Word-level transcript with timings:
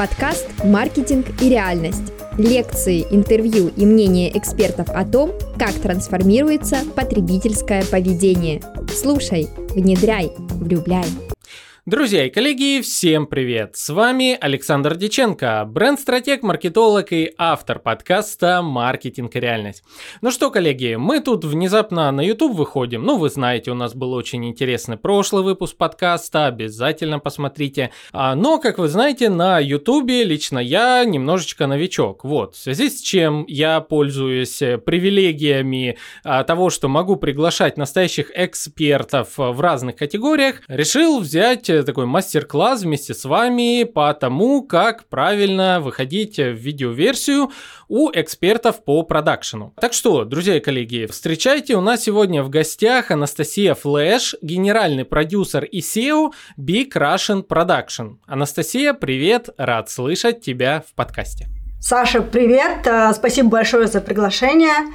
Подкаст 0.00 0.46
«Маркетинг 0.64 1.26
и 1.42 1.50
реальность». 1.50 2.14
Лекции, 2.38 3.04
интервью 3.10 3.70
и 3.76 3.84
мнения 3.84 4.34
экспертов 4.34 4.88
о 4.88 5.04
том, 5.04 5.30
как 5.58 5.74
трансформируется 5.74 6.78
потребительское 6.96 7.84
поведение. 7.84 8.62
Слушай, 8.90 9.48
внедряй, 9.74 10.32
влюбляй. 10.38 11.04
Друзья 11.90 12.24
и 12.24 12.30
коллеги, 12.30 12.82
всем 12.82 13.26
привет! 13.26 13.74
С 13.74 13.88
вами 13.88 14.38
Александр 14.40 14.94
Диченко, 14.94 15.64
бренд-стратег, 15.66 16.44
маркетолог 16.44 17.12
и 17.12 17.34
автор 17.36 17.80
подкаста 17.80 18.62
«Маркетинг 18.62 19.34
и 19.34 19.40
реальность». 19.40 19.82
Ну 20.20 20.30
что, 20.30 20.52
коллеги, 20.52 20.94
мы 20.94 21.18
тут 21.18 21.44
внезапно 21.44 22.08
на 22.12 22.20
YouTube 22.20 22.54
выходим. 22.54 23.02
Ну, 23.02 23.18
вы 23.18 23.28
знаете, 23.28 23.72
у 23.72 23.74
нас 23.74 23.96
был 23.96 24.12
очень 24.12 24.46
интересный 24.46 24.98
прошлый 24.98 25.42
выпуск 25.42 25.76
подкаста, 25.76 26.46
обязательно 26.46 27.18
посмотрите. 27.18 27.90
А, 28.12 28.36
но, 28.36 28.60
как 28.60 28.78
вы 28.78 28.86
знаете, 28.86 29.28
на 29.28 29.58
YouTube 29.58 30.10
лично 30.10 30.60
я 30.60 31.04
немножечко 31.04 31.66
новичок. 31.66 32.22
Вот, 32.22 32.54
в 32.54 32.58
связи 32.58 32.88
с 32.88 33.00
чем 33.00 33.44
я 33.48 33.80
пользуюсь 33.80 34.58
привилегиями 34.86 35.98
а, 36.22 36.44
того, 36.44 36.70
что 36.70 36.86
могу 36.86 37.16
приглашать 37.16 37.76
настоящих 37.76 38.30
экспертов 38.32 39.38
в 39.38 39.60
разных 39.60 39.96
категориях, 39.96 40.62
решил 40.68 41.18
взять 41.18 41.68
такой 41.84 42.06
мастер-класс 42.06 42.82
вместе 42.82 43.14
с 43.14 43.24
вами 43.24 43.84
по 43.84 44.12
тому, 44.14 44.62
как 44.62 45.04
правильно 45.08 45.80
выходить 45.80 46.38
в 46.38 46.52
видеоверсию 46.52 47.50
у 47.88 48.10
экспертов 48.12 48.84
по 48.84 49.02
продакшену. 49.02 49.74
Так 49.80 49.92
что, 49.92 50.24
друзья 50.24 50.56
и 50.56 50.60
коллеги, 50.60 51.06
встречайте, 51.10 51.76
у 51.76 51.80
нас 51.80 52.02
сегодня 52.02 52.42
в 52.42 52.50
гостях 52.50 53.10
Анастасия 53.10 53.74
Флэш, 53.74 54.36
генеральный 54.42 55.04
продюсер 55.04 55.64
и 55.64 55.80
SEO 55.80 56.32
Big 56.58 56.92
Russian 56.94 57.46
Production. 57.46 58.18
Анастасия, 58.26 58.94
привет, 58.94 59.50
рад 59.56 59.90
слышать 59.90 60.40
тебя 60.40 60.84
в 60.88 60.94
подкасте. 60.94 61.48
Саша, 61.80 62.22
привет, 62.22 62.86
э, 62.86 63.12
спасибо 63.14 63.48
большое 63.48 63.86
за 63.86 64.00
приглашение. 64.00 64.92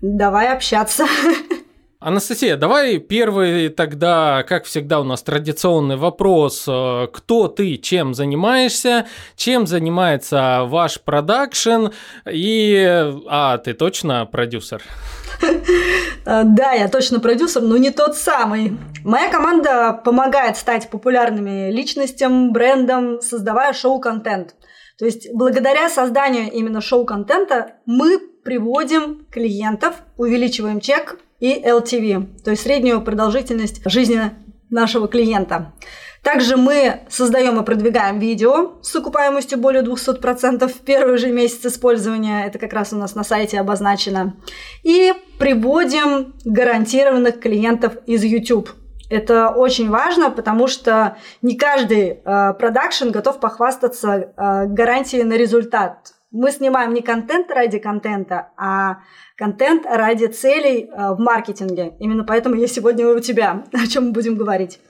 Давай 0.00 0.52
общаться. 0.52 1.06
Анастасия, 2.04 2.56
давай 2.56 2.98
первый 2.98 3.68
тогда, 3.68 4.42
как 4.48 4.64
всегда, 4.64 4.98
у 4.98 5.04
нас 5.04 5.22
традиционный 5.22 5.96
вопрос. 5.96 6.64
Э, 6.66 7.06
кто 7.12 7.46
ты, 7.46 7.76
чем 7.76 8.12
занимаешься, 8.12 9.06
чем 9.36 9.68
занимается 9.68 10.62
ваш 10.64 11.00
продакшн 11.00 11.88
и... 12.28 13.12
А, 13.28 13.58
ты 13.58 13.74
точно 13.74 14.26
продюсер? 14.26 14.82
Э, 16.24 16.42
да, 16.44 16.72
я 16.72 16.88
точно 16.88 17.20
продюсер, 17.20 17.62
но 17.62 17.76
не 17.76 17.90
тот 17.90 18.16
самый. 18.16 18.76
Моя 19.04 19.30
команда 19.30 19.92
помогает 20.04 20.56
стать 20.56 20.90
популярными 20.90 21.70
личностям, 21.70 22.52
брендам, 22.52 23.20
создавая 23.20 23.72
шоу-контент. 23.72 24.54
То 24.98 25.04
есть 25.04 25.28
благодаря 25.32 25.88
созданию 25.88 26.50
именно 26.50 26.80
шоу-контента 26.80 27.74
мы 27.86 28.18
приводим 28.44 29.26
клиентов, 29.30 29.94
увеличиваем 30.16 30.80
чек 30.80 31.18
и 31.42 31.60
LTV, 31.60 32.42
то 32.44 32.52
есть 32.52 32.62
среднюю 32.62 33.02
продолжительность 33.02 33.82
жизни 33.84 34.30
нашего 34.70 35.08
клиента. 35.08 35.72
Также 36.22 36.56
мы 36.56 37.00
создаем 37.08 37.60
и 37.60 37.64
продвигаем 37.64 38.20
видео 38.20 38.80
с 38.80 38.94
окупаемостью 38.94 39.58
более 39.58 39.82
200% 39.82 40.68
в 40.68 40.78
первый 40.82 41.18
же 41.18 41.32
месяц 41.32 41.66
использования. 41.66 42.46
Это 42.46 42.60
как 42.60 42.72
раз 42.72 42.92
у 42.92 42.96
нас 42.96 43.16
на 43.16 43.24
сайте 43.24 43.58
обозначено. 43.58 44.36
И 44.84 45.12
приводим 45.40 46.34
гарантированных 46.44 47.40
клиентов 47.40 47.94
из 48.06 48.22
YouTube. 48.22 48.70
Это 49.10 49.48
очень 49.48 49.90
важно, 49.90 50.30
потому 50.30 50.68
что 50.68 51.16
не 51.42 51.56
каждый 51.56 52.20
э, 52.24 52.54
продакшн 52.54 53.10
готов 53.10 53.40
похвастаться 53.40 54.08
э, 54.08 54.66
гарантией 54.68 55.24
на 55.24 55.36
результат. 55.36 56.12
Мы 56.32 56.50
снимаем 56.50 56.94
не 56.94 57.02
контент 57.02 57.50
ради 57.50 57.78
контента, 57.78 58.52
а 58.56 59.00
контент 59.36 59.84
ради 59.84 60.26
целей 60.26 60.90
э, 60.90 61.14
в 61.14 61.20
маркетинге. 61.20 61.94
Именно 61.98 62.24
поэтому 62.24 62.54
я 62.54 62.66
сегодня 62.66 63.06
у 63.06 63.20
тебя. 63.20 63.64
О 63.72 63.86
чем 63.86 64.06
мы 64.06 64.12
будем 64.12 64.36
говорить? 64.36 64.80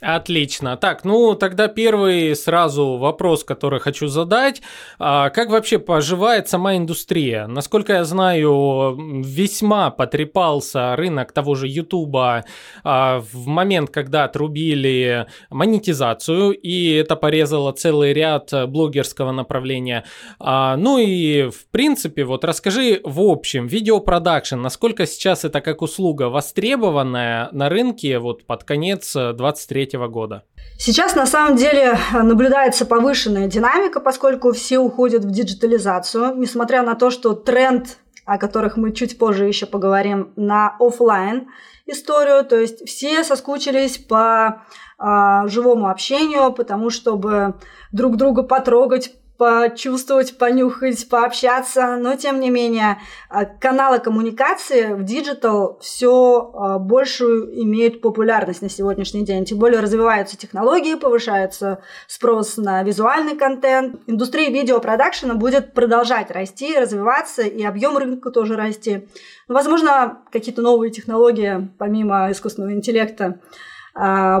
Отлично. 0.00 0.76
Так, 0.76 1.04
ну 1.04 1.34
тогда 1.34 1.66
первый 1.66 2.36
сразу 2.36 2.98
вопрос, 2.98 3.42
который 3.42 3.80
хочу 3.80 4.06
задать. 4.06 4.62
А, 5.00 5.30
как 5.30 5.50
вообще 5.50 5.80
поживает 5.80 6.48
сама 6.48 6.76
индустрия? 6.76 7.48
Насколько 7.48 7.94
я 7.94 8.04
знаю, 8.04 8.96
весьма 9.24 9.90
потрепался 9.90 10.94
рынок 10.94 11.32
того 11.32 11.56
же 11.56 11.66
Ютуба 11.66 12.44
а, 12.84 13.24
в 13.32 13.48
момент, 13.48 13.90
когда 13.90 14.22
отрубили 14.22 15.26
монетизацию, 15.50 16.52
и 16.52 16.92
это 16.92 17.16
порезало 17.16 17.72
целый 17.72 18.12
ряд 18.12 18.52
блогерского 18.68 19.32
направления. 19.32 20.04
А, 20.38 20.76
ну 20.76 20.98
и 20.98 21.50
в 21.50 21.66
принципе, 21.72 22.22
вот 22.22 22.44
расскажи 22.44 23.00
в 23.02 23.20
общем, 23.20 23.66
видеопродакшн, 23.66 24.60
насколько 24.60 25.06
сейчас 25.06 25.44
это 25.44 25.60
как 25.60 25.82
услуга 25.82 26.28
востребованная 26.28 27.48
на 27.50 27.68
рынке 27.68 28.20
вот 28.20 28.46
под 28.46 28.62
конец 28.62 29.12
23 29.16 29.87
года? 29.96 30.44
Сейчас 30.78 31.14
на 31.16 31.26
самом 31.26 31.56
деле 31.56 31.98
наблюдается 32.12 32.84
повышенная 32.86 33.48
динамика, 33.48 34.00
поскольку 34.00 34.52
все 34.52 34.78
уходят 34.78 35.24
в 35.24 35.30
диджитализацию, 35.30 36.34
несмотря 36.36 36.82
на 36.82 36.94
то, 36.94 37.10
что 37.10 37.32
тренд, 37.32 37.98
о 38.24 38.38
которых 38.38 38.76
мы 38.76 38.92
чуть 38.92 39.18
позже 39.18 39.46
еще 39.46 39.66
поговорим, 39.66 40.32
на 40.36 40.76
офлайн 40.78 41.48
историю, 41.86 42.44
то 42.44 42.56
есть 42.56 42.86
все 42.86 43.24
соскучились 43.24 43.98
по 43.98 44.62
а, 44.98 45.46
живому 45.48 45.88
общению, 45.88 46.52
потому 46.52 46.90
чтобы 46.90 47.54
друг 47.92 48.16
друга 48.16 48.42
потрогать, 48.42 49.12
почувствовать, 49.38 50.36
понюхать, 50.36 51.08
пообщаться, 51.08 51.96
но 51.96 52.16
тем 52.16 52.40
не 52.40 52.50
менее 52.50 52.98
а, 53.30 53.44
каналы 53.44 54.00
коммуникации 54.00 54.92
в 54.94 55.04
digital 55.04 55.78
все 55.80 56.50
а, 56.54 56.78
большую 56.80 57.62
имеют 57.62 58.00
популярность 58.00 58.62
на 58.62 58.68
сегодняшний 58.68 59.24
день. 59.24 59.44
Тем 59.44 59.58
более 59.58 59.80
развиваются 59.80 60.36
технологии, 60.36 60.96
повышается 60.96 61.80
спрос 62.08 62.56
на 62.56 62.82
визуальный 62.82 63.36
контент. 63.36 64.00
Индустрия 64.08 64.50
видеопродакшена 64.50 65.34
будет 65.34 65.72
продолжать 65.72 66.32
расти, 66.32 66.76
развиваться, 66.76 67.42
и 67.42 67.62
объем 67.62 67.96
рынка 67.96 68.30
тоже 68.30 68.56
расти. 68.56 69.06
Возможно, 69.46 70.18
какие-то 70.32 70.62
новые 70.62 70.90
технологии, 70.90 71.70
помимо 71.78 72.32
искусственного 72.32 72.72
интеллекта, 72.72 73.38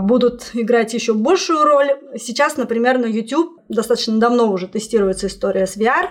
будут 0.02 0.50
играть 0.54 0.94
еще 0.94 1.14
большую 1.14 1.64
роль. 1.64 1.88
Сейчас, 2.16 2.56
например, 2.56 2.98
на 2.98 3.06
YouTube 3.06 3.58
достаточно 3.68 4.18
давно 4.18 4.52
уже 4.52 4.68
тестируется 4.68 5.26
история 5.26 5.66
с 5.66 5.76
VR, 5.76 6.10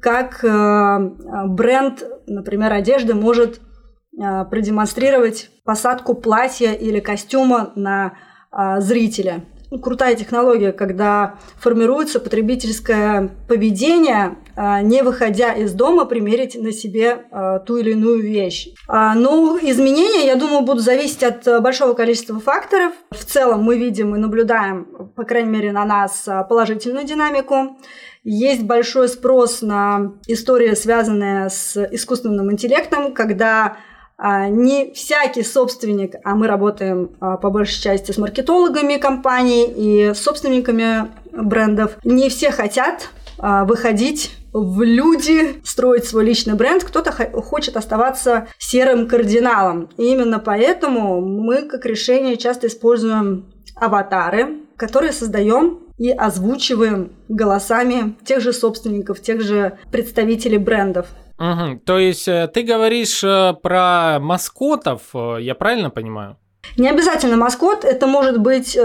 как 0.00 0.44
э, 0.44 1.46
бренд, 1.46 2.04
например, 2.26 2.72
одежды 2.72 3.14
может 3.14 3.60
э, 3.60 4.44
продемонстрировать 4.44 5.50
посадку 5.64 6.14
платья 6.14 6.72
или 6.72 7.00
костюма 7.00 7.72
на 7.74 8.14
э, 8.52 8.80
зрителя 8.80 9.44
крутая 9.80 10.14
технология, 10.16 10.72
когда 10.72 11.36
формируется 11.58 12.20
потребительское 12.20 13.30
поведение, 13.48 14.36
а, 14.56 14.82
не 14.82 15.02
выходя 15.02 15.52
из 15.52 15.72
дома, 15.72 16.04
примерить 16.04 16.54
на 16.54 16.72
себе 16.72 17.26
а, 17.30 17.58
ту 17.58 17.76
или 17.76 17.92
иную 17.92 18.22
вещь. 18.22 18.68
А, 18.88 19.14
ну, 19.14 19.58
изменения, 19.58 20.26
я 20.26 20.36
думаю, 20.36 20.62
будут 20.62 20.82
зависеть 20.82 21.22
от 21.22 21.62
большого 21.62 21.94
количества 21.94 22.38
факторов. 22.40 22.92
В 23.10 23.24
целом 23.24 23.62
мы 23.62 23.78
видим 23.78 24.14
и 24.14 24.18
наблюдаем, 24.18 25.12
по 25.16 25.24
крайней 25.24 25.50
мере, 25.50 25.72
на 25.72 25.84
нас 25.84 26.28
положительную 26.48 27.04
динамику. 27.04 27.78
Есть 28.22 28.62
большой 28.62 29.08
спрос 29.08 29.60
на 29.60 30.12
истории, 30.26 30.74
связанные 30.74 31.50
с 31.50 31.76
искусственным 31.92 32.50
интеллектом, 32.50 33.12
когда 33.12 33.76
не 34.18 34.92
всякий 34.92 35.42
собственник, 35.42 36.14
а 36.24 36.34
мы 36.34 36.46
работаем 36.46 37.10
а, 37.20 37.36
по 37.36 37.50
большей 37.50 37.82
части 37.82 38.12
с 38.12 38.18
маркетологами 38.18 38.96
компаний 38.96 39.66
и 39.66 40.14
собственниками 40.14 41.08
брендов, 41.32 41.98
не 42.04 42.28
все 42.28 42.50
хотят 42.50 43.10
а, 43.38 43.64
выходить 43.64 44.36
в 44.52 44.82
люди, 44.82 45.60
строить 45.64 46.04
свой 46.04 46.24
личный 46.24 46.54
бренд, 46.54 46.84
кто-то 46.84 47.10
хочет 47.42 47.76
оставаться 47.76 48.46
серым 48.58 49.08
кардиналом. 49.08 49.90
И 49.98 50.04
именно 50.04 50.38
поэтому 50.38 51.20
мы 51.20 51.62
как 51.62 51.84
решение 51.84 52.36
часто 52.36 52.68
используем 52.68 53.46
аватары, 53.74 54.58
которые 54.76 55.12
создаем 55.12 55.80
и 55.98 56.10
озвучиваем 56.10 57.10
голосами 57.28 58.16
тех 58.24 58.40
же 58.40 58.52
собственников, 58.52 59.20
тех 59.20 59.40
же 59.40 59.76
представителей 59.90 60.58
брендов. 60.58 61.08
Угу. 61.38 61.80
То 61.84 61.98
есть 61.98 62.28
э, 62.28 62.48
ты 62.52 62.62
говоришь 62.62 63.24
э, 63.24 63.54
про 63.62 64.18
маскотов, 64.20 65.02
э, 65.14 65.38
я 65.40 65.54
правильно 65.54 65.90
понимаю? 65.90 66.36
Не 66.76 66.88
обязательно 66.88 67.36
маскот, 67.36 67.84
это 67.84 68.06
может 68.06 68.40
быть 68.40 68.76
э, 68.76 68.82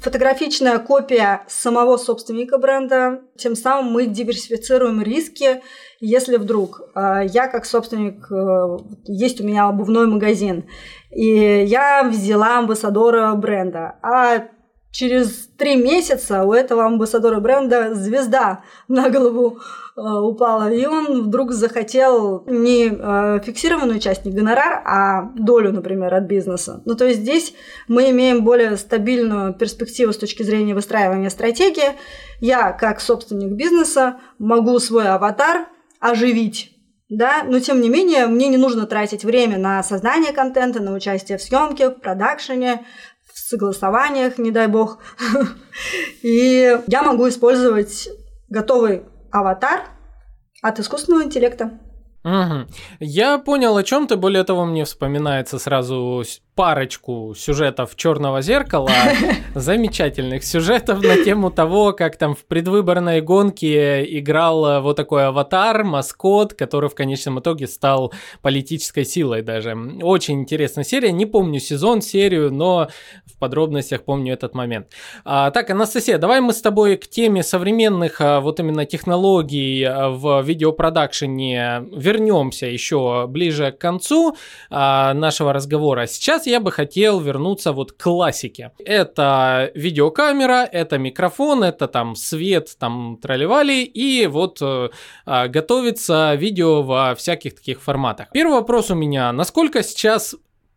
фотографичная 0.00 0.78
копия 0.78 1.44
самого 1.46 1.96
собственника 1.96 2.58
бренда. 2.58 3.20
Тем 3.36 3.54
самым 3.54 3.92
мы 3.92 4.06
диверсифицируем 4.06 5.00
риски, 5.02 5.62
если 6.00 6.36
вдруг 6.36 6.80
э, 6.94 7.26
я 7.26 7.46
как 7.46 7.66
собственник, 7.66 8.26
э, 8.32 8.78
есть 9.06 9.40
у 9.40 9.44
меня 9.44 9.68
обувной 9.68 10.06
магазин, 10.06 10.64
и 11.10 11.64
я 11.66 12.02
взяла 12.02 12.58
амбассадора 12.58 13.32
бренда, 13.34 13.96
а 14.02 14.48
через 14.94 15.48
три 15.58 15.74
месяца 15.74 16.44
у 16.44 16.52
этого 16.52 16.84
амбассадора 16.84 17.40
бренда 17.40 17.94
звезда 17.94 18.62
на 18.86 19.10
голову 19.10 19.58
э, 19.58 20.00
упала, 20.00 20.72
и 20.72 20.86
он 20.86 21.24
вдруг 21.24 21.50
захотел 21.50 22.44
не 22.46 22.86
э, 22.86 23.40
фиксированную 23.44 23.98
часть, 23.98 24.24
не 24.24 24.30
гонорар, 24.30 24.82
а 24.86 25.32
долю, 25.34 25.72
например, 25.72 26.14
от 26.14 26.24
бизнеса. 26.24 26.80
Ну, 26.84 26.94
то 26.94 27.06
есть 27.06 27.20
здесь 27.22 27.54
мы 27.88 28.08
имеем 28.10 28.44
более 28.44 28.76
стабильную 28.76 29.52
перспективу 29.54 30.12
с 30.12 30.16
точки 30.16 30.44
зрения 30.44 30.74
выстраивания 30.74 31.28
стратегии. 31.28 31.98
Я, 32.40 32.70
как 32.70 33.00
собственник 33.00 33.56
бизнеса, 33.56 34.20
могу 34.38 34.78
свой 34.78 35.08
аватар 35.08 35.66
оживить 35.98 36.74
да, 37.10 37.42
но 37.44 37.60
тем 37.60 37.80
не 37.80 37.88
менее 37.88 38.26
мне 38.26 38.48
не 38.48 38.56
нужно 38.56 38.86
тратить 38.86 39.24
время 39.24 39.58
на 39.58 39.82
создание 39.82 40.32
контента, 40.32 40.80
на 40.80 40.94
участие 40.94 41.38
в 41.38 41.42
съемке, 41.42 41.90
в 41.90 42.00
продакшене, 42.00 42.84
в 43.34 43.38
согласованиях, 43.38 44.38
не 44.38 44.50
дай 44.50 44.68
бог. 44.68 44.98
И 46.22 46.78
я 46.86 47.02
могу 47.02 47.28
использовать 47.28 48.08
готовый 48.48 49.02
аватар 49.32 49.88
от 50.62 50.78
искусственного 50.78 51.24
интеллекта. 51.24 51.80
Угу. 52.24 52.66
Я 53.00 53.38
понял, 53.38 53.76
о 53.76 53.82
чем 53.82 54.06
ты. 54.06 54.16
Более 54.16 54.44
того, 54.44 54.64
мне 54.64 54.84
вспоминается 54.84 55.58
сразу 55.58 56.22
парочку 56.54 57.34
сюжетов 57.36 57.96
Черного 57.96 58.40
зеркала, 58.40 58.90
замечательных 59.54 60.44
сюжетов 60.44 61.02
на 61.02 61.22
тему 61.24 61.50
того, 61.50 61.92
как 61.92 62.16
там 62.16 62.34
в 62.34 62.44
предвыборной 62.44 63.20
гонке 63.20 64.04
играл 64.18 64.66
э, 64.66 64.80
вот 64.80 64.96
такой 64.96 65.26
аватар, 65.26 65.84
маскот, 65.84 66.54
который 66.54 66.88
в 66.88 66.94
конечном 66.94 67.40
итоге 67.40 67.66
стал 67.66 68.12
политической 68.40 69.04
силой 69.04 69.42
даже. 69.42 69.76
Очень 70.02 70.42
интересная 70.42 70.84
серия. 70.84 71.12
Не 71.12 71.26
помню 71.26 71.58
сезон, 71.58 72.02
серию, 72.02 72.52
но 72.52 72.88
в 73.26 73.38
подробностях 73.38 74.04
помню 74.04 74.32
этот 74.32 74.54
момент. 74.54 74.88
А, 75.24 75.50
так, 75.50 75.70
Анастасия, 75.70 76.18
давай 76.18 76.40
мы 76.40 76.52
с 76.52 76.60
тобой 76.60 76.96
к 76.96 77.08
теме 77.08 77.42
современных 77.42 78.20
а, 78.20 78.40
вот 78.40 78.60
именно 78.60 78.86
технологий 78.86 79.82
а, 79.82 80.10
в 80.10 80.42
видеопродакшене 80.42 81.84
вернемся 81.92 82.66
еще 82.66 83.26
ближе 83.28 83.72
к 83.72 83.78
концу 83.78 84.36
а, 84.70 85.14
нашего 85.14 85.52
разговора. 85.52 86.06
Сейчас 86.06 86.43
я 86.46 86.60
бы 86.60 86.72
хотел 86.72 87.20
вернуться 87.20 87.72
вот 87.72 87.92
к 87.92 88.02
классике. 88.02 88.72
Это 88.84 89.70
видеокамера, 89.74 90.64
это 90.70 90.98
микрофон, 90.98 91.62
это 91.64 91.88
там 91.88 92.16
свет, 92.16 92.76
там 92.78 93.18
тролливали, 93.20 93.82
и 93.82 94.26
вот 94.26 94.58
э, 94.60 94.90
а, 95.26 95.48
готовится 95.48 96.34
видео 96.34 96.82
во 96.82 97.14
всяких 97.14 97.54
таких 97.54 97.80
форматах. 97.82 98.28
Первый 98.32 98.54
вопрос 98.54 98.90
у 98.90 98.94
меня, 98.94 99.32
насколько 99.32 99.82
сейчас 99.82 100.34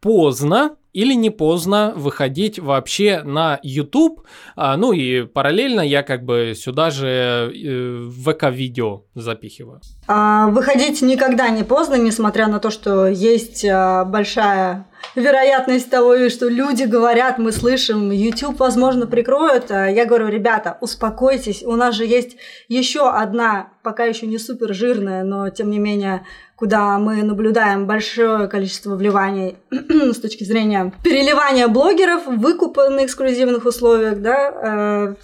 поздно 0.08 0.78
или 0.94 1.14
не 1.14 1.30
поздно 1.30 1.92
выходить 1.98 2.60
вообще 2.60 3.24
на 3.24 3.60
YouTube. 3.62 4.22
А, 4.56 4.78
ну 4.78 4.94
и 4.94 5.24
параллельно 5.24 5.82
я 5.82 6.02
как 6.02 6.24
бы 6.24 6.54
сюда 6.56 6.92
же 6.92 7.52
э, 7.54 8.10
ВК-видео 8.26 9.02
запихиваю. 9.14 9.82
А, 10.08 10.48
выходить 10.48 11.02
никогда 11.02 11.50
не 11.50 11.64
поздно, 11.64 11.96
несмотря 11.96 12.48
на 12.48 12.60
то, 12.60 12.70
что 12.70 13.06
есть 13.06 13.66
а, 13.66 14.06
большая 14.06 14.88
вероятность 15.16 15.90
того, 15.90 16.30
что 16.30 16.48
люди 16.48 16.84
говорят, 16.84 17.38
мы 17.38 17.52
слышим, 17.52 18.10
YouTube, 18.10 18.58
возможно, 18.58 19.08
прикроют. 19.08 19.70
А 19.72 19.88
я 19.88 20.06
говорю, 20.06 20.30
ребята, 20.30 20.78
успокойтесь, 20.80 21.64
у 21.64 21.76
нас 21.76 21.96
же 21.96 22.06
есть 22.06 22.38
еще 22.70 23.10
одна, 23.10 23.72
пока 23.84 24.06
еще 24.06 24.26
не 24.26 24.38
супер 24.38 24.74
жирная, 24.74 25.24
но 25.24 25.50
тем 25.50 25.70
не 25.70 25.80
менее 25.80 26.26
куда 26.58 26.98
мы 26.98 27.24
наблюдаем 27.24 27.86
большое 27.86 28.48
количество 28.48 28.96
вливаний 28.96 29.58
с 29.72 30.20
точки 30.20 30.44
зрения 30.44 30.92
переливания 31.04 31.68
блогеров, 31.68 32.26
выкупа 32.26 32.90
на 32.90 33.06
эксклюзивных 33.06 33.66
условиях, 33.66 34.20
да, 34.20 35.14
э, 35.14 35.16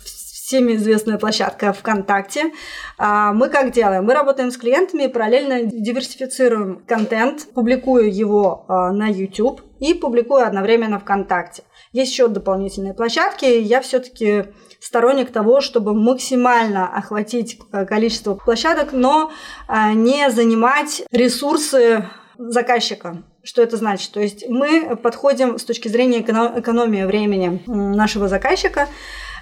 всеми 0.54 0.74
известная 0.76 1.18
площадка 1.18 1.74
ВКонтакте. 1.74 2.52
А, 2.98 3.34
мы 3.34 3.50
как 3.50 3.72
делаем? 3.72 4.06
Мы 4.06 4.14
работаем 4.14 4.52
с 4.52 4.58
клиентами, 4.58 5.08
параллельно 5.08 5.64
диверсифицируем 5.64 6.84
контент, 6.88 7.48
публикую 7.54 8.14
его 8.14 8.66
а, 8.68 8.92
на 8.92 9.08
YouTube 9.08 9.62
и 9.80 9.96
публикую 9.96 10.46
одновременно 10.46 11.00
ВКонтакте. 11.00 11.64
Есть 11.94 12.12
еще 12.12 12.28
дополнительные 12.28 12.94
площадки. 12.94 13.46
Я 13.46 13.82
все-таки 13.82 14.46
сторонник 14.84 15.32
того, 15.32 15.62
чтобы 15.62 15.94
максимально 15.94 16.88
охватить 16.88 17.58
э, 17.72 17.86
количество 17.86 18.36
площадок, 18.36 18.92
но 18.92 19.32
э, 19.68 19.94
не 19.94 20.30
занимать 20.30 21.04
ресурсы 21.12 22.06
заказчика. 22.38 23.24
Что 23.44 23.62
это 23.62 23.78
значит? 23.78 24.12
То 24.12 24.20
есть 24.20 24.50
мы 24.50 24.98
подходим 24.98 25.58
с 25.58 25.64
точки 25.64 25.88
зрения 25.88 26.20
экономии 26.20 27.04
времени 27.04 27.64
нашего 27.66 28.28
заказчика 28.28 28.90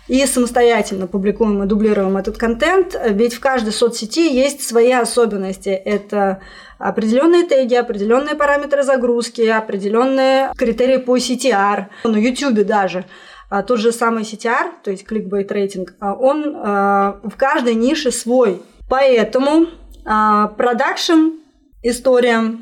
и 0.08 0.26
самостоятельно 0.26 1.08
публикуем 1.08 1.64
и 1.64 1.68
дублируем 1.68 2.18
этот 2.18 2.38
контент, 2.38 3.00
ведь 3.10 3.34
в 3.34 3.40
каждой 3.40 3.74
соцсети 3.74 4.32
есть 4.32 4.68
свои 4.68 4.92
особенности. 4.92 5.70
Это 5.70 6.42
определенные 6.78 7.44
теги, 7.44 7.76
определенные 7.76 8.36
параметры 8.36 8.84
загрузки, 8.84 9.42
определенные 9.42 10.52
критерии 10.56 10.98
по 10.98 11.18
CTR, 11.18 11.86
на 12.04 12.18
YouTube 12.18 12.66
даже– 12.66 13.06
а, 13.51 13.63
тот 13.63 13.80
же 13.80 13.92
самый 13.92 14.24
CTR, 14.24 14.71
то 14.81 14.92
есть 14.92 15.06
clickbait 15.06 15.51
рейтинг, 15.51 15.95
а, 16.00 16.13
он 16.13 16.56
а, 16.56 17.19
в 17.21 17.36
каждой 17.36 17.75
нише 17.75 18.09
свой. 18.09 18.62
Поэтому 18.89 19.68
продакшн 20.03 21.38
история, 21.83 22.57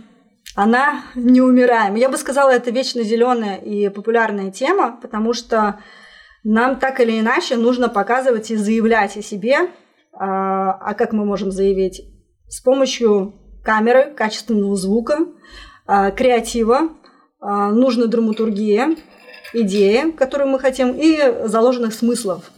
она 0.56 1.04
неумираем. 1.16 1.96
Я 1.96 2.10
бы 2.10 2.18
сказала, 2.18 2.50
это 2.50 2.72
вечно 2.72 3.04
зеленая 3.04 3.58
и 3.58 3.90
популярная 3.90 4.52
тема, 4.52 5.00
потому 5.02 5.34
что 5.34 5.80
нам 6.44 6.78
так 6.78 7.00
или 7.00 7.20
иначе 7.20 7.56
нужно 7.56 7.88
показывать 7.88 8.52
и 8.52 8.58
заявлять 8.58 9.16
о 9.16 9.22
себе. 9.22 9.70
А 10.12 10.94
как 10.96 11.14
мы 11.14 11.26
можем 11.26 11.52
заявить? 11.52 12.02
С 12.48 12.62
помощью 12.62 13.34
камеры, 13.64 14.14
качественного 14.16 14.76
звука, 14.76 15.18
креатива, 15.88 16.90
нужна 17.42 18.06
драматургия, 18.06 18.98
идеи, 19.54 20.12
которую 20.12 20.50
мы 20.50 20.60
хотим, 20.60 20.94
и 20.98 21.48
заложенных 21.48 21.94
смыслов. 21.94 22.52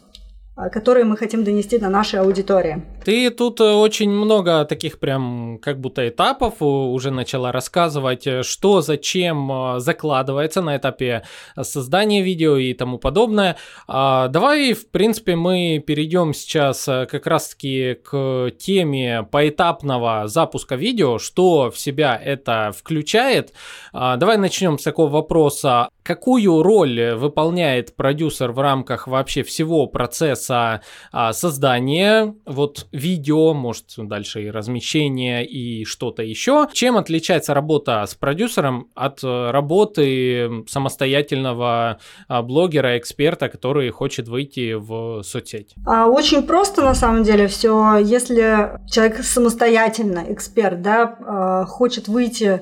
А, 0.62 0.70
которые 0.70 1.06
мы 1.06 1.18
хотим 1.18 1.44
донести 1.44 1.80
до 1.80 1.90
нашей 1.90 2.20
аудитории. 2.20 2.84
Ты 3.04 3.32
тут 3.32 3.60
э, 3.60 3.64
очень 3.64 4.12
много 4.12 4.64
таких 4.66 5.00
прям 5.00 5.58
как 5.60 5.80
будто 5.80 6.08
этапов 6.08 6.62
уже 6.62 7.10
начала 7.10 7.52
рассказывать, 7.52 8.28
э, 8.28 8.44
что, 8.44 8.82
зачем 8.82 9.52
э, 9.52 9.80
закладывается 9.80 10.62
на 10.62 10.78
этапе 10.78 11.24
создания 11.60 12.22
видео 12.22 12.58
и 12.58 12.76
тому 12.76 13.00
подобное. 13.00 13.58
А, 13.88 14.28
давай, 14.28 14.74
в 14.74 14.92
принципе, 14.92 15.36
мы 15.36 15.84
перейдем 15.86 16.34
сейчас 16.36 16.86
как 16.86 17.26
раз-таки 17.26 17.96
к 18.04 18.52
теме 18.60 19.24
поэтапного 19.32 20.28
запуска 20.28 20.76
видео, 20.76 21.18
что 21.18 21.72
в 21.72 21.80
себя 21.80 22.22
это 22.24 22.72
включает. 22.78 23.54
А, 23.94 24.16
давай 24.16 24.38
начнем 24.38 24.78
с 24.78 24.84
такого 24.84 25.10
вопроса. 25.10 25.90
Какую 26.04 26.62
роль 26.62 27.14
выполняет 27.16 27.96
продюсер 27.96 28.52
в 28.52 28.60
рамках 28.60 29.08
вообще 29.08 29.44
всего 29.44 29.88
процесса 29.88 30.51
процесса 30.52 30.82
а, 31.12 31.34
создания 31.34 32.36
вот 32.46 32.88
видео, 32.92 33.54
может 33.54 33.86
дальше 33.98 34.44
и 34.44 34.52
размещения 34.52 35.46
и 35.46 35.86
что-то 35.86 36.24
еще. 36.24 36.68
Чем 36.74 36.98
отличается 36.98 37.54
работа 37.54 38.06
с 38.06 38.16
продюсером 38.16 38.88
от 38.96 39.24
э, 39.24 39.52
работы 39.52 40.64
самостоятельного 40.68 42.00
а, 42.28 42.42
блогера, 42.42 42.98
эксперта, 42.98 43.50
который 43.50 43.90
хочет 43.90 44.28
выйти 44.28 44.74
в 44.74 45.24
соцсеть? 45.24 45.76
А, 45.86 46.08
очень 46.08 46.44
просто 46.44 46.82
на 46.82 46.94
самом 46.94 47.24
деле 47.24 47.48
все. 47.48 47.98
Если 47.98 48.80
человек 48.90 49.24
самостоятельно, 49.24 50.26
эксперт, 50.30 50.82
да, 50.82 51.18
а, 51.20 51.66
хочет 51.66 52.08
выйти 52.08 52.62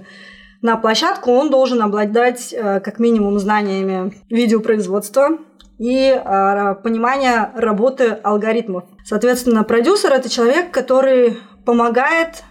на 0.62 0.75
площадку, 0.75 1.31
он 1.31 1.50
должен 1.50 1.81
обладать 1.81 2.53
э, 2.53 2.81
как 2.81 3.00
минимум 3.00 3.39
знаниями 3.39 4.13
видеопроизводства, 4.29 5.38
и 5.79 6.12
э, 6.12 6.75
понимание 6.83 7.51
работы 7.55 8.19
алгоритмов. 8.21 8.83
Соответственно, 9.05 9.63
продюсер 9.63 10.13
это 10.13 10.29
человек, 10.29 10.71
который 10.71 11.39
помогает 11.65 12.43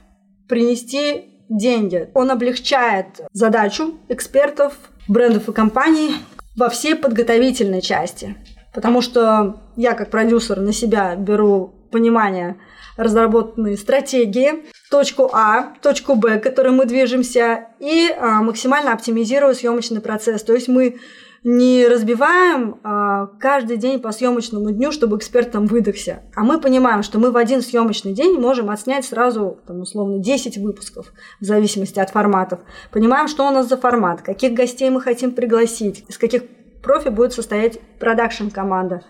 принести 0.49 1.45
деньги. 1.49 2.11
Он 2.15 2.31
облегчает 2.31 3.07
задачу 3.33 3.99
экспертов, 4.09 4.73
брендов 5.07 5.49
и 5.49 5.53
компаний 5.53 6.17
во 6.57 6.69
всей 6.71 6.97
подготовительной 6.97 7.83
части. 7.83 8.37
Потому 8.75 9.03
что 9.03 9.61
я 9.77 9.95
как 9.95 10.11
продюсер 10.11 10.61
на 10.61 10.73
себя 10.73 11.15
беру 11.15 11.75
понимание 11.91 12.57
разработанные 12.97 13.77
стратегии, 13.77 14.65
точку 14.91 15.31
А, 15.33 15.75
точку 15.83 16.17
Б, 16.17 16.39
к 16.39 16.43
которой 16.43 16.73
мы 16.73 16.85
движемся, 16.85 17.69
и 17.79 18.11
а, 18.11 18.43
максимально 18.43 18.93
оптимизирую 18.93 19.55
съемочный 19.55 20.01
процесс. 20.01 20.43
То 20.43 20.55
есть 20.55 20.69
мы 20.69 20.99
не 21.45 21.87
разбиваем 21.87 22.81
а, 22.83 23.27
каждый 23.39 23.77
день 23.77 24.01
по 24.01 24.13
съемочному 24.13 24.71
дню, 24.71 24.93
чтобы 24.93 25.17
эксперт 25.17 25.53
там 25.53 25.67
выдохся. 25.67 26.23
А 26.35 26.43
мы 26.43 26.61
понимаем, 26.61 27.03
что 27.03 27.19
мы 27.19 27.31
в 27.31 27.37
один 27.37 27.63
съемочный 27.63 28.13
день 28.13 28.39
можем 28.39 28.71
отснять 28.71 29.05
сразу, 29.05 29.59
там, 29.67 29.81
условно, 29.81 30.19
10 30.19 30.59
выпусков, 30.59 31.13
в 31.41 31.45
зависимости 31.45 32.01
от 32.01 32.11
форматов. 32.11 32.61
Понимаем, 32.91 33.29
что 33.29 33.47
у 33.47 33.51
нас 33.51 33.69
за 33.69 33.77
формат, 33.77 34.23
каких 34.23 34.55
гостей 34.55 34.91
мы 34.91 35.01
хотим 35.01 35.33
пригласить, 35.33 36.05
из 36.09 36.19
каких 36.19 36.43
профи 36.83 37.09
будет 37.09 37.33
состоять 37.33 37.81
продакшн-команда. 37.99 39.03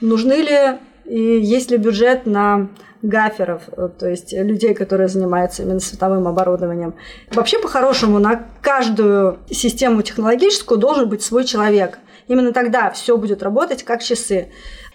Нужны 0.00 0.34
ли 0.34 0.78
и 1.04 1.20
есть 1.40 1.70
ли 1.70 1.76
бюджет 1.76 2.26
на 2.26 2.68
гаферов, 3.02 3.62
э, 3.76 3.88
то 3.98 4.08
есть 4.08 4.32
людей, 4.32 4.74
которые 4.74 5.08
занимаются 5.08 5.62
именно 5.62 5.80
световым 5.80 6.26
оборудованием. 6.26 6.94
Вообще, 7.32 7.58
по-хорошему, 7.58 8.18
на 8.18 8.44
каждую 8.66 9.38
систему 9.48 10.02
технологическую 10.02 10.76
должен 10.76 11.08
быть 11.08 11.22
свой 11.22 11.44
человек. 11.44 12.00
Именно 12.26 12.52
тогда 12.52 12.90
все 12.90 13.16
будет 13.16 13.40
работать 13.44 13.84
как 13.84 14.02
часы. 14.02 14.48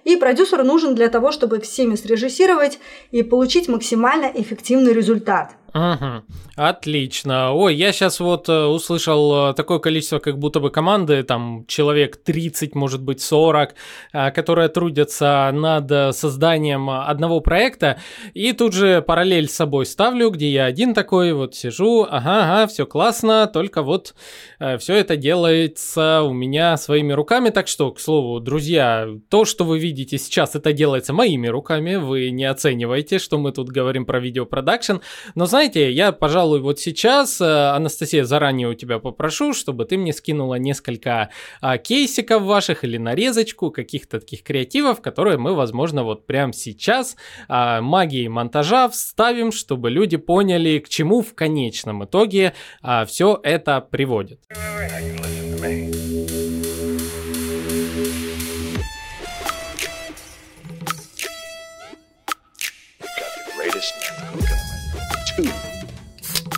И 0.04 0.18
продюсер 0.18 0.62
нужен 0.66 0.94
для 0.94 1.08
того, 1.08 1.32
чтобы 1.32 1.62
всеми 1.62 1.96
срежиссировать 1.96 2.80
и 3.12 3.24
получить 3.24 3.70
максимально 3.70 4.26
эффективный 4.26 4.92
результат. 4.92 5.52
Угу. 5.74 6.24
Отлично. 6.58 7.54
Ой, 7.54 7.76
я 7.76 7.94
сейчас 7.94 8.20
вот 8.20 8.50
э, 8.50 8.66
услышал 8.66 9.52
э, 9.52 9.54
такое 9.54 9.80
количество, 9.80 10.20
как 10.20 10.38
будто 10.38 10.60
бы 10.60 10.70
команды, 10.70 11.24
там 11.24 11.66
человек 11.66 12.18
30, 12.18 12.76
может 12.76 13.02
быть 13.02 13.22
40, 13.22 13.74
э, 14.12 14.32
которые 14.32 14.68
трудятся 14.68 15.50
над 15.54 16.14
созданием 16.16 16.90
одного 16.90 17.40
проекта, 17.40 18.00
и 18.34 18.52
тут 18.52 18.74
же 18.74 19.02
параллель 19.02 19.48
с 19.48 19.56
собой 19.56 19.86
ставлю, 19.86 20.30
где 20.30 20.52
я 20.52 20.66
один 20.66 20.94
такой 20.94 21.32
вот 21.32 21.56
сижу, 21.56 22.04
ага, 22.04 22.44
ага, 22.44 22.68
все 22.68 22.86
классно, 22.86 23.48
только 23.48 23.82
вот 23.82 24.14
все 24.78 24.96
это 24.96 25.16
делается 25.16 26.22
у 26.22 26.34
меня 26.34 26.78
своими 26.78 27.14
руками, 27.14 27.50
так 27.50 27.68
что, 27.68 27.92
к 27.92 28.00
слову, 28.00 28.40
друзья, 28.40 29.08
то, 29.30 29.46
что 29.46 29.64
вы 29.64 29.80
видите 29.80 30.18
сейчас, 30.18 30.56
это 30.56 30.74
делается 30.74 31.14
моими 31.14 31.48
руками, 31.48 31.96
вы 31.96 32.30
не 32.30 32.46
оцениваете, 32.46 33.20
что 33.20 33.38
мы 33.38 33.52
тут 33.52 33.70
говорим 33.70 34.06
про 34.06 34.20
видеопродакшн, 34.20 34.98
но 35.34 35.46
знаете, 35.46 35.61
знаете, 35.62 35.92
я, 35.92 36.12
пожалуй, 36.12 36.60
вот 36.60 36.80
сейчас, 36.80 37.40
э, 37.40 37.46
Анастасия, 37.46 38.24
заранее 38.24 38.68
у 38.68 38.74
тебя 38.74 38.98
попрошу, 38.98 39.54
чтобы 39.54 39.86
ты 39.86 39.96
мне 39.96 40.12
скинула 40.12 40.56
несколько 40.56 41.30
а, 41.62 41.78
кейсиков 41.78 42.42
ваших 42.42 42.84
или 42.84 42.98
нарезочку 42.98 43.70
каких-то 43.70 44.20
таких 44.20 44.42
креативов, 44.42 45.02
которые 45.02 45.38
мы, 45.38 45.54
возможно, 45.54 46.04
вот 46.04 46.26
прямо 46.26 46.52
сейчас 46.52 47.16
а, 47.48 47.80
магией 47.80 48.28
монтажа 48.28 48.90
вставим, 48.90 49.52
чтобы 49.52 49.92
люди 49.92 50.18
поняли, 50.18 50.80
к 50.80 50.90
чему 50.90 51.22
в 51.22 51.36
конечном 51.36 52.06
итоге 52.06 52.54
а, 52.82 53.06
все 53.06 53.40
это 53.44 53.82
приводит. 53.82 54.40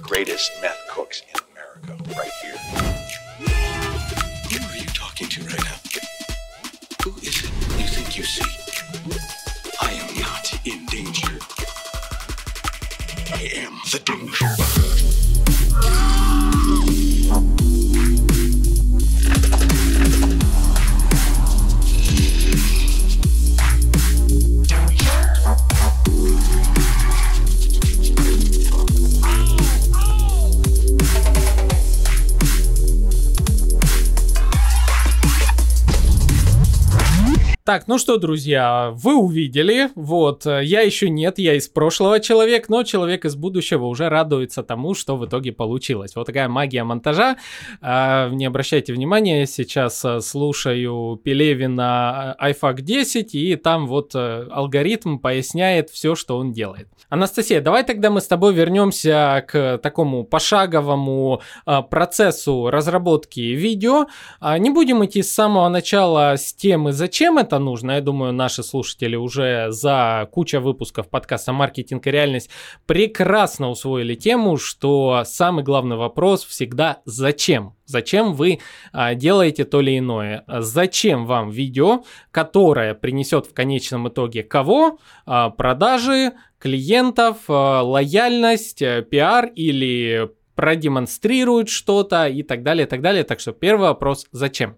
Greatest 0.01 0.51
meth 0.61 0.79
cooks 0.89 1.21
in 1.29 1.39
America, 1.51 2.03
right 2.17 2.31
here. 2.41 2.57
Who 4.51 4.69
are 4.69 4.77
you 4.77 4.85
talking 4.87 5.27
to 5.27 5.43
right 5.43 5.63
now? 5.63 5.77
Who 7.03 7.11
is 7.21 7.43
it 7.43 7.51
you 7.79 7.87
think 7.87 8.17
you 8.17 8.23
see? 8.23 8.43
I 9.81 9.91
am 9.91 10.21
not 10.21 10.53
in 10.65 10.85
danger. 10.87 11.39
I 13.33 13.49
am 13.55 13.79
the 13.91 13.99
danger. 14.05 15.32
Так, 37.65 37.87
ну 37.87 37.97
что, 37.97 38.17
друзья, 38.17 38.91
вы 38.93 39.15
увидели, 39.15 39.87
вот, 39.95 40.45
э, 40.45 40.65
я 40.65 40.81
еще 40.81 41.09
нет, 41.09 41.39
я 41.39 41.55
из 41.55 41.69
прошлого 41.69 42.19
человек, 42.19 42.67
но 42.67 42.83
человек 42.83 43.23
из 43.23 43.37
будущего 43.37 43.85
уже 43.85 44.09
радуется 44.09 44.63
тому, 44.63 44.93
что 44.93 45.15
в 45.15 45.25
итоге 45.25 45.53
получилось. 45.53 46.13
Вот 46.13 46.27
такая 46.27 46.49
магия 46.49 46.83
монтажа. 46.83 47.37
А, 47.79 48.27
не 48.27 48.45
обращайте 48.47 48.91
внимания, 48.91 49.45
сейчас 49.47 50.03
э, 50.03 50.19
слушаю 50.19 51.15
Пелевина 51.23 52.35
iFAC 52.37 52.81
10, 52.81 53.33
и 53.33 53.55
там 53.55 53.87
вот 53.87 54.11
э, 54.13 54.45
алгоритм 54.51 55.17
поясняет 55.19 55.89
все, 55.89 56.15
что 56.15 56.35
он 56.35 56.51
делает. 56.51 56.89
Анастасия, 57.07 57.61
давай 57.61 57.85
тогда 57.85 58.09
мы 58.09 58.19
с 58.19 58.27
тобой 58.27 58.53
вернемся 58.53 59.41
к 59.47 59.77
такому 59.77 60.25
пошаговому 60.25 61.41
процессу 61.89 62.69
разработки 62.69 63.39
видео. 63.39 64.07
А, 64.41 64.57
не 64.57 64.69
будем 64.69 65.05
идти 65.05 65.23
с 65.23 65.33
самого 65.33 65.69
начала 65.69 66.33
с 66.35 66.53
темы, 66.53 66.91
зачем 66.91 67.37
это, 67.37 67.52
это 67.53 67.59
нужно. 67.59 67.91
Я 67.91 68.01
думаю, 68.01 68.33
наши 68.33 68.63
слушатели 68.63 69.15
уже 69.15 69.67
за 69.69 70.27
куча 70.31 70.59
выпусков 70.59 71.07
подкаста 71.07 71.53
«Маркетинг 71.53 72.07
и 72.07 72.11
реальность» 72.11 72.49
прекрасно 72.87 73.69
усвоили 73.69 74.15
тему, 74.15 74.57
что 74.57 75.21
самый 75.23 75.63
главный 75.63 75.95
вопрос 75.95 76.43
всегда 76.43 77.01
«Зачем?». 77.05 77.75
Зачем 77.85 78.33
вы 78.33 78.59
а, 78.91 79.13
делаете 79.13 79.65
то 79.65 79.81
или 79.81 79.99
иное? 79.99 80.45
Зачем 80.47 81.27
вам 81.27 81.51
видео, 81.51 82.03
которое 82.31 82.95
принесет 82.95 83.45
в 83.45 83.53
конечном 83.53 84.07
итоге 84.07 84.41
кого? 84.41 84.97
А, 85.27 85.51
продажи, 85.51 86.31
клиентов, 86.57 87.37
а, 87.49 87.83
лояльность, 87.83 88.81
а, 88.81 89.03
пиар 89.03 89.45
или 89.53 90.31
продемонстрирует 90.55 91.69
что-то 91.69 92.27
и 92.27 92.43
так 92.43 92.63
далее, 92.63 92.85
и 92.85 92.89
так 92.89 93.01
далее. 93.01 93.23
Так 93.23 93.39
что 93.39 93.51
первый 93.51 93.87
вопрос, 93.87 94.27
зачем? 94.31 94.77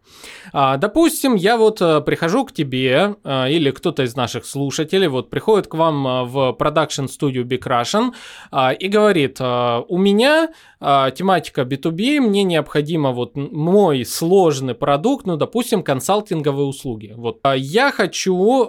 А, 0.53 0.77
допустим, 0.77 1.36
я 1.36 1.58
вот 1.58 1.82
а, 1.82 2.01
прихожу 2.01 2.46
к 2.46 2.53
тебе 2.53 3.15
а, 3.24 3.48
или 3.48 3.72
кто-то 3.72 4.03
из 4.03 4.15
наших 4.15 4.46
слушателей 4.46 5.08
вот 5.08 5.29
приходит 5.29 5.67
к 5.67 5.74
вам 5.75 6.08
а, 6.08 6.24
в 6.24 6.53
продакшн 6.53 7.08
студию 7.08 7.46
Big 7.46 7.63
Russian 7.63 8.13
а, 8.51 8.72
и 8.72 8.88
говорит, 8.88 9.39
у 9.41 9.98
меня 9.98 10.50
тематика 10.79 11.62
B2B, 11.62 12.20
мне 12.20 12.44
необходимо 12.44 13.12
вот 13.12 13.36
мой 13.36 14.05
сложный 14.05 14.75
продукт, 14.75 15.25
ну, 15.25 15.36
допустим, 15.36 15.82
консалтинговые 15.82 16.67
услуги. 16.67 17.13
Вот 17.15 17.39
я 17.55 17.91
хочу 17.91 18.67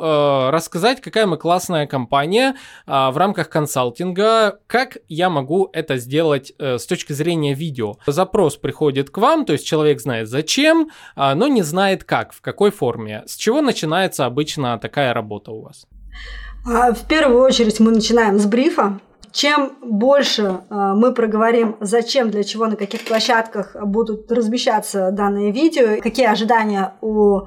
рассказать, 0.50 1.00
какая 1.02 1.26
мы 1.26 1.36
классная 1.36 1.86
компания 1.86 2.56
в 2.86 3.12
рамках 3.16 3.50
консалтинга, 3.50 4.60
как 4.66 4.98
я 5.08 5.28
могу 5.28 5.68
это 5.72 5.98
сделать 5.98 6.52
с 6.58 6.86
точки 6.86 6.95
точки 6.96 7.12
зрения 7.12 7.54
видео. 7.54 7.96
Запрос 8.06 8.56
приходит 8.56 9.10
к 9.10 9.18
вам, 9.18 9.44
то 9.44 9.52
есть 9.52 9.66
человек 9.66 10.00
знает 10.00 10.28
зачем, 10.28 10.88
а, 11.14 11.34
но 11.34 11.46
не 11.46 11.62
знает 11.62 12.04
как, 12.04 12.32
в 12.32 12.40
какой 12.40 12.70
форме. 12.70 13.22
С 13.26 13.36
чего 13.36 13.60
начинается 13.60 14.24
обычно 14.24 14.78
такая 14.78 15.12
работа 15.12 15.50
у 15.52 15.60
вас? 15.62 15.86
А, 16.66 16.92
в 16.92 17.06
первую 17.06 17.42
очередь 17.42 17.80
мы 17.80 17.90
начинаем 17.90 18.38
с 18.38 18.46
брифа. 18.46 18.98
Чем 19.30 19.72
больше 19.82 20.60
а, 20.70 20.94
мы 20.94 21.12
проговорим, 21.12 21.76
зачем, 21.80 22.30
для 22.30 22.44
чего, 22.44 22.66
на 22.66 22.76
каких 22.76 23.04
площадках 23.04 23.76
будут 23.84 24.32
размещаться 24.32 25.10
данные 25.10 25.52
видео, 25.52 26.00
какие 26.00 26.26
ожидания 26.26 26.94
у 27.02 27.42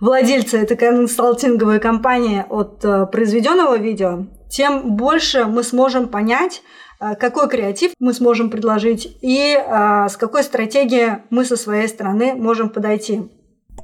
владельца 0.00 0.58
этой 0.58 0.76
консалтинговой 0.76 1.80
компании 1.80 2.44
от 2.48 3.10
произведенного 3.10 3.78
видео, 3.78 4.26
тем 4.48 4.96
больше 4.96 5.46
мы 5.46 5.64
сможем 5.64 6.08
понять, 6.08 6.62
какой 6.98 7.48
креатив 7.48 7.92
мы 7.98 8.12
сможем 8.12 8.50
предложить 8.50 9.16
и 9.20 9.56
э, 9.56 10.08
с 10.08 10.16
какой 10.16 10.42
стратегией 10.42 11.18
мы 11.30 11.44
со 11.44 11.56
своей 11.56 11.88
стороны 11.88 12.34
можем 12.34 12.70
подойти. 12.70 13.22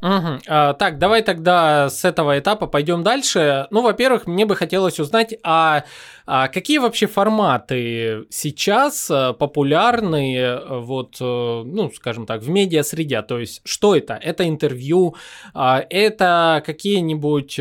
Угу. 0.02 0.40
А, 0.48 0.74
так, 0.74 0.98
давай 0.98 1.22
тогда 1.22 1.88
с 1.88 2.04
этого 2.04 2.38
этапа 2.38 2.66
пойдем 2.66 3.02
дальше. 3.02 3.68
Ну, 3.70 3.82
во-первых, 3.82 4.26
мне 4.26 4.46
бы 4.46 4.56
хотелось 4.56 4.98
узнать, 4.98 5.34
а 5.44 5.84
а 6.26 6.48
какие 6.48 6.78
вообще 6.78 7.06
форматы 7.06 8.26
сейчас 8.30 9.10
э, 9.10 9.32
популярны, 9.32 10.36
э, 10.36 10.78
вот, 10.78 11.16
э, 11.20 11.62
ну, 11.64 11.90
скажем 11.94 12.26
так, 12.26 12.42
в 12.42 12.48
медиа-среде? 12.48 13.22
То 13.22 13.38
есть, 13.38 13.60
что 13.64 13.96
это? 13.96 14.14
Это 14.14 14.48
интервью, 14.48 15.16
а, 15.54 15.84
это 15.90 16.62
какие-нибудь 16.64 17.58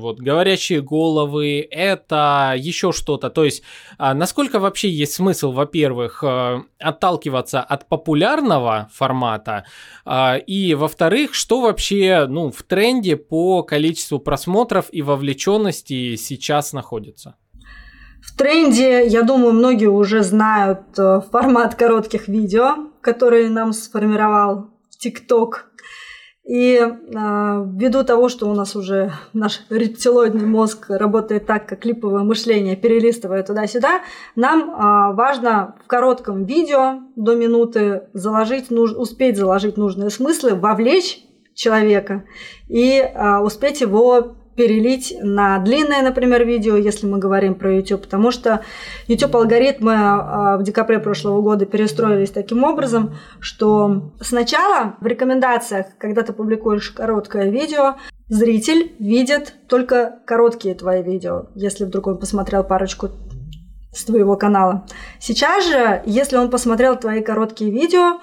вот 0.00 0.20
говорящие 0.20 0.80
головы, 0.80 1.66
это 1.70 2.54
еще 2.56 2.92
что-то. 2.92 3.30
То 3.30 3.44
есть, 3.44 3.62
а, 3.98 4.14
насколько 4.14 4.58
вообще 4.58 4.88
есть 4.88 5.14
смысл, 5.14 5.52
во-первых, 5.52 6.22
отталкиваться 6.78 7.60
от 7.60 7.88
популярного 7.88 8.88
формата, 8.92 9.64
и, 10.46 10.74
во-вторых, 10.78 11.34
что 11.34 11.60
вообще, 11.60 12.26
ну, 12.28 12.50
в 12.50 12.62
тренде 12.62 13.16
по 13.16 13.62
количеству 13.62 14.18
просмотров 14.18 14.86
и 14.92 15.02
вовлеченности 15.02 16.16
сейчас 16.16 16.72
находится? 16.72 17.36
В 18.24 18.36
тренде, 18.36 19.06
я 19.06 19.22
думаю, 19.22 19.52
многие 19.52 19.88
уже 19.88 20.22
знают 20.22 20.80
э, 20.98 21.20
формат 21.30 21.74
коротких 21.74 22.26
видео, 22.26 22.88
который 23.00 23.48
нам 23.48 23.72
сформировал 23.72 24.70
TikTok. 24.98 25.50
И 26.44 26.76
э, 26.76 26.88
ввиду 27.12 28.02
того, 28.02 28.28
что 28.28 28.48
у 28.48 28.54
нас 28.54 28.76
уже 28.76 29.12
наш 29.34 29.60
рептилоидный 29.70 30.46
мозг 30.46 30.86
работает 30.88 31.46
так, 31.46 31.68
как 31.68 31.80
клиповое 31.80 32.22
мышление, 32.22 32.76
перелистывая 32.76 33.42
туда-сюда, 33.42 34.00
нам 34.36 34.70
э, 34.70 35.14
важно 35.14 35.76
в 35.84 35.86
коротком 35.86 36.44
видео 36.44 37.00
до 37.16 37.34
минуты 37.34 38.04
заложить, 38.14 38.70
нуж, 38.70 38.92
успеть 38.92 39.36
заложить 39.36 39.76
нужные 39.76 40.10
смыслы, 40.10 40.54
вовлечь 40.54 41.24
человека 41.54 42.24
и 42.68 43.00
а, 43.00 43.40
успеть 43.40 43.80
его 43.80 44.34
перелить 44.56 45.16
на 45.20 45.58
длинное, 45.58 46.02
например, 46.02 46.44
видео, 46.44 46.76
если 46.76 47.06
мы 47.06 47.18
говорим 47.18 47.54
про 47.54 47.74
YouTube, 47.74 48.02
потому 48.02 48.30
что 48.30 48.60
YouTube 49.08 49.36
алгоритмы 49.36 49.94
а, 49.94 50.56
в 50.56 50.62
декабре 50.62 50.98
прошлого 50.98 51.42
года 51.42 51.66
перестроились 51.66 52.30
таким 52.30 52.64
образом, 52.64 53.14
что 53.40 54.12
сначала 54.20 54.96
в 55.00 55.06
рекомендациях, 55.06 55.86
когда 55.98 56.22
ты 56.22 56.32
публикуешь 56.32 56.90
короткое 56.90 57.50
видео, 57.50 57.96
зритель 58.28 58.92
видит 58.98 59.54
только 59.68 60.20
короткие 60.26 60.74
твои 60.74 61.02
видео, 61.02 61.46
если 61.54 61.84
вдруг 61.84 62.06
он 62.06 62.18
посмотрел 62.18 62.64
парочку 62.64 63.10
с 63.92 64.04
твоего 64.04 64.36
канала. 64.36 64.86
Сейчас 65.20 65.66
же, 65.66 66.02
если 66.04 66.36
он 66.36 66.50
посмотрел 66.50 66.96
твои 66.96 67.22
короткие 67.22 67.70
видео, 67.70 68.20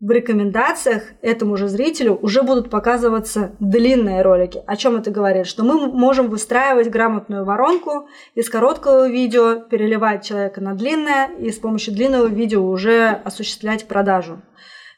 в 0.00 0.10
рекомендациях 0.10 1.04
этому 1.22 1.56
же 1.56 1.68
зрителю 1.68 2.14
уже 2.16 2.42
будут 2.42 2.68
показываться 2.68 3.52
длинные 3.60 4.22
ролики. 4.22 4.62
О 4.66 4.76
чем 4.76 4.96
это 4.96 5.10
говорит? 5.10 5.46
Что 5.46 5.64
мы 5.64 5.86
можем 5.86 6.28
выстраивать 6.28 6.90
грамотную 6.90 7.44
воронку 7.44 8.08
из 8.34 8.50
короткого 8.50 9.08
видео, 9.08 9.60
переливать 9.60 10.24
человека 10.24 10.60
на 10.60 10.74
длинное 10.74 11.30
и 11.38 11.50
с 11.50 11.58
помощью 11.58 11.94
длинного 11.94 12.26
видео 12.26 12.68
уже 12.68 13.08
осуществлять 13.08 13.86
продажу. 13.86 14.42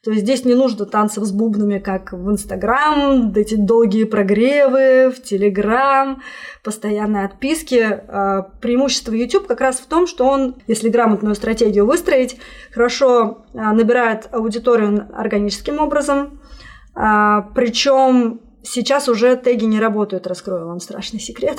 То 0.07 0.13
есть 0.13 0.23
здесь 0.23 0.45
не 0.45 0.55
нужно 0.55 0.87
танцев 0.87 1.25
с 1.25 1.33
бубнами, 1.33 1.81
как 1.81 2.13
в 2.13 2.31
Инстаграм, 2.31 3.33
эти 3.35 3.57
долгие 3.57 4.05
прогревы, 4.05 5.11
в 5.11 5.21
Телеграм, 5.21 6.23
постоянные 6.63 7.25
отписки. 7.25 7.81
А, 7.81 8.43
преимущество 8.61 9.13
YouTube 9.13 9.49
как 9.49 9.61
раз 9.61 9.81
в 9.81 9.87
том, 9.87 10.07
что 10.07 10.25
он, 10.25 10.55
если 10.69 10.91
грамотную 10.91 11.35
стратегию 11.35 11.87
выстроить, 11.87 12.37
хорошо 12.71 13.47
а, 13.53 13.73
набирает 13.73 14.29
аудиторию 14.31 15.09
органическим 15.13 15.81
образом, 15.81 16.39
а, 16.95 17.43
причем 17.57 18.41
сейчас 18.63 19.09
уже 19.09 19.35
теги 19.35 19.65
не 19.65 19.81
работают, 19.81 20.29
раскрою 20.29 20.69
вам 20.69 20.79
страшный 20.79 21.19
секрет. 21.19 21.59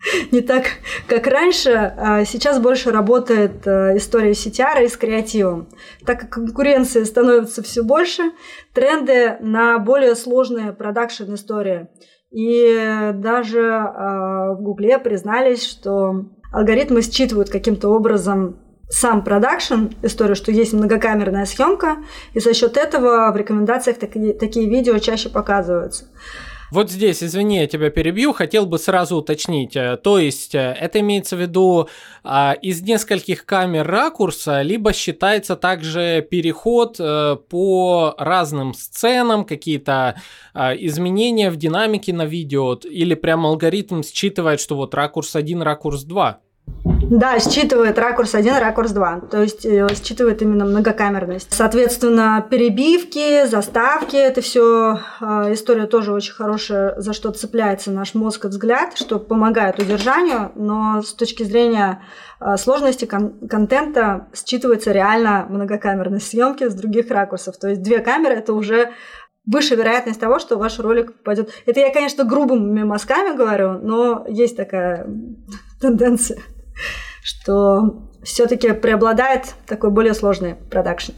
не 0.32 0.40
так, 0.40 0.64
как 1.08 1.26
раньше. 1.26 1.70
А 1.96 2.24
сейчас 2.24 2.58
больше 2.58 2.90
работает 2.90 3.66
э, 3.66 3.96
история 3.96 4.32
CTR 4.32 4.84
и 4.84 4.88
с 4.88 4.96
креативом. 4.96 5.68
Так 6.04 6.20
как 6.20 6.30
конкуренции 6.30 7.04
становится 7.04 7.62
все 7.62 7.82
больше, 7.82 8.22
тренды 8.72 9.36
на 9.40 9.78
более 9.78 10.14
сложные 10.14 10.72
продакшн 10.72 11.34
истории. 11.34 11.88
И 12.30 13.12
даже 13.14 13.60
э, 13.60 14.54
в 14.54 14.58
Гугле 14.60 14.98
признались, 14.98 15.66
что 15.66 16.26
алгоритмы 16.52 17.02
считывают 17.02 17.50
каким-то 17.50 17.88
образом 17.88 18.60
сам 18.88 19.24
продакшн, 19.24 19.86
историю, 20.02 20.36
что 20.36 20.52
есть 20.52 20.72
многокамерная 20.72 21.44
съемка, 21.44 21.96
и 22.34 22.40
за 22.40 22.54
счет 22.54 22.76
этого 22.76 23.32
в 23.32 23.36
рекомендациях 23.36 23.98
такие, 23.98 24.32
такие 24.32 24.68
видео 24.68 24.98
чаще 24.98 25.28
показываются. 25.28 26.04
Вот 26.72 26.90
здесь, 26.90 27.22
извини, 27.22 27.58
я 27.58 27.66
тебя 27.68 27.90
перебью, 27.90 28.32
хотел 28.32 28.66
бы 28.66 28.78
сразу 28.78 29.16
уточнить. 29.16 29.76
Э, 29.76 29.96
то 29.96 30.18
есть 30.18 30.54
э, 30.54 30.76
это 30.80 30.98
имеется 30.98 31.36
в 31.36 31.40
виду 31.40 31.88
а, 32.24 32.56
из 32.60 32.82
нескольких 32.82 33.46
камер 33.46 33.86
ракурса, 33.86 34.62
либо 34.62 34.92
считается 34.92 35.54
также 35.54 36.26
переход 36.28 36.96
а, 36.98 37.36
по 37.36 38.14
разным 38.18 38.74
сценам, 38.74 39.44
какие-то 39.44 40.20
а, 40.54 40.74
изменения 40.74 41.50
в 41.50 41.56
динамике 41.56 42.12
на 42.12 42.24
видео, 42.24 42.74
или 42.74 43.14
прям 43.14 43.46
алгоритм 43.46 44.02
считывает, 44.02 44.60
что 44.60 44.74
вот 44.74 44.94
ракурс 44.94 45.36
1, 45.36 45.62
ракурс 45.62 46.02
2? 46.02 46.40
Да, 47.08 47.38
считывает 47.38 47.98
ракурс 48.00 48.34
1, 48.34 48.58
ракурс 48.58 48.90
2. 48.90 49.20
То 49.30 49.40
есть 49.40 49.64
э, 49.64 49.86
считывает 49.94 50.42
именно 50.42 50.64
многокамерность. 50.64 51.52
Соответственно, 51.52 52.44
перебивки, 52.50 53.46
заставки, 53.46 54.16
это 54.16 54.40
все 54.40 54.98
э, 55.20 55.52
история 55.52 55.86
тоже 55.86 56.12
очень 56.12 56.32
хорошая, 56.32 57.00
за 57.00 57.12
что 57.12 57.30
цепляется 57.30 57.92
наш 57.92 58.14
мозг 58.14 58.46
и 58.46 58.48
взгляд, 58.48 58.98
что 58.98 59.20
помогает 59.20 59.78
удержанию, 59.78 60.50
но 60.56 61.00
с 61.00 61.14
точки 61.14 61.44
зрения 61.44 62.02
э, 62.40 62.56
сложности 62.56 63.04
кон- 63.04 63.34
контента 63.48 64.26
считывается 64.34 64.90
реально 64.90 65.46
многокамерность 65.48 66.28
съемки 66.28 66.68
с 66.68 66.74
других 66.74 67.08
ракурсов. 67.12 67.56
То 67.56 67.68
есть 67.68 67.82
две 67.82 68.00
камеры 68.00 68.34
это 68.34 68.52
уже 68.52 68.90
выше 69.46 69.76
вероятность 69.76 70.18
того, 70.18 70.40
что 70.40 70.56
ваш 70.56 70.80
ролик 70.80 71.22
пойдет. 71.22 71.50
Это 71.66 71.78
я, 71.78 71.92
конечно, 71.92 72.24
грубыми 72.24 72.82
мазками 72.82 73.36
говорю, 73.36 73.78
но 73.78 74.24
есть 74.28 74.56
такая 74.56 75.06
тенденция 75.80 76.40
что 77.22 78.02
все-таки 78.22 78.72
преобладает 78.72 79.54
такой 79.66 79.90
более 79.90 80.14
сложный 80.14 80.54
продакшн. 80.54 81.12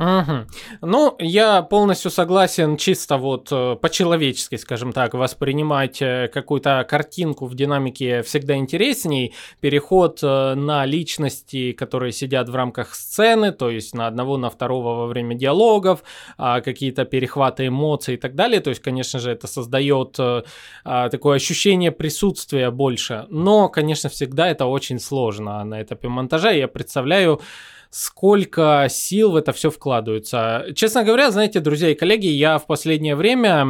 Угу. 0.00 0.46
Ну, 0.80 1.14
я 1.18 1.60
полностью 1.60 2.10
согласен 2.10 2.78
чисто 2.78 3.18
вот 3.18 3.48
э, 3.52 3.76
по-человечески, 3.76 4.56
скажем 4.56 4.94
так, 4.94 5.12
воспринимать 5.12 6.00
э, 6.00 6.30
какую-то 6.32 6.86
картинку 6.88 7.44
в 7.44 7.54
динамике 7.54 8.22
всегда 8.22 8.56
интересней. 8.56 9.34
Переход 9.60 10.20
э, 10.22 10.54
на 10.54 10.86
личности, 10.86 11.72
которые 11.72 12.12
сидят 12.12 12.48
в 12.48 12.54
рамках 12.54 12.94
сцены, 12.94 13.52
то 13.52 13.68
есть 13.68 13.94
на 13.94 14.06
одного, 14.06 14.38
на 14.38 14.48
второго 14.48 15.00
во 15.00 15.06
время 15.06 15.34
диалогов, 15.34 16.02
а, 16.38 16.62
какие-то 16.62 17.04
перехваты 17.04 17.66
эмоций 17.66 18.14
и 18.14 18.16
так 18.16 18.34
далее. 18.34 18.60
То 18.60 18.70
есть, 18.70 18.80
конечно 18.80 19.20
же, 19.20 19.30
это 19.30 19.46
создает 19.46 20.16
а, 20.18 21.08
такое 21.10 21.36
ощущение 21.36 21.92
присутствия 21.92 22.70
больше. 22.70 23.26
Но, 23.28 23.68
конечно, 23.68 24.08
всегда 24.08 24.48
это 24.48 24.64
очень 24.64 24.98
сложно 24.98 25.62
на 25.62 25.82
этапе 25.82 26.08
монтажа. 26.08 26.52
Я 26.52 26.68
представляю, 26.68 27.42
сколько 27.90 28.86
сил 28.88 29.32
в 29.32 29.36
это 29.36 29.52
все 29.52 29.70
вкладывается. 29.70 30.66
Честно 30.74 31.02
говоря, 31.02 31.30
знаете, 31.30 31.58
друзья 31.60 31.90
и 31.90 31.94
коллеги, 31.94 32.26
я 32.26 32.58
в 32.58 32.66
последнее 32.66 33.16
время 33.16 33.66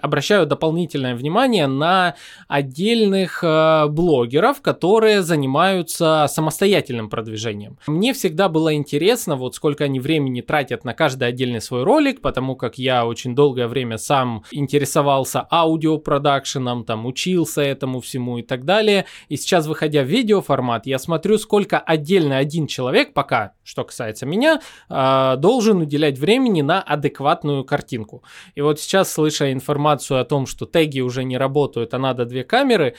обращаю 0.00 0.46
дополнительное 0.46 1.14
внимание 1.14 1.68
на 1.68 2.16
отдельных 2.48 3.42
э, 3.44 3.86
блогеров, 3.88 4.60
которые 4.60 5.22
занимаются 5.22 6.26
самостоятельным 6.28 7.08
продвижением. 7.08 7.78
Мне 7.86 8.12
всегда 8.12 8.48
было 8.48 8.74
интересно, 8.74 9.36
вот 9.36 9.54
сколько 9.54 9.84
они 9.84 10.00
времени 10.00 10.40
тратят 10.40 10.84
на 10.84 10.92
каждый 10.92 11.28
отдельный 11.28 11.60
свой 11.60 11.84
ролик, 11.84 12.20
потому 12.20 12.56
как 12.56 12.78
я 12.78 13.06
очень 13.06 13.36
долгое 13.36 13.68
время 13.68 13.96
сам 13.96 14.44
интересовался 14.50 15.46
аудиопродакшеном, 15.50 16.84
там 16.84 17.06
учился 17.06 17.62
этому 17.62 18.00
всему 18.00 18.38
и 18.38 18.42
так 18.42 18.64
далее. 18.64 19.06
И 19.28 19.36
сейчас, 19.36 19.68
выходя 19.68 20.02
в 20.02 20.06
видеоформат, 20.06 20.86
я 20.86 20.98
смотрю, 20.98 21.38
сколько 21.38 21.78
отдельно 21.78 22.38
один 22.38 22.66
человек 22.66 23.12
пока 23.12 23.51
что 23.64 23.84
касается 23.84 24.26
меня, 24.26 24.60
а, 24.88 25.36
должен 25.36 25.78
уделять 25.78 26.18
времени 26.18 26.62
на 26.62 26.82
адекватную 26.82 27.64
картинку. 27.64 28.22
И 28.54 28.60
вот 28.60 28.80
сейчас, 28.80 29.12
слыша 29.12 29.52
информацию 29.52 30.20
о 30.20 30.24
том, 30.24 30.46
что 30.46 30.66
теги 30.66 31.00
уже 31.00 31.24
не 31.24 31.38
работают, 31.38 31.94
а 31.94 31.98
надо 31.98 32.24
две 32.24 32.44
камеры, 32.44 32.94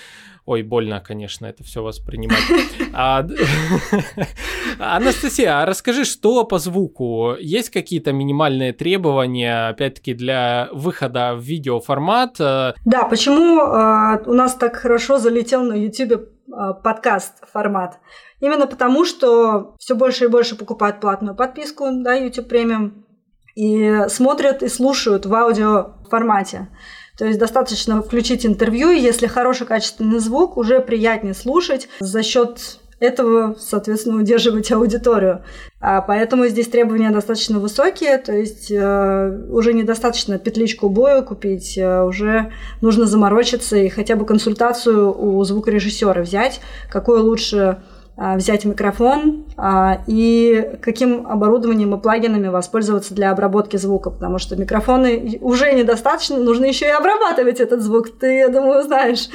Ой, 0.46 0.62
больно, 0.62 1.00
конечно, 1.00 1.46
это 1.46 1.63
все 1.63 1.82
воспринимать. 1.82 2.38
А, 2.96 3.26
Анастасия, 4.80 5.62
а 5.62 5.66
расскажи, 5.66 6.04
что 6.06 6.44
по 6.44 6.60
звуку? 6.60 7.36
Есть 7.39 7.72
какие-то 7.72 8.12
минимальные 8.12 8.72
требования, 8.74 9.70
опять-таки, 9.70 10.13
для 10.13 10.70
выхода 10.72 11.34
в 11.34 11.42
видеоформат? 11.42 12.38
Да, 12.38 13.06
почему 13.10 13.62
э, 13.62 14.24
у 14.30 14.34
нас 14.34 14.54
так 14.56 14.76
хорошо 14.76 15.18
залетел 15.18 15.63
на 15.63 15.74
YouTube 15.74 16.33
подкаст 16.84 17.34
формат? 17.52 18.00
Именно 18.40 18.68
потому, 18.68 19.06
что 19.06 19.76
все 19.80 19.96
больше 19.96 20.26
и 20.26 20.28
больше 20.28 20.56
покупают 20.56 21.00
платную 21.00 21.36
подписку, 21.36 21.88
да, 21.92 22.14
YouTube 22.14 22.48
премиум, 22.48 23.06
и 23.56 24.06
смотрят 24.10 24.64
и 24.64 24.68
слушают 24.68 25.26
в 25.26 25.34
аудио 25.34 25.94
формате. 26.10 26.70
То 27.18 27.26
есть 27.26 27.40
достаточно 27.40 28.02
включить 28.02 28.46
интервью, 28.46 28.90
и 28.90 29.00
если 29.00 29.28
хороший 29.28 29.68
качественный 29.68 30.20
звук, 30.20 30.58
уже 30.58 30.80
приятнее 30.80 31.36
слушать 31.36 31.88
за 32.00 32.24
счет 32.24 32.80
этого, 33.04 33.56
соответственно, 33.60 34.18
удерживать 34.18 34.72
аудиторию. 34.72 35.44
А 35.80 36.02
поэтому 36.02 36.48
здесь 36.48 36.68
требования 36.68 37.12
достаточно 37.12 37.60
высокие, 37.60 38.18
то 38.18 38.32
есть 38.32 38.72
э, 38.72 39.46
уже 39.50 39.74
недостаточно 39.74 40.39
петличку 40.39 40.89
боя 40.89 41.22
купить, 41.22 41.78
э, 41.78 42.04
уже 42.04 42.52
нужно 42.82 43.06
заморочиться 43.06 43.76
и 43.76 43.89
хотя 43.89 44.16
бы 44.16 44.26
консультацию 44.26 45.13
у 45.13 45.44
звукорежиссера 45.44 46.22
взять, 46.22 46.62
какой 46.89 47.20
лучше 47.20 47.80
а, 48.16 48.36
взять 48.36 48.63
микрофон 48.63 49.46
а, 49.58 50.04
и 50.06 50.78
каким 50.82 51.26
оборудованием 51.26 51.96
и 51.96 52.00
плагинами 52.00 52.48
воспользоваться 52.48 53.16
для 53.16 53.32
обработки 53.32 53.76
звука, 53.78 54.12
потому 54.12 54.38
что 54.38 54.56
микрофоны 54.56 55.39
уже 55.42 55.74
недостаточно, 55.74 56.38
нужно 56.38 56.66
еще 56.66 56.86
и 56.86 56.92
обрабатывать 56.92 57.60
этот 57.60 57.82
звук, 57.82 58.10
ты, 58.20 58.38
я 58.38 58.50
думаю, 58.50 58.84
знаешь. 58.84 59.30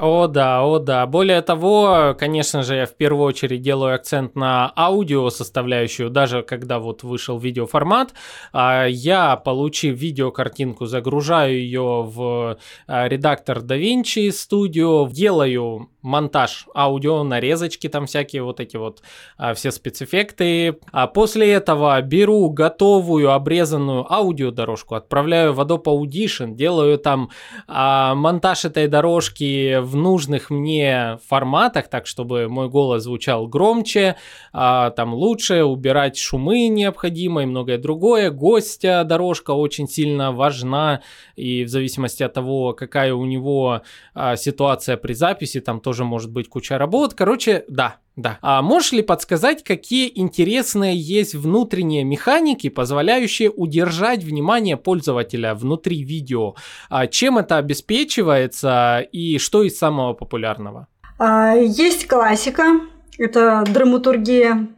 О 0.00 0.26
да, 0.26 0.64
о 0.64 0.80
да. 0.80 1.06
Более 1.06 1.40
того, 1.40 2.16
конечно 2.18 2.64
же, 2.64 2.74
я 2.74 2.86
в 2.86 2.96
первую 2.96 3.26
очередь 3.26 3.62
делаю 3.62 3.94
акцент 3.94 4.34
на 4.34 4.72
аудио 4.76 5.30
составляющую, 5.30 6.10
даже 6.10 6.42
когда 6.42 6.80
вот 6.80 7.04
вышел 7.04 7.38
видеоформат. 7.38 8.12
А, 8.52 8.86
я, 8.86 9.36
получив 9.36 9.96
видеокартинку, 9.96 10.86
загружаю 10.86 11.56
ее 11.56 12.02
в 12.02 12.58
а, 12.88 13.08
редактор 13.08 13.58
DaVinci 13.58 14.30
Studio, 14.30 15.08
делаю 15.08 15.90
монтаж 16.02 16.66
аудио, 16.74 17.22
нарезочки 17.22 17.88
там 17.88 18.06
всякие 18.06 18.42
вот 18.42 18.60
эти 18.60 18.76
вот 18.76 19.00
а, 19.38 19.54
все 19.54 19.70
спецэффекты. 19.70 20.76
А 20.90 21.06
после 21.06 21.52
этого 21.52 22.02
беру 22.02 22.50
готовую 22.50 23.30
обрезанную 23.30 24.12
аудиодорожку, 24.12 24.96
отправляю 24.96 25.52
в 25.52 25.60
Adobe 25.60 25.84
Audition, 25.84 26.54
делаю 26.56 26.98
там 26.98 27.30
монтаж 27.68 28.64
этой 28.64 28.88
дорожки 28.88 29.83
в 29.84 29.96
нужных 29.96 30.50
мне 30.50 31.18
форматах, 31.28 31.88
так 31.88 32.06
чтобы 32.06 32.48
мой 32.48 32.68
голос 32.68 33.04
звучал 33.04 33.46
громче, 33.46 34.16
а, 34.52 34.90
там 34.90 35.14
лучше, 35.14 35.64
убирать 35.64 36.16
шумы 36.16 36.68
необходимо 36.68 37.42
и 37.42 37.46
многое 37.46 37.78
другое. 37.78 38.30
Гостя 38.30 39.04
дорожка 39.04 39.52
очень 39.52 39.88
сильно 39.88 40.32
важна, 40.32 41.02
и 41.36 41.64
в 41.64 41.68
зависимости 41.68 42.22
от 42.22 42.32
того, 42.32 42.72
какая 42.72 43.14
у 43.14 43.24
него 43.24 43.82
а, 44.14 44.36
ситуация 44.36 44.96
при 44.96 45.12
записи, 45.12 45.60
там 45.60 45.80
тоже 45.80 46.04
может 46.04 46.30
быть 46.30 46.48
куча 46.48 46.78
работ. 46.78 47.14
Короче, 47.14 47.64
да, 47.68 47.98
да. 48.16 48.38
А 48.42 48.62
можешь 48.62 48.92
ли 48.92 49.02
подсказать, 49.02 49.64
какие 49.64 50.10
интересные 50.14 50.96
есть 50.96 51.34
внутренние 51.34 52.04
механики, 52.04 52.68
позволяющие 52.68 53.50
удержать 53.50 54.22
внимание 54.22 54.76
пользователя 54.76 55.54
внутри 55.54 56.02
видео? 56.04 56.54
А 56.88 57.08
чем 57.08 57.38
это 57.38 57.58
обеспечивается 57.58 59.04
и 59.10 59.38
что 59.38 59.64
из 59.64 59.76
самого 59.76 60.12
популярного? 60.12 60.86
А, 61.18 61.54
есть 61.56 62.06
классика, 62.06 62.80
это 63.18 63.64
драматургия. 63.68 64.68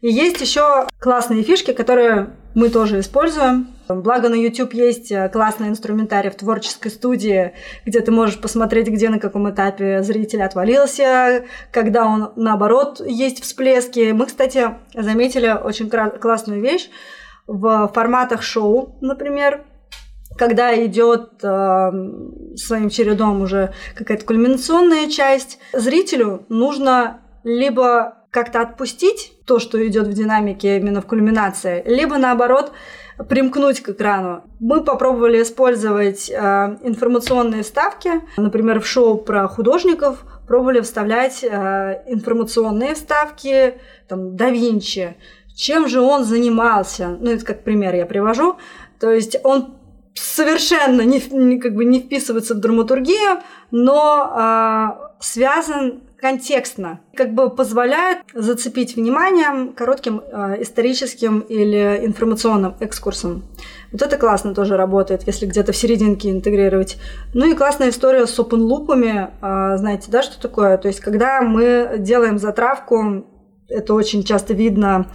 И 0.00 0.08
есть 0.08 0.40
еще 0.40 0.86
классные 0.98 1.42
фишки, 1.42 1.72
которые 1.72 2.30
мы 2.54 2.70
тоже 2.70 3.00
используем. 3.00 3.68
Благо 3.88 4.28
на 4.28 4.34
YouTube 4.34 4.74
есть 4.74 5.12
э, 5.12 5.28
классный 5.28 5.68
инструментарий 5.68 6.30
в 6.30 6.36
творческой 6.36 6.90
студии, 6.90 7.52
где 7.84 8.00
ты 8.00 8.10
можешь 8.10 8.40
посмотреть, 8.40 8.88
где 8.88 9.08
на 9.08 9.18
каком 9.18 9.48
этапе 9.50 10.02
зритель 10.02 10.42
отвалился, 10.42 11.44
когда 11.70 12.06
он, 12.06 12.32
наоборот, 12.36 13.00
есть 13.04 13.42
всплески. 13.42 14.12
Мы, 14.12 14.26
кстати, 14.26 14.74
заметили 14.94 15.48
очень 15.48 15.88
классную 15.88 16.60
вещь 16.60 16.88
в 17.46 17.90
форматах 17.94 18.42
шоу, 18.42 18.96
например, 19.00 19.64
когда 20.36 20.74
идет 20.84 21.42
э, 21.42 21.90
своим 22.56 22.90
чередом 22.90 23.40
уже 23.40 23.72
какая-то 23.94 24.24
кульминационная 24.24 25.08
часть, 25.08 25.58
зрителю 25.72 26.44
нужно 26.48 27.20
либо 27.44 28.16
как-то 28.30 28.60
отпустить 28.60 29.32
то, 29.46 29.58
что 29.58 29.84
идет 29.86 30.08
в 30.08 30.12
динамике 30.12 30.76
именно 30.76 31.00
в 31.00 31.06
кульминации, 31.06 31.82
либо 31.86 32.18
наоборот 32.18 32.72
примкнуть 33.28 33.80
к 33.80 33.90
экрану. 33.90 34.44
Мы 34.60 34.82
попробовали 34.84 35.42
использовать 35.42 36.30
э, 36.30 36.34
информационные 36.82 37.62
вставки, 37.62 38.20
например, 38.36 38.80
в 38.80 38.86
шоу 38.86 39.16
про 39.18 39.48
художников 39.48 40.24
пробовали 40.46 40.80
вставлять 40.80 41.42
э, 41.42 42.02
информационные 42.06 42.94
вставки, 42.94 43.74
там, 44.08 44.36
да 44.36 44.50
Винчи. 44.50 45.16
Чем 45.54 45.88
же 45.88 46.00
он 46.00 46.24
занимался? 46.24 47.16
Ну, 47.20 47.30
это 47.30 47.44
как 47.44 47.64
пример 47.64 47.94
я 47.94 48.06
привожу. 48.06 48.56
То 49.00 49.10
есть 49.10 49.36
он 49.42 49.74
совершенно 50.14 51.02
не, 51.02 51.58
как 51.58 51.74
бы 51.74 51.84
не 51.84 52.00
вписывается 52.00 52.54
в 52.54 52.58
драматургию, 52.58 53.40
но 53.70 54.96
э, 55.00 55.14
связан 55.20 56.02
контекстно, 56.20 57.00
как 57.14 57.34
бы 57.34 57.50
позволяет 57.50 58.18
зацепить 58.34 58.96
внимание 58.96 59.72
коротким 59.74 60.20
э, 60.20 60.62
историческим 60.62 61.40
или 61.40 62.00
информационным 62.04 62.74
экскурсом. 62.80 63.44
Вот 63.92 64.02
это 64.02 64.16
классно 64.16 64.54
тоже 64.54 64.76
работает, 64.76 65.26
если 65.26 65.46
где-то 65.46 65.72
в 65.72 65.76
серединке 65.76 66.30
интегрировать. 66.30 66.96
Ну 67.34 67.50
и 67.50 67.54
классная 67.54 67.90
история 67.90 68.26
с 68.26 68.38
open 68.38 68.60
лупами. 68.60 69.30
Э, 69.42 69.76
знаете, 69.76 70.10
да, 70.10 70.22
что 70.22 70.40
такое? 70.40 70.78
То 70.78 70.88
есть, 70.88 71.00
когда 71.00 71.42
мы 71.42 71.96
делаем 71.98 72.38
затравку, 72.38 73.26
это 73.68 73.94
очень 73.94 74.22
часто 74.22 74.54
видно 74.54 75.06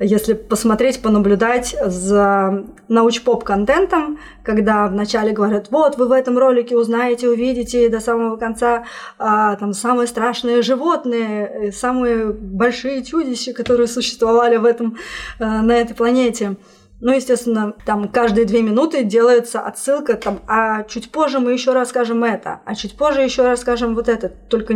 если 0.00 0.34
посмотреть, 0.34 1.02
понаблюдать 1.02 1.76
за 1.84 2.64
науч-поп-контентом, 2.88 4.18
когда 4.44 4.86
вначале 4.86 5.32
говорят, 5.32 5.68
вот, 5.70 5.96
вы 5.98 6.06
в 6.06 6.12
этом 6.12 6.38
ролике 6.38 6.76
узнаете, 6.76 7.28
увидите 7.28 7.88
до 7.88 8.00
самого 8.00 8.36
конца 8.36 8.84
а, 9.18 9.56
там 9.56 9.72
самые 9.72 10.06
страшные 10.06 10.62
животные, 10.62 11.72
самые 11.72 12.32
большие 12.32 13.04
чудища, 13.04 13.52
которые 13.52 13.88
существовали 13.88 14.56
в 14.56 14.64
этом, 14.64 14.98
а, 15.38 15.62
на 15.62 15.72
этой 15.72 15.94
планете. 15.94 16.56
Ну, 17.00 17.12
естественно, 17.12 17.74
там 17.86 18.08
каждые 18.08 18.44
две 18.44 18.62
минуты 18.62 19.04
делается 19.04 19.60
отсылка, 19.60 20.14
там, 20.14 20.40
а 20.48 20.82
чуть 20.84 21.12
позже 21.12 21.38
мы 21.38 21.52
еще 21.52 21.72
расскажем 21.72 22.24
это, 22.24 22.60
а 22.64 22.74
чуть 22.74 22.96
позже 22.96 23.22
еще 23.22 23.44
расскажем 23.44 23.94
вот 23.94 24.08
это. 24.08 24.28
Только 24.28 24.74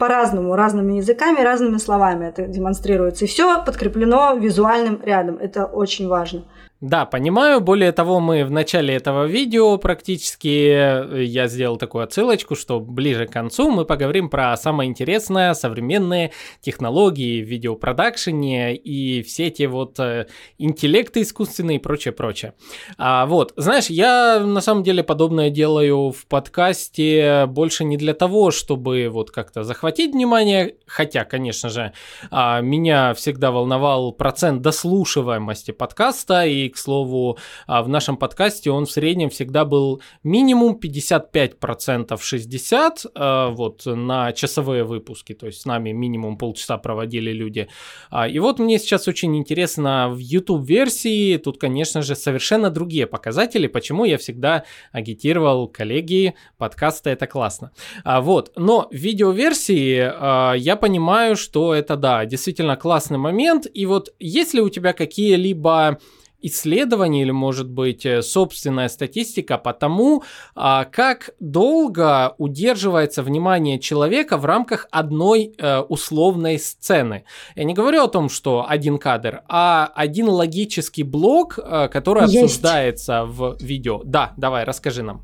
по-разному, 0.00 0.56
разными 0.56 0.94
языками, 0.94 1.42
разными 1.42 1.76
словами 1.76 2.26
это 2.26 2.46
демонстрируется. 2.46 3.26
И 3.26 3.28
все 3.28 3.62
подкреплено 3.64 4.34
визуальным 4.34 5.00
рядом. 5.04 5.36
Это 5.36 5.66
очень 5.66 6.08
важно. 6.08 6.44
Да, 6.80 7.04
понимаю. 7.04 7.60
Более 7.60 7.92
того, 7.92 8.20
мы 8.20 8.42
в 8.42 8.50
начале 8.50 8.94
этого 8.94 9.26
видео 9.26 9.76
практически, 9.76 10.48
э, 10.48 11.24
я 11.24 11.46
сделал 11.46 11.76
такую 11.76 12.04
отсылочку, 12.04 12.54
что 12.54 12.80
ближе 12.80 13.26
к 13.26 13.32
концу 13.32 13.70
мы 13.70 13.84
поговорим 13.84 14.30
про 14.30 14.56
самое 14.56 14.88
интересное, 14.88 15.52
современные 15.52 16.32
технологии 16.62 17.42
в 17.42 17.46
видеопродакшене 17.46 18.74
и 18.76 19.22
все 19.22 19.48
эти 19.48 19.64
вот 19.64 20.00
э, 20.00 20.26
интеллекты 20.56 21.20
искусственные 21.20 21.76
и 21.76 21.80
прочее, 21.80 22.12
прочее. 22.12 22.54
А, 22.96 23.26
вот, 23.26 23.52
знаешь, 23.56 23.88
я 23.88 24.40
на 24.40 24.62
самом 24.62 24.82
деле 24.82 25.02
подобное 25.02 25.50
делаю 25.50 26.12
в 26.12 26.24
подкасте 26.28 27.44
больше 27.46 27.84
не 27.84 27.98
для 27.98 28.14
того, 28.14 28.50
чтобы 28.50 29.10
вот 29.10 29.30
как-то 29.30 29.64
захватить 29.64 30.14
внимание, 30.14 30.76
хотя, 30.86 31.26
конечно 31.26 31.68
же, 31.68 31.92
а, 32.30 32.62
меня 32.62 33.12
всегда 33.12 33.50
волновал 33.50 34.12
процент 34.12 34.62
дослушиваемости 34.62 35.72
подкаста 35.72 36.46
и 36.46 36.69
к 36.70 36.78
слову, 36.78 37.38
а, 37.66 37.82
в 37.82 37.88
нашем 37.88 38.16
подкасте 38.16 38.70
он 38.70 38.86
в 38.86 38.90
среднем 38.90 39.30
всегда 39.30 39.64
был 39.64 40.00
минимум 40.22 40.78
55%, 40.82 42.18
60% 42.18 43.06
а, 43.14 43.48
вот 43.50 43.86
на 43.86 44.32
часовые 44.32 44.84
выпуски, 44.84 45.34
то 45.34 45.46
есть 45.46 45.62
с 45.62 45.64
нами 45.66 45.90
минимум 45.92 46.36
полчаса 46.36 46.78
проводили 46.78 47.32
люди. 47.32 47.68
А, 48.10 48.28
и 48.28 48.38
вот 48.38 48.58
мне 48.58 48.78
сейчас 48.78 49.08
очень 49.08 49.36
интересно 49.36 50.08
в 50.10 50.18
YouTube-версии, 50.18 51.36
тут, 51.36 51.58
конечно 51.58 52.02
же, 52.02 52.14
совершенно 52.14 52.70
другие 52.70 53.06
показатели, 53.06 53.66
почему 53.66 54.04
я 54.04 54.18
всегда 54.18 54.64
агитировал 54.92 55.68
коллеги, 55.68 56.34
подкасты 56.58 57.10
это 57.10 57.26
классно. 57.26 57.72
Вот, 58.04 58.52
но 58.56 58.88
в 58.90 58.94
видеоверсии 58.94 60.56
я 60.58 60.76
понимаю, 60.76 61.36
что 61.36 61.74
это, 61.74 61.96
да, 61.96 62.24
действительно 62.24 62.76
классный 62.76 63.18
момент, 63.18 63.66
и 63.72 63.86
вот 63.86 64.14
если 64.18 64.60
у 64.60 64.68
тебя 64.68 64.92
какие-либо 64.92 65.98
исследований 66.42 67.22
или, 67.22 67.30
может 67.30 67.68
быть, 67.68 68.06
э, 68.06 68.22
собственная 68.22 68.88
статистика 68.88 69.58
по 69.58 69.72
тому, 69.72 70.22
а, 70.54 70.84
как 70.84 71.30
долго 71.40 72.34
удерживается 72.38 73.22
внимание 73.22 73.78
человека 73.78 74.36
в 74.36 74.44
рамках 74.44 74.86
одной 74.90 75.54
э, 75.58 75.78
условной 75.80 76.58
сцены. 76.58 77.24
Я 77.56 77.64
не 77.64 77.74
говорю 77.74 78.02
о 78.02 78.08
том, 78.08 78.28
что 78.28 78.64
один 78.68 78.98
кадр, 78.98 79.42
а 79.48 79.90
один 79.94 80.28
логический 80.28 81.02
блок, 81.02 81.58
э, 81.58 81.88
который 81.88 82.22
есть. 82.24 82.36
обсуждается 82.36 83.24
в 83.24 83.56
видео. 83.60 84.02
Да, 84.04 84.32
давай, 84.36 84.64
расскажи 84.64 85.02
нам. 85.02 85.22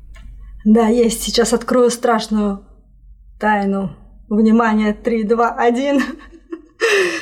Да, 0.65 0.87
есть. 0.87 1.23
Сейчас 1.23 1.53
открою 1.53 1.89
страшную 1.89 2.65
тайну. 3.39 3.95
Внимание, 4.29 4.93
3, 4.93 5.23
2, 5.23 5.55
1. 5.55 6.01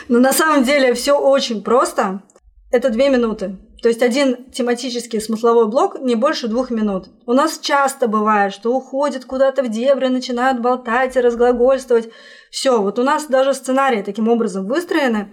Но 0.09 0.19
на 0.19 0.33
самом 0.33 0.63
деле 0.63 0.93
все 0.93 1.13
очень 1.19 1.61
просто. 1.61 2.23
Это 2.71 2.89
две 2.89 3.09
минуты. 3.09 3.57
То 3.85 3.89
есть 3.89 4.01
один 4.01 4.45
тематический 4.45 5.21
смысловой 5.21 5.67
блок 5.67 5.99
не 6.01 6.15
больше 6.15 6.47
двух 6.47 6.71
минут. 6.71 7.05
У 7.27 7.33
нас 7.33 7.59
часто 7.59 8.07
бывает, 8.07 8.51
что 8.51 8.75
уходят 8.75 9.25
куда-то 9.25 9.61
в 9.61 9.69
дебри, 9.69 10.07
начинают 10.07 10.59
болтать 10.59 11.15
и 11.15 11.19
разглагольствовать. 11.19 12.09
Все, 12.49 12.81
вот 12.81 12.97
у 12.97 13.03
нас 13.03 13.27
даже 13.27 13.53
сценарии 13.53 14.01
таким 14.01 14.27
образом 14.27 14.65
выстроены, 14.65 15.29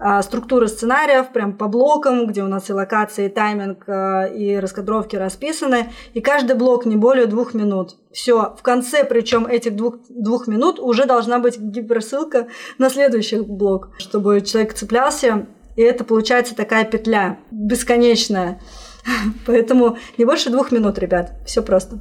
а, 0.00 0.20
структура 0.22 0.66
сценариев 0.66 1.28
прям 1.28 1.56
по 1.56 1.68
блокам, 1.68 2.26
где 2.26 2.42
у 2.42 2.48
нас 2.48 2.68
и 2.70 2.72
локации, 2.72 3.26
и 3.26 3.28
тайминг, 3.28 3.84
а, 3.86 4.24
и 4.24 4.56
раскадровки 4.56 5.14
расписаны, 5.14 5.92
и 6.12 6.20
каждый 6.20 6.56
блок 6.56 6.86
не 6.86 6.96
более 6.96 7.26
двух 7.26 7.54
минут. 7.54 7.94
Все, 8.10 8.56
в 8.58 8.62
конце, 8.62 9.04
причем 9.04 9.46
этих 9.46 9.76
двух, 9.76 9.98
двух 10.08 10.48
минут 10.48 10.80
уже 10.80 11.04
должна 11.04 11.38
быть 11.38 11.56
гиперссылка 11.56 12.48
на 12.78 12.90
следующий 12.90 13.42
блок, 13.42 13.90
чтобы 13.98 14.40
человек 14.40 14.74
цеплялся 14.74 15.46
и 15.76 15.82
это 15.82 16.04
получается 16.04 16.54
такая 16.54 16.84
петля 16.84 17.38
бесконечная. 17.50 18.60
Поэтому 19.46 19.98
не 20.18 20.24
больше 20.24 20.50
двух 20.50 20.72
минут, 20.72 20.98
ребят. 20.98 21.32
Все 21.46 21.62
просто. 21.62 21.98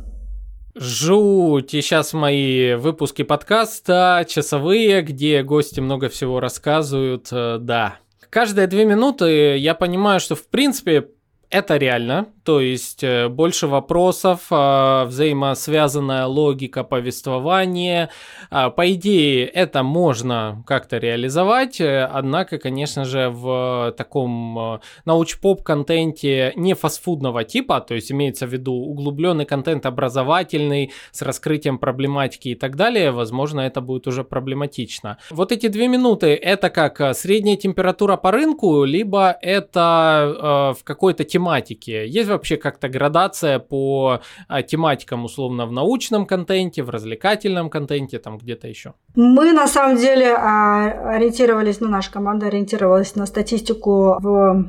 Жуть! 0.74 1.74
И 1.74 1.82
сейчас 1.82 2.14
мои 2.14 2.76
выпуски 2.76 3.24
подкаста 3.24 4.26
часовые, 4.28 5.02
где 5.02 5.44
гости 5.44 5.82
много 5.82 6.08
всего 6.08 6.40
рассказывают, 6.40 7.28
э, 7.32 7.58
да. 7.60 7.98
Каждые 8.30 8.68
две 8.68 8.86
минуты 8.86 9.58
я 9.58 9.76
понимаю, 9.76 10.22
что 10.22 10.36
в 10.36 10.48
принципе 10.48 11.10
это 11.52 11.76
реально, 11.78 12.28
то 12.44 12.60
есть 12.60 13.04
э, 13.04 13.28
больше 13.28 13.68
вопросов, 13.68 14.48
а, 14.50 15.06
взаимосвязанная 15.06 16.26
логика 16.26 16.84
повествования. 16.84 18.10
А, 18.50 18.70
по 18.70 18.92
идее, 18.94 19.46
это 19.46 19.84
можно 19.84 20.64
как-то 20.66 20.98
реализовать, 20.98 21.80
э, 21.82 22.04
однако, 22.06 22.58
конечно 22.58 23.06
же, 23.06 23.30
в 23.30 23.94
таком 23.98 24.76
э, 24.76 24.80
науч-поп-контенте 25.06 26.54
не 26.56 26.74
фастфудного 26.74 27.44
типа, 27.44 27.82
то 27.82 27.96
есть 27.96 28.12
имеется 28.12 28.48
в 28.48 28.54
виду 28.54 28.74
углубленный 28.74 29.46
контент 29.46 29.86
образовательный 29.86 30.94
с 31.12 31.22
раскрытием 31.22 31.78
проблематики 31.78 32.50
и 32.50 32.56
так 32.56 32.78
далее, 32.78 33.12
возможно, 33.12 33.62
это 33.62 33.82
будет 33.82 34.08
уже 34.08 34.24
проблематично. 34.24 35.18
Вот 35.30 35.52
эти 35.52 35.68
две 35.68 35.88
минуты, 35.90 36.28
это 36.28 36.70
как 36.70 37.16
средняя 37.16 37.58
температура 37.58 38.16
по 38.16 38.32
рынку, 38.32 38.84
либо 38.86 39.38
это 39.42 40.74
в 40.80 40.84
какой-то 40.84 41.24
тематике. 41.42 42.08
Есть 42.08 42.30
вообще 42.30 42.58
как-то 42.58 42.88
градация 42.88 43.60
по 43.60 44.22
а, 44.48 44.62
тематикам, 44.62 45.26
условно, 45.26 45.66
в 45.66 45.72
научном 45.72 46.26
контенте, 46.26 46.84
в 46.84 46.90
развлекательном 46.90 47.70
контенте, 47.70 48.20
там 48.20 48.38
где-то 48.38 48.68
еще? 48.68 48.94
Мы 49.16 49.54
на 49.54 49.68
самом 49.68 49.98
деле 49.98 50.36
а, 50.38 51.16
ориентировались, 51.16 51.80
ну, 51.82 51.88
наша 51.88 52.12
команда 52.12 52.48
ориентировалась 52.48 53.16
на 53.16 53.26
статистику 53.26 54.18
в 54.20 54.66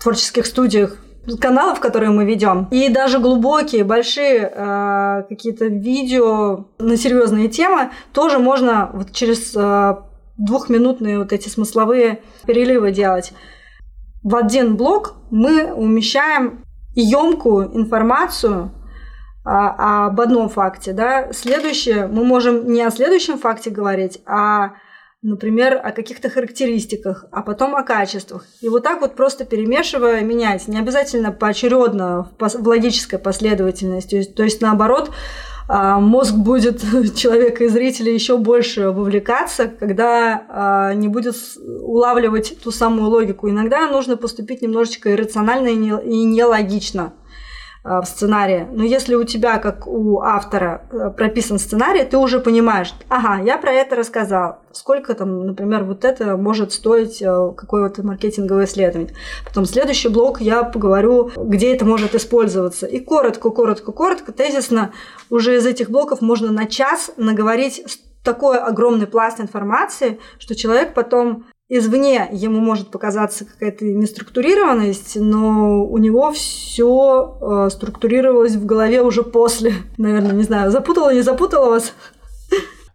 творческих 0.00 0.46
студиях 0.46 0.98
каналов, 1.40 1.80
которые 1.80 2.10
мы 2.10 2.24
ведем, 2.24 2.68
и 2.70 2.88
даже 2.88 3.18
глубокие, 3.18 3.82
большие 3.82 4.48
э, 4.54 5.22
какие-то 5.28 5.64
видео 5.66 6.66
на 6.78 6.96
серьезные 6.96 7.48
темы 7.48 7.90
тоже 8.12 8.38
можно 8.38 8.90
вот 8.92 9.10
через 9.10 9.52
э, 9.56 9.96
двухминутные 10.38 11.18
вот 11.18 11.32
эти 11.32 11.48
смысловые 11.48 12.20
переливы 12.46 12.92
делать. 12.92 13.32
В 14.26 14.34
один 14.34 14.76
блок 14.76 15.14
мы 15.30 15.72
умещаем 15.72 16.64
емкую 16.96 17.76
информацию 17.76 18.72
а, 19.44 20.06
об 20.08 20.20
одном 20.20 20.48
факте. 20.48 20.92
Да? 20.92 21.32
Следующее, 21.32 22.08
мы 22.08 22.24
можем 22.24 22.72
не 22.72 22.82
о 22.82 22.90
следующем 22.90 23.38
факте 23.38 23.70
говорить, 23.70 24.18
а, 24.26 24.72
например, 25.22 25.80
о 25.80 25.92
каких-то 25.92 26.28
характеристиках, 26.28 27.26
а 27.30 27.42
потом 27.42 27.76
о 27.76 27.84
качествах. 27.84 28.46
И 28.62 28.68
вот 28.68 28.82
так 28.82 29.00
вот 29.00 29.14
просто 29.14 29.44
перемешивая, 29.44 30.22
менять. 30.22 30.66
Не 30.66 30.80
обязательно 30.80 31.30
поочередно, 31.30 32.28
в, 32.36 32.48
в 32.48 32.66
логической 32.66 33.20
последовательности. 33.20 34.10
То 34.10 34.16
есть, 34.16 34.34
то 34.34 34.42
есть 34.42 34.60
наоборот, 34.60 35.08
а, 35.08 35.14
мозг 35.68 36.34
будет 36.34 36.80
человека 37.16 37.64
и 37.64 37.68
зрителя 37.68 38.12
еще 38.12 38.36
больше 38.36 38.90
вовлекаться, 38.90 39.66
когда 39.66 40.46
а, 40.48 40.94
не 40.94 41.08
будет 41.08 41.34
улавливать 41.82 42.56
ту 42.62 42.70
самую 42.70 43.10
логику. 43.10 43.48
Иногда 43.48 43.88
нужно 43.88 44.16
поступить 44.16 44.62
немножечко 44.62 45.12
иррационально 45.12 45.68
и 45.68 46.24
нелогично. 46.24 47.14
А, 47.88 48.02
в 48.02 48.06
сценарии. 48.06 48.66
Но 48.72 48.82
если 48.82 49.14
у 49.14 49.22
тебя, 49.22 49.58
как 49.58 49.86
у 49.86 50.20
автора, 50.20 50.82
э, 50.90 51.10
прописан 51.16 51.60
сценарий, 51.60 52.02
ты 52.04 52.16
уже 52.16 52.40
понимаешь, 52.40 52.92
ага, 53.08 53.40
я 53.44 53.58
про 53.58 53.70
это 53.70 53.94
рассказал. 53.94 54.58
Сколько 54.72 55.14
там, 55.14 55.46
например, 55.46 55.84
вот 55.84 56.04
это 56.04 56.36
может 56.36 56.72
стоить 56.72 57.22
э, 57.22 57.52
какое-то 57.56 58.04
маркетинговое 58.04 58.64
исследование. 58.64 59.14
Потом 59.44 59.66
следующий 59.66 60.08
блок 60.08 60.40
я 60.40 60.64
поговорю, 60.64 61.30
где 61.36 61.76
это 61.76 61.84
может 61.84 62.16
использоваться. 62.16 62.86
И 62.86 62.98
коротко, 62.98 63.50
коротко, 63.50 63.92
коротко, 63.92 64.32
тезисно 64.32 64.90
уже 65.30 65.54
из 65.54 65.64
этих 65.64 65.88
блоков 65.88 66.20
можно 66.20 66.50
на 66.50 66.66
час 66.66 67.12
наговорить 67.16 68.00
такой 68.24 68.58
огромный 68.58 69.06
пласт 69.06 69.40
информации, 69.40 70.18
что 70.40 70.56
человек 70.56 70.92
потом 70.92 71.44
извне 71.68 72.28
ему 72.32 72.60
может 72.60 72.90
показаться 72.90 73.44
какая-то 73.44 73.84
неструктурированность, 73.84 75.16
но 75.16 75.84
у 75.84 75.98
него 75.98 76.32
все 76.32 77.38
э, 77.40 77.70
структурировалось 77.70 78.54
в 78.54 78.64
голове 78.66 79.02
уже 79.02 79.22
после. 79.22 79.74
Наверное, 79.98 80.32
не 80.32 80.44
знаю, 80.44 80.70
запутала, 80.70 81.12
не 81.12 81.22
запутала 81.22 81.70
вас? 81.70 81.92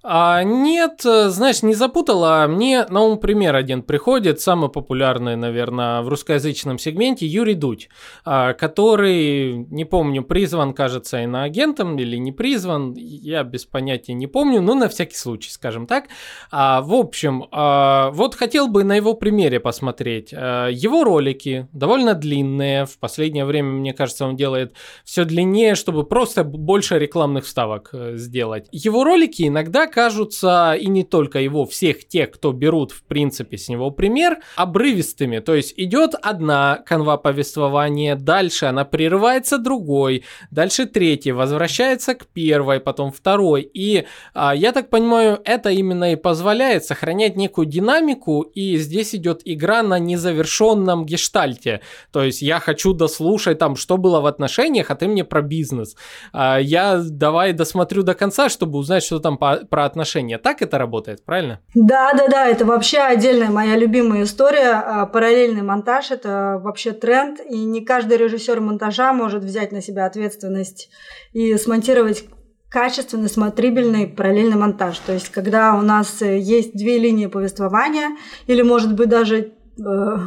А, 0.03 0.43
нет, 0.43 1.05
э, 1.05 1.29
знаешь, 1.29 1.61
не 1.61 1.75
запутала. 1.75 2.47
Мне 2.49 2.85
на 2.89 3.01
ум 3.01 3.19
пример 3.19 3.55
один 3.55 3.83
приходит, 3.83 4.41
самый 4.41 4.69
популярный, 4.69 5.35
наверное, 5.35 6.01
в 6.01 6.09
русскоязычном 6.09 6.79
сегменте, 6.79 7.27
Юрий 7.27 7.53
Дудь, 7.53 7.87
а, 8.25 8.53
который, 8.53 9.67
не 9.69 9.85
помню, 9.85 10.23
призван, 10.23 10.73
кажется, 10.73 11.21
иноагентом 11.21 11.99
или 11.99 12.17
не 12.17 12.31
призван, 12.31 12.95
я 12.95 13.43
без 13.43 13.65
понятия 13.65 14.13
не 14.13 14.25
помню, 14.25 14.59
но 14.61 14.73
на 14.73 14.89
всякий 14.89 15.15
случай, 15.15 15.51
скажем 15.51 15.85
так. 15.85 16.05
А, 16.49 16.81
в 16.81 16.95
общем, 16.95 17.45
а, 17.51 18.09
вот 18.09 18.33
хотел 18.33 18.67
бы 18.69 18.83
на 18.83 18.95
его 18.95 19.13
примере 19.13 19.59
посмотреть. 19.59 20.33
А, 20.35 20.69
его 20.69 21.03
ролики 21.03 21.67
довольно 21.73 22.15
длинные, 22.15 22.87
в 22.87 22.97
последнее 22.97 23.45
время, 23.45 23.69
мне 23.69 23.93
кажется, 23.93 24.25
он 24.25 24.35
делает 24.35 24.73
все 25.05 25.25
длиннее, 25.25 25.75
чтобы 25.75 26.05
просто 26.05 26.43
больше 26.43 26.97
рекламных 26.97 27.45
вставок 27.45 27.89
э, 27.93 28.17
сделать. 28.17 28.67
Его 28.71 29.03
ролики 29.03 29.47
иногда 29.47 29.90
кажутся, 29.91 30.73
и 30.73 30.87
не 30.87 31.03
только 31.03 31.39
его, 31.39 31.65
всех 31.65 32.07
тех, 32.07 32.31
кто 32.31 32.51
берут, 32.51 32.91
в 32.91 33.03
принципе, 33.03 33.57
с 33.57 33.69
него 33.69 33.91
пример, 33.91 34.39
обрывистыми. 34.55 35.39
То 35.39 35.53
есть 35.53 35.73
идет 35.77 36.15
одна 36.21 36.77
канва 36.85 37.17
повествования, 37.17 38.15
дальше 38.15 38.65
она 38.65 38.85
прерывается 38.85 39.57
другой, 39.57 40.23
дальше 40.49 40.85
третий, 40.85 41.31
возвращается 41.31 42.15
к 42.15 42.25
первой, 42.27 42.79
потом 42.79 43.11
второй. 43.11 43.61
И 43.61 44.05
а, 44.33 44.55
я 44.55 44.71
так 44.71 44.89
понимаю, 44.89 45.39
это 45.45 45.69
именно 45.69 46.13
и 46.13 46.15
позволяет 46.15 46.85
сохранять 46.85 47.35
некую 47.35 47.65
динамику, 47.65 48.41
и 48.41 48.77
здесь 48.77 49.13
идет 49.13 49.41
игра 49.45 49.83
на 49.83 49.99
незавершенном 49.99 51.05
гештальте. 51.05 51.81
То 52.11 52.23
есть 52.23 52.41
я 52.41 52.59
хочу 52.59 52.93
дослушать 52.93 53.59
там, 53.59 53.75
что 53.75 53.97
было 53.97 54.21
в 54.21 54.25
отношениях, 54.25 54.91
а 54.91 54.95
ты 54.95 55.07
мне 55.07 55.23
про 55.23 55.41
бизнес. 55.41 55.95
А, 56.33 56.57
я 56.57 57.01
давай 57.03 57.53
досмотрю 57.53 58.03
до 58.03 58.13
конца, 58.13 58.49
чтобы 58.49 58.79
узнать, 58.79 59.03
что 59.03 59.19
там 59.19 59.37
по, 59.37 59.57
про 59.69 59.80
отношения. 59.85 60.37
Так 60.37 60.61
это 60.61 60.77
работает, 60.77 61.23
правильно? 61.25 61.59
Да, 61.75 62.13
да, 62.13 62.27
да, 62.27 62.47
это 62.47 62.65
вообще 62.65 62.99
отдельная 62.99 63.49
моя 63.49 63.75
любимая 63.75 64.23
история. 64.23 64.73
А, 64.73 65.05
параллельный 65.05 65.61
монтаж– 65.61 66.11
это 66.11 66.59
вообще 66.61 66.91
тренд, 66.91 67.39
и 67.39 67.63
не 67.63 67.83
каждый 67.83 68.17
режиссер 68.17 68.59
монтажа 68.59 69.13
может 69.13 69.43
взять 69.43 69.71
на 69.71 69.81
себя 69.81 70.05
ответственность 70.05 70.89
и 71.33 71.55
смонтировать 71.57 72.25
качественный, 72.69 73.29
смотрибельный 73.29 74.07
параллельный 74.07 74.55
монтаж. 74.55 74.97
То 74.99 75.13
есть, 75.13 75.29
когда 75.29 75.75
у 75.75 75.81
нас 75.81 76.21
э, 76.21 76.39
есть 76.39 76.73
две 76.73 76.97
линии 76.99 77.27
повествования, 77.27 78.17
или, 78.47 78.61
может 78.61 78.95
быть, 78.95 79.09
даже 79.09 79.39
э, 79.39 80.17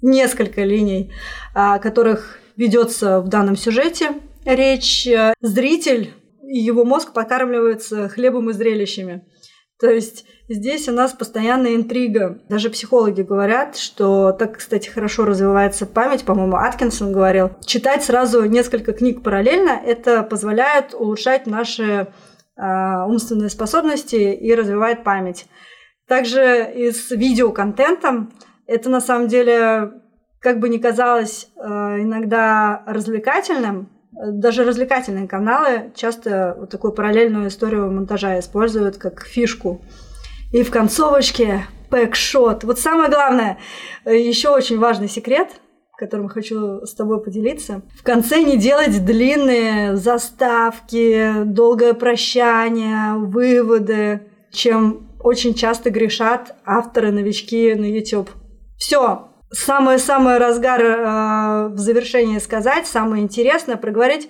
несколько 0.00 0.64
линий, 0.64 1.12
о 1.54 1.78
которых 1.78 2.38
ведется 2.56 3.20
в 3.20 3.28
данном 3.28 3.56
сюжете 3.56 4.12
речь, 4.44 5.06
э, 5.06 5.34
зритель 5.40 6.14
его 6.58 6.84
мозг 6.84 7.12
покармливается 7.12 8.08
хлебом 8.08 8.50
и 8.50 8.52
зрелищами. 8.52 9.24
То 9.80 9.90
есть 9.90 10.26
здесь 10.48 10.88
у 10.88 10.92
нас 10.92 11.12
постоянная 11.12 11.74
интрига. 11.74 12.42
Даже 12.50 12.68
психологи 12.68 13.22
говорят, 13.22 13.76
что 13.76 14.32
так, 14.32 14.58
кстати, 14.58 14.90
хорошо 14.90 15.24
развивается 15.24 15.86
память, 15.86 16.24
по-моему, 16.24 16.56
Аткинсон 16.56 17.12
говорил. 17.12 17.50
Читать 17.64 18.04
сразу 18.04 18.44
несколько 18.44 18.92
книг 18.92 19.22
параллельно, 19.22 19.70
это 19.70 20.22
позволяет 20.22 20.92
улучшать 20.92 21.46
наши 21.46 22.08
э, 22.56 23.04
умственные 23.06 23.48
способности 23.48 24.16
и 24.16 24.54
развивает 24.54 25.02
память. 25.02 25.46
Также 26.06 26.70
и 26.74 26.90
с 26.90 27.10
видеоконтентом 27.10 28.32
это 28.66 28.90
на 28.90 29.00
самом 29.00 29.28
деле, 29.28 29.92
как 30.40 30.60
бы 30.60 30.68
ни 30.68 30.76
казалось 30.76 31.48
э, 31.56 31.62
иногда 32.02 32.82
развлекательным, 32.86 33.88
даже 34.12 34.64
развлекательные 34.64 35.28
каналы 35.28 35.92
часто 35.94 36.56
вот 36.58 36.70
такую 36.70 36.92
параллельную 36.92 37.48
историю 37.48 37.90
монтажа 37.90 38.38
используют 38.38 38.96
как 38.96 39.24
фишку. 39.24 39.80
И 40.52 40.62
в 40.62 40.70
концовочке 40.70 41.64
пэкшот. 41.90 42.64
Вот 42.64 42.78
самое 42.78 43.10
главное, 43.10 43.58
еще 44.04 44.50
очень 44.50 44.78
важный 44.78 45.08
секрет, 45.08 45.48
которым 45.96 46.28
хочу 46.28 46.86
с 46.86 46.94
тобой 46.94 47.22
поделиться. 47.22 47.82
В 47.94 48.02
конце 48.02 48.42
не 48.42 48.56
делать 48.56 49.04
длинные 49.04 49.96
заставки, 49.96 51.44
долгое 51.44 51.92
прощание, 51.92 53.14
выводы, 53.16 54.22
чем 54.50 55.10
очень 55.22 55.54
часто 55.54 55.90
грешат 55.90 56.56
авторы-новички 56.64 57.74
на 57.74 57.84
YouTube. 57.84 58.30
Все, 58.78 59.29
самое-самое 59.50 60.38
разгар 60.38 60.82
э, 60.82 61.68
в 61.68 61.78
завершении 61.78 62.38
сказать, 62.38 62.86
самое 62.86 63.22
интересное 63.22 63.76
проговорить. 63.76 64.28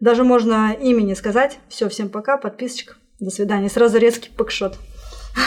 Даже 0.00 0.24
можно 0.24 0.72
имени 0.72 1.14
сказать. 1.14 1.58
Все, 1.68 1.88
всем 1.88 2.08
пока, 2.08 2.36
подписочка. 2.36 2.94
До 3.18 3.30
свидания. 3.30 3.68
Сразу 3.68 3.98
резкий 3.98 4.30
пэкшот. 4.30 4.78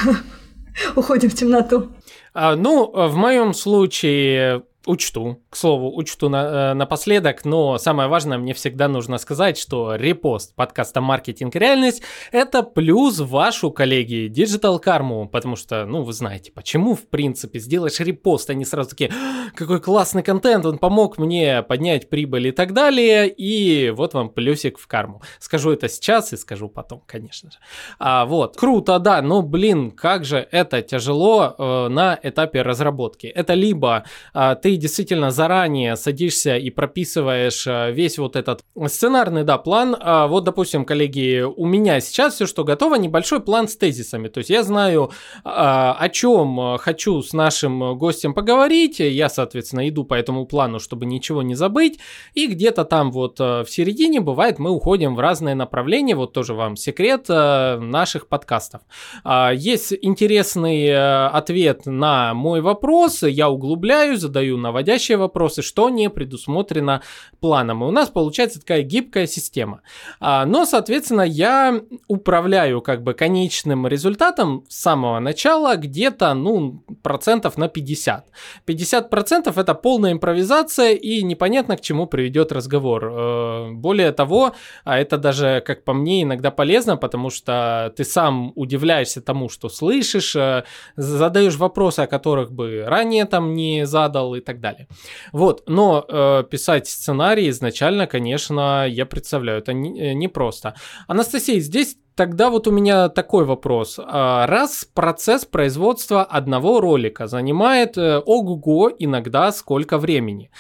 Уходим 0.96 1.30
в 1.30 1.36
темноту. 1.36 1.90
А, 2.34 2.56
ну, 2.56 2.92
в 2.92 3.16
моем 3.16 3.54
случае 3.54 4.64
Учту, 4.86 5.40
к 5.52 5.58
слову, 5.58 5.94
учту 5.94 6.30
на, 6.30 6.72
э, 6.72 6.74
напоследок, 6.74 7.44
но 7.44 7.78
самое 7.78 8.08
важное, 8.08 8.38
мне 8.38 8.54
всегда 8.54 8.88
нужно 8.88 9.18
сказать, 9.18 9.58
что 9.58 9.96
репост 9.96 10.56
подкаста 10.56 11.02
«Маркетинг. 11.02 11.54
Реальность»— 11.56 12.04
это 12.32 12.64
плюс 12.64 13.20
вашу, 13.20 13.70
коллеги, 13.70 14.32
Digital 14.32 14.82
Karma, 14.82 15.28
потому 15.28 15.58
что, 15.58 15.86
ну, 15.86 16.04
вы 16.04 16.14
знаете, 16.14 16.54
почему, 16.54 16.96
в 16.96 17.06
принципе, 17.06 17.60
сделаешь 17.60 18.00
репост, 18.00 18.50
они 18.50 18.64
сразу 18.64 18.92
такие, 18.92 19.12
«А, 19.12 19.52
какой 19.54 19.82
классный 19.82 20.24
контент, 20.24 20.66
он 20.66 20.78
помог 20.78 21.18
мне 21.18 21.64
поднять 21.64 22.10
прибыль 22.10 22.48
и 22.48 22.52
так 22.52 22.72
далее, 22.72 23.28
и 23.28 23.90
вот 23.90 24.14
вам 24.14 24.30
плюсик 24.30 24.80
в 24.80 24.88
карму. 24.88 25.22
Скажу 25.40 25.72
это 25.72 25.90
сейчас 25.90 26.32
и 26.32 26.38
скажу 26.38 26.70
потом, 26.70 27.04
конечно 27.06 27.52
же. 27.52 27.58
А, 28.00 28.26
вот, 28.26 28.56
круто, 28.56 29.00
да, 29.00 29.22
но, 29.22 29.42
блин, 29.42 29.92
как 29.92 30.24
же 30.24 30.48
это 30.50 30.82
тяжело 30.82 31.56
э, 31.58 31.88
на 31.90 32.18
этапе 32.24 32.62
разработки. 32.62 33.28
Это 33.28 33.54
либо 33.54 34.06
э, 34.34 34.56
ты 34.62 34.78
действительно 34.78 35.30
заранее 35.42 35.96
садишься 35.96 36.56
и 36.56 36.70
прописываешь 36.70 37.66
э, 37.66 37.92
весь 37.92 38.20
вот 38.20 38.36
этот 38.36 38.64
сценарный, 38.88 39.44
да, 39.44 39.58
план. 39.58 39.98
А 40.00 40.28
вот, 40.28 40.44
допустим, 40.44 40.86
коллеги, 40.86 41.42
у 41.42 41.66
меня 41.66 42.00
сейчас 42.00 42.36
все, 42.36 42.46
что 42.46 42.64
готово, 42.64 42.96
небольшой 42.96 43.40
план 43.40 43.68
с 43.68 43.76
тезисами. 43.76 44.28
То 44.28 44.38
есть 44.38 44.52
я 44.52 44.62
знаю, 44.62 45.10
а, 45.44 45.98
о 46.00 46.10
чем 46.10 46.78
хочу 46.78 47.24
с 47.24 47.34
нашим 47.34 47.98
гостем 47.98 48.36
поговорить. 48.36 49.00
Я, 49.00 49.30
соответственно, 49.30 49.90
иду 49.90 50.04
по 50.04 50.14
этому 50.14 50.46
плану, 50.46 50.80
чтобы 50.80 51.08
ничего 51.08 51.42
не 51.42 51.56
забыть. 51.56 51.98
И 52.36 52.46
где-то 52.46 52.86
там 52.86 53.12
вот 53.12 53.40
э, 53.40 53.64
в 53.64 53.68
середине, 53.68 54.22
бывает, 54.22 54.60
мы 54.60 54.70
уходим 54.70 55.16
в 55.16 55.20
разные 55.20 55.56
направления. 55.56 56.16
Вот 56.16 56.34
тоже 56.34 56.54
вам 56.54 56.76
секрет 56.76 57.26
э, 57.30 57.80
наших 57.80 58.28
подкастов. 58.28 58.82
А, 59.24 59.52
есть 59.52 59.92
интересный 60.04 61.26
ответ 61.28 61.88
на 61.88 62.36
мой 62.36 62.62
вопрос. 62.62 63.24
Я 63.24 63.50
углубляюсь, 63.50 64.20
задаю 64.20 64.58
наводящие 64.58 65.18
вопросы, 65.18 65.31
что 65.62 65.90
не 65.90 66.10
предусмотрено 66.10 67.02
планом. 67.40 67.84
И 67.84 67.88
у 67.88 67.92
нас 67.92 68.10
получается 68.10 68.60
такая 68.60 68.84
гибкая 68.84 69.28
система. 69.28 69.82
А, 70.20 70.46
но, 70.46 70.66
соответственно, 70.66 71.22
я 71.22 71.82
управляю 72.08 72.82
как 72.82 73.04
бы 73.04 73.14
конечным 73.14 73.88
результатом 73.88 74.66
с 74.70 74.82
самого 74.82 75.20
начала 75.20 75.76
где-то, 75.76 76.34
ну, 76.34 76.84
процентов 77.02 77.58
на 77.58 77.68
50. 77.68 78.26
50 78.66 79.10
процентов 79.10 79.58
это 79.58 79.74
полная 79.74 80.12
импровизация 80.12 80.94
и 80.94 81.24
непонятно 81.24 81.78
к 81.78 81.82
чему 81.82 82.08
приведет 82.08 82.52
разговор. 82.52 83.06
Э, 83.06 83.72
более 83.72 84.12
того, 84.12 84.54
а 84.84 85.00
это 85.00 85.18
даже, 85.18 85.64
как 85.66 85.84
по 85.84 85.94
мне, 85.94 86.24
иногда 86.24 86.52
полезно, 86.52 86.98
потому 86.98 87.30
что 87.30 87.94
ты 87.96 88.04
сам 88.04 88.52
удивляешься 88.56 89.22
тому, 89.22 89.50
что 89.50 89.70
слышишь, 89.70 90.36
э, 90.36 90.64
задаешь 90.96 91.56
вопросы, 91.56 92.02
о 92.02 92.08
которых 92.08 92.52
бы 92.52 92.84
ранее 92.88 93.26
там 93.26 93.54
не 93.54 93.86
задал 93.86 94.36
и 94.36 94.42
так 94.42 94.60
далее. 94.60 94.88
Вот, 95.32 95.64
но 95.68 96.06
э, 96.08 96.44
писать 96.50 96.88
сценарий 96.88 97.50
изначально, 97.50 98.08
конечно, 98.08 98.88
я 98.88 99.06
представляю, 99.06 99.60
это 99.60 99.74
непросто. 99.74 100.70
Не, 100.70 100.76
не 100.76 100.82
Анастасия, 101.08 101.60
здесь 101.60 101.98
Тогда 102.16 102.50
вот 102.50 102.68
у 102.68 102.72
меня 102.72 103.08
такой 103.10 103.46
вопрос. 103.46 103.98
А, 103.98 104.46
раз 104.46 104.86
процесс 104.94 105.46
производства 105.46 106.24
одного 106.24 106.82
ролика 106.82 107.28
занимает 107.28 107.98
э, 107.98 108.20
ого-го 108.20 108.92
иногда 109.00 109.52
сколько 109.54 109.98
времени, 109.98 110.52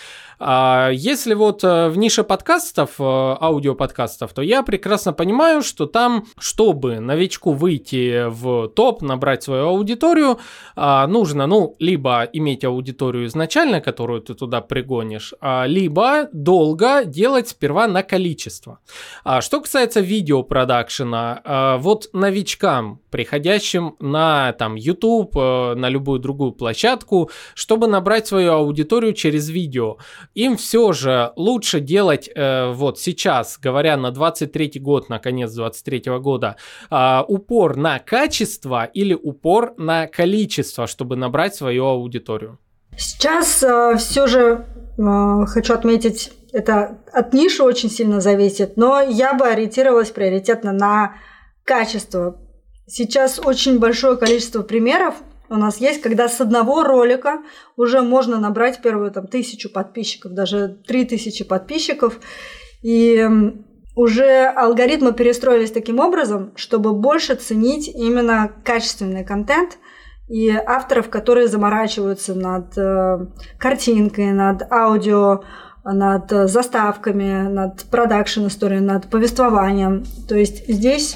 а 0.43 0.89
если 0.91 1.35
вот 1.35 1.63
э, 1.63 1.89
в 1.89 1.97
нише 1.99 2.23
подкастов, 2.23 2.95
э, 2.99 3.03
аудиоподкастов, 3.03 4.33
то 4.33 4.41
я 4.41 4.63
прекрасно 4.63 5.13
понимаю, 5.13 5.61
что 5.61 5.85
там, 5.85 6.25
чтобы 6.39 6.99
новичку 6.99 7.51
выйти 7.51 8.27
в 8.27 8.67
топ, 8.69 9.03
набрать 9.03 9.43
свою 9.43 9.67
аудиторию, 9.67 10.39
а, 10.75 11.05
нужно, 11.05 11.45
ну, 11.45 11.75
либо 11.77 12.23
иметь 12.33 12.65
аудиторию 12.65 13.27
изначально, 13.27 13.81
которую 13.81 14.21
ты 14.21 14.33
туда 14.33 14.61
пригонишь, 14.61 15.33
либо 15.65 16.27
долго 16.33 17.03
делать 17.05 17.49
сперва 17.49 17.87
на 17.87 18.01
количество. 18.01 18.79
Что 19.41 19.61
касается 19.61 19.99
видеопродакшена, 19.99 21.40
вот 21.45 22.09
новичкам, 22.13 23.01
приходящим 23.11 23.95
на 23.99 24.53
там 24.53 24.75
YouTube, 24.75 25.35
э, 25.35 25.75
на 25.75 25.89
любую 25.89 26.19
другую 26.19 26.53
площадку, 26.53 27.29
чтобы 27.53 27.87
набрать 27.87 28.27
свою 28.27 28.53
аудиторию 28.53 29.13
через 29.13 29.49
видео, 29.49 29.97
им 30.33 30.57
все 30.57 30.93
же 30.93 31.31
лучше 31.35 31.79
делать 31.79 32.29
э, 32.33 32.71
вот 32.71 32.99
сейчас, 32.99 33.59
говоря 33.59 33.97
на 33.97 34.11
23 34.11 34.79
год, 34.79 35.09
на 35.09 35.19
конец 35.19 35.51
23 35.51 36.19
года, 36.19 36.55
э, 36.89 37.19
упор 37.27 37.75
на 37.75 37.99
качество 37.99 38.85
или 38.85 39.13
упор 39.13 39.73
на 39.77 40.07
количество, 40.07 40.87
чтобы 40.87 41.15
набрать 41.15 41.55
свою 41.55 41.85
аудиторию? 41.85 42.57
Сейчас 42.97 43.63
э, 43.63 43.95
все 43.97 44.27
же 44.27 44.65
э, 44.97 45.45
хочу 45.47 45.73
отметить, 45.73 46.31
это 46.53 46.97
от 47.13 47.33
ниши 47.33 47.63
очень 47.63 47.89
сильно 47.89 48.19
зависит, 48.21 48.77
но 48.77 49.01
я 49.01 49.33
бы 49.33 49.47
ориентировалась 49.47 50.11
приоритетно 50.11 50.73
на 50.73 51.15
качество. 51.71 52.37
Сейчас 52.85 53.39
очень 53.39 53.79
большое 53.79 54.17
количество 54.17 54.61
примеров 54.61 55.15
у 55.47 55.55
нас 55.55 55.77
есть, 55.77 56.01
когда 56.01 56.27
с 56.27 56.41
одного 56.41 56.83
ролика 56.83 57.39
уже 57.77 58.01
можно 58.01 58.39
набрать 58.39 58.81
первую 58.81 59.09
там 59.11 59.27
тысячу 59.27 59.69
подписчиков, 59.69 60.33
даже 60.33 60.67
три 60.85 61.05
тысячи 61.05 61.45
подписчиков. 61.45 62.19
И 62.81 63.25
уже 63.95 64.47
алгоритмы 64.47 65.13
перестроились 65.13 65.71
таким 65.71 65.99
образом, 65.99 66.51
чтобы 66.57 66.91
больше 66.93 67.35
ценить 67.35 67.87
именно 67.87 68.51
качественный 68.65 69.23
контент 69.23 69.77
и 70.27 70.49
авторов, 70.49 71.09
которые 71.09 71.47
заморачиваются 71.47 72.35
над 72.35 72.77
э, 72.77 73.27
картинкой, 73.57 74.33
над 74.33 74.69
аудио, 74.69 75.43
над 75.85 76.29
заставками, 76.49 77.47
над 77.47 77.83
продакшн 77.85 78.47
историей, 78.47 78.81
над 78.81 79.09
повествованием. 79.09 80.03
То 80.27 80.35
есть 80.35 80.67
здесь 80.67 81.15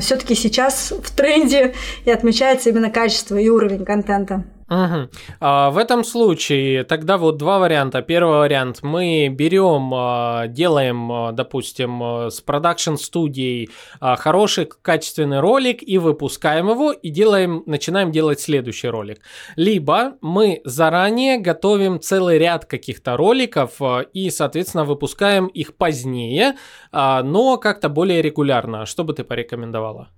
все-таки 0.00 0.34
сейчас 0.34 0.92
в 0.92 1.10
тренде 1.10 1.74
и 2.04 2.10
отмечается 2.10 2.70
именно 2.70 2.90
качество 2.90 3.36
и 3.36 3.48
уровень 3.48 3.84
контента. 3.84 4.44
Угу. 4.68 5.08
А, 5.38 5.70
в 5.70 5.78
этом 5.78 6.02
случае 6.02 6.82
тогда 6.82 7.18
вот 7.18 7.36
два 7.36 7.60
варианта. 7.60 8.02
Первый 8.02 8.38
вариант 8.38 8.82
мы 8.82 9.28
берем, 9.28 9.92
а, 9.94 10.48
делаем, 10.48 11.12
а, 11.12 11.32
допустим, 11.32 12.30
с 12.30 12.40
продакшн 12.40 12.96
студией 12.96 13.70
хороший 14.00 14.66
качественный 14.66 15.38
ролик 15.40 15.82
и 15.82 15.98
выпускаем 15.98 16.68
его 16.68 16.90
и 16.90 17.10
делаем, 17.10 17.62
начинаем 17.66 18.10
делать 18.10 18.40
следующий 18.40 18.88
ролик. 18.88 19.20
Либо 19.54 20.14
мы 20.20 20.60
заранее 20.64 21.38
готовим 21.38 22.00
целый 22.00 22.38
ряд 22.38 22.64
каких-то 22.64 23.16
роликов 23.16 23.80
и, 24.12 24.30
соответственно, 24.30 24.84
выпускаем 24.84 25.46
их 25.46 25.76
позднее, 25.76 26.56
но 26.92 27.58
как-то 27.58 27.88
более 27.88 28.20
регулярно. 28.20 28.86
Что 28.86 29.04
бы 29.04 29.14
ты 29.14 29.22
порекомендовала? 29.22 30.08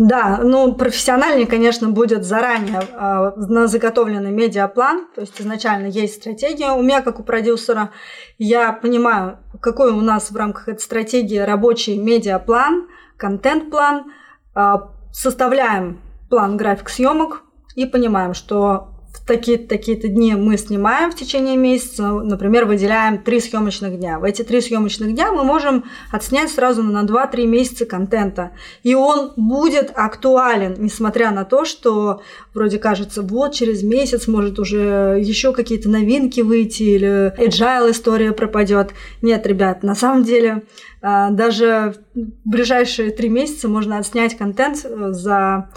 Да, 0.00 0.40
ну 0.42 0.72
профессиональнее, 0.72 1.46
конечно, 1.46 1.90
будет 1.90 2.24
заранее 2.24 2.80
э, 2.80 3.32
на 3.36 3.66
заготовленный 3.66 4.30
медиаплан, 4.30 5.04
то 5.14 5.20
есть 5.20 5.38
изначально 5.38 5.88
есть 5.88 6.14
стратегия. 6.14 6.72
У 6.72 6.82
меня, 6.82 7.02
как 7.02 7.20
у 7.20 7.22
продюсера, 7.22 7.90
я 8.38 8.72
понимаю, 8.72 9.40
какой 9.60 9.92
у 9.92 10.00
нас 10.00 10.30
в 10.30 10.36
рамках 10.36 10.68
этой 10.68 10.80
стратегии 10.80 11.36
рабочий 11.36 11.98
медиаплан, 11.98 12.88
контент-план, 13.18 14.10
э, 14.54 14.74
составляем 15.12 16.00
план 16.30 16.56
график 16.56 16.88
съемок 16.88 17.42
и 17.74 17.84
понимаем, 17.84 18.32
что 18.32 18.99
в 19.12 19.26
такие-то 19.26 19.68
такие 19.68 19.96
дни 19.96 20.34
мы 20.34 20.56
снимаем 20.56 21.10
в 21.10 21.16
течение 21.16 21.56
месяца, 21.56 22.10
например, 22.10 22.66
выделяем 22.66 23.18
три 23.18 23.40
съемочных 23.40 23.98
дня. 23.98 24.18
В 24.18 24.24
эти 24.24 24.42
три 24.42 24.60
съемочных 24.60 25.12
дня 25.14 25.32
мы 25.32 25.42
можем 25.42 25.84
отснять 26.12 26.50
сразу 26.50 26.82
на 26.82 27.04
2-3 27.04 27.46
месяца 27.46 27.86
контента. 27.86 28.52
И 28.82 28.94
он 28.94 29.32
будет 29.36 29.92
актуален, 29.94 30.76
несмотря 30.78 31.32
на 31.32 31.44
то, 31.44 31.64
что 31.64 32.22
вроде 32.54 32.78
кажется, 32.78 33.22
вот 33.22 33.52
через 33.52 33.82
месяц 33.82 34.28
может 34.28 34.58
уже 34.58 35.18
еще 35.20 35.52
какие-то 35.52 35.88
новинки 35.88 36.40
выйти 36.40 36.82
или 36.82 37.34
agile 37.36 37.90
история 37.90 38.32
пропадет. 38.32 38.92
Нет, 39.22 39.46
ребят, 39.46 39.82
на 39.82 39.96
самом 39.96 40.22
деле 40.22 40.62
а, 41.02 41.30
даже 41.30 41.94
в 42.14 42.48
ближайшие 42.48 43.10
три 43.10 43.28
месяца 43.28 43.68
можно 43.68 43.98
отснять 43.98 44.36
контент 44.36 44.84
э, 44.84 45.12
за 45.12 45.70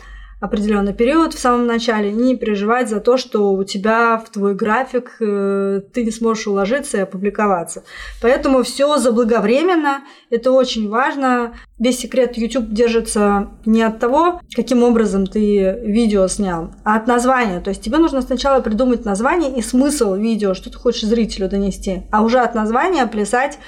определенный 0.44 0.94
период 0.94 1.34
в 1.34 1.40
самом 1.40 1.66
начале, 1.68 2.12
не 2.12 2.36
переживать 2.36 2.90
за 2.90 3.00
то, 3.00 3.16
что 3.16 3.54
у 3.54 3.64
тебя 3.64 4.18
в 4.18 4.30
твой 4.30 4.56
график 4.56 5.16
э, 5.22 5.80
ты 5.94 6.04
не 6.04 6.12
сможешь 6.12 6.48
уложиться 6.48 6.98
и 6.98 7.02
опубликоваться. 7.02 7.84
Поэтому 8.22 8.62
все 8.64 8.98
заблаговременно, 8.98 10.02
это 10.30 10.52
очень 10.52 10.90
важно. 10.90 11.54
Весь 11.80 12.00
секрет 12.00 12.36
YouTube 12.36 12.72
держится 12.72 13.52
не 13.66 13.84
от 13.84 14.00
того, 14.00 14.42
каким 14.54 14.84
образом 14.84 15.28
ты 15.28 15.80
видео 15.82 16.28
снял, 16.28 16.72
а 16.84 16.98
от 16.98 17.08
названия. 17.08 17.62
То 17.62 17.70
есть 17.70 17.82
тебе 17.82 17.98
нужно 17.98 18.22
сначала 18.22 18.60
придумать 18.60 19.06
название 19.06 19.58
и 19.58 19.62
смысл 19.62 20.14
видео, 20.16 20.56
что 20.56 20.70
ты 20.70 20.78
хочешь 20.78 21.08
зрителю 21.08 21.48
донести, 21.48 22.04
а 22.12 22.22
уже 22.22 22.40
от 22.40 22.54
названия 22.54 23.08
плясать 23.08 23.60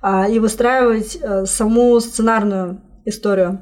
а, 0.00 0.26
и 0.26 0.38
выстраивать 0.38 1.18
а, 1.22 1.44
саму 1.44 2.00
сценарную 2.00 2.80
историю. 3.04 3.60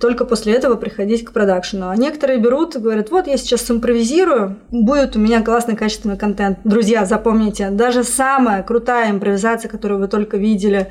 Только 0.00 0.24
после 0.24 0.54
этого 0.54 0.76
приходить 0.76 1.24
к 1.24 1.32
продакшену. 1.32 1.90
А 1.90 1.96
некоторые 1.96 2.38
берут 2.38 2.74
и 2.74 2.78
говорят, 2.78 3.10
вот 3.10 3.26
я 3.26 3.36
сейчас 3.36 3.70
импровизирую, 3.70 4.56
будет 4.70 5.14
у 5.14 5.18
меня 5.18 5.42
классный 5.42 5.76
качественный 5.76 6.16
контент. 6.16 6.58
Друзья, 6.64 7.04
запомните, 7.04 7.68
даже 7.70 8.02
самая 8.02 8.62
крутая 8.62 9.10
импровизация, 9.10 9.68
которую 9.68 10.00
вы 10.00 10.08
только 10.08 10.38
видели 10.38 10.88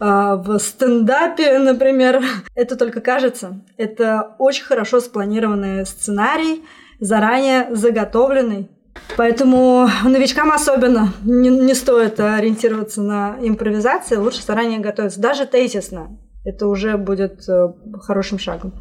э, 0.00 0.04
в 0.04 0.58
стендапе, 0.58 1.58
например, 1.60 2.20
это 2.54 2.76
только 2.76 3.00
кажется. 3.00 3.60
Это 3.76 4.34
очень 4.38 4.64
хорошо 4.64 5.00
спланированный 5.00 5.86
сценарий, 5.86 6.64
заранее 6.98 7.68
заготовленный. 7.74 8.68
Поэтому 9.16 9.88
новичкам 10.02 10.50
особенно 10.50 11.12
не, 11.22 11.48
не 11.48 11.74
стоит 11.74 12.18
ориентироваться 12.18 13.00
на 13.00 13.36
импровизации, 13.40 14.16
лучше 14.16 14.42
заранее 14.42 14.80
готовиться, 14.80 15.20
даже 15.20 15.46
тезисно 15.46 16.08
это 16.48 16.66
уже 16.66 16.96
будет 16.96 17.48
э, 17.48 17.68
хорошим 18.00 18.38
шагом. 18.38 18.72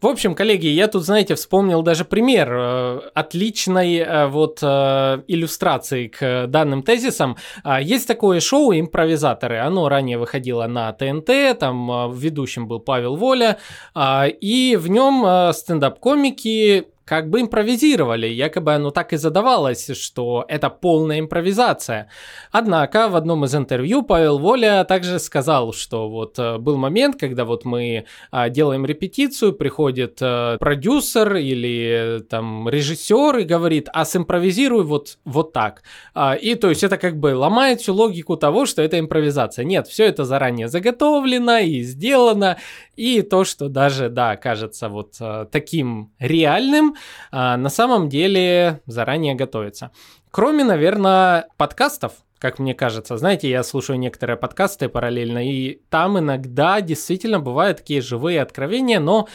В 0.00 0.06
общем, 0.06 0.34
коллеги, 0.34 0.66
я 0.66 0.88
тут, 0.88 1.04
знаете, 1.04 1.34
вспомнил 1.34 1.80
даже 1.82 2.04
пример 2.04 2.52
э, 2.52 3.00
отличной 3.14 3.96
э, 3.98 4.26
вот 4.26 4.62
иллюстрации 4.62 6.08
к 6.08 6.46
данным 6.48 6.82
тезисам. 6.82 7.36
А, 7.62 7.80
есть 7.80 8.08
такое 8.08 8.40
шоу 8.40 8.72
«Импровизаторы». 8.72 9.58
Оно 9.60 9.88
ранее 9.88 10.18
выходило 10.18 10.66
на 10.66 10.92
ТНТ, 10.92 11.58
там 11.58 12.12
ведущим 12.12 12.66
был 12.66 12.80
Павел 12.80 13.16
Воля, 13.16 13.58
а, 13.94 14.26
и 14.26 14.76
в 14.76 14.88
нем 14.88 15.52
стендап-комики 15.52 16.88
как 17.04 17.28
бы 17.28 17.42
импровизировали, 17.42 18.26
якобы 18.26 18.74
оно 18.74 18.90
так 18.90 19.12
и 19.12 19.16
задавалось, 19.16 19.90
что 19.96 20.44
это 20.48 20.70
полная 20.70 21.20
импровизация. 21.20 22.08
Однако 22.50 23.08
в 23.08 23.16
одном 23.16 23.44
из 23.44 23.54
интервью 23.54 24.02
Павел 24.02 24.38
Воля 24.38 24.84
также 24.84 25.18
сказал, 25.18 25.72
что 25.72 26.08
вот 26.08 26.38
э, 26.38 26.58
был 26.58 26.76
момент, 26.76 27.16
когда 27.20 27.44
вот 27.44 27.64
мы 27.64 28.06
а, 28.30 28.48
делаем 28.48 28.86
репетицию, 28.86 29.52
приходит 29.52 30.18
а, 30.22 30.56
продюсер 30.58 31.36
или 31.36 32.24
там 32.28 32.68
режиссер 32.68 33.38
и 33.38 33.44
говорит, 33.44 33.88
а 33.92 34.04
симпровизируй 34.04 34.84
вот, 34.84 35.18
вот 35.24 35.52
так. 35.52 35.82
А, 36.14 36.34
и 36.34 36.54
то 36.54 36.70
есть 36.70 36.82
это 36.82 36.96
как 36.96 37.18
бы 37.18 37.36
ломает 37.36 37.80
всю 37.80 37.92
логику 37.92 38.36
того, 38.36 38.64
что 38.64 38.80
это 38.80 38.98
импровизация. 38.98 39.64
Нет, 39.64 39.88
все 39.88 40.04
это 40.06 40.24
заранее 40.24 40.68
заготовлено 40.68 41.58
и 41.58 41.82
сделано, 41.82 42.56
и 42.96 43.22
то, 43.22 43.44
что 43.44 43.68
даже, 43.68 44.08
да, 44.08 44.36
кажется 44.36 44.88
вот 44.88 45.16
таким 45.50 46.12
реальным, 46.18 46.93
а, 47.30 47.56
на 47.56 47.68
самом 47.68 48.08
деле 48.08 48.80
заранее 48.86 49.34
готовится. 49.34 49.90
Кроме, 50.30 50.64
наверное, 50.64 51.46
подкастов, 51.56 52.12
как 52.38 52.58
мне 52.58 52.74
кажется. 52.74 53.16
Знаете, 53.16 53.48
я 53.48 53.62
слушаю 53.62 53.98
некоторые 53.98 54.36
подкасты 54.36 54.88
параллельно, 54.88 55.48
и 55.48 55.80
там 55.90 56.18
иногда 56.18 56.80
действительно 56.80 57.40
бывают 57.40 57.78
такие 57.78 58.00
живые 58.00 58.42
откровения, 58.42 59.00
но 59.00 59.28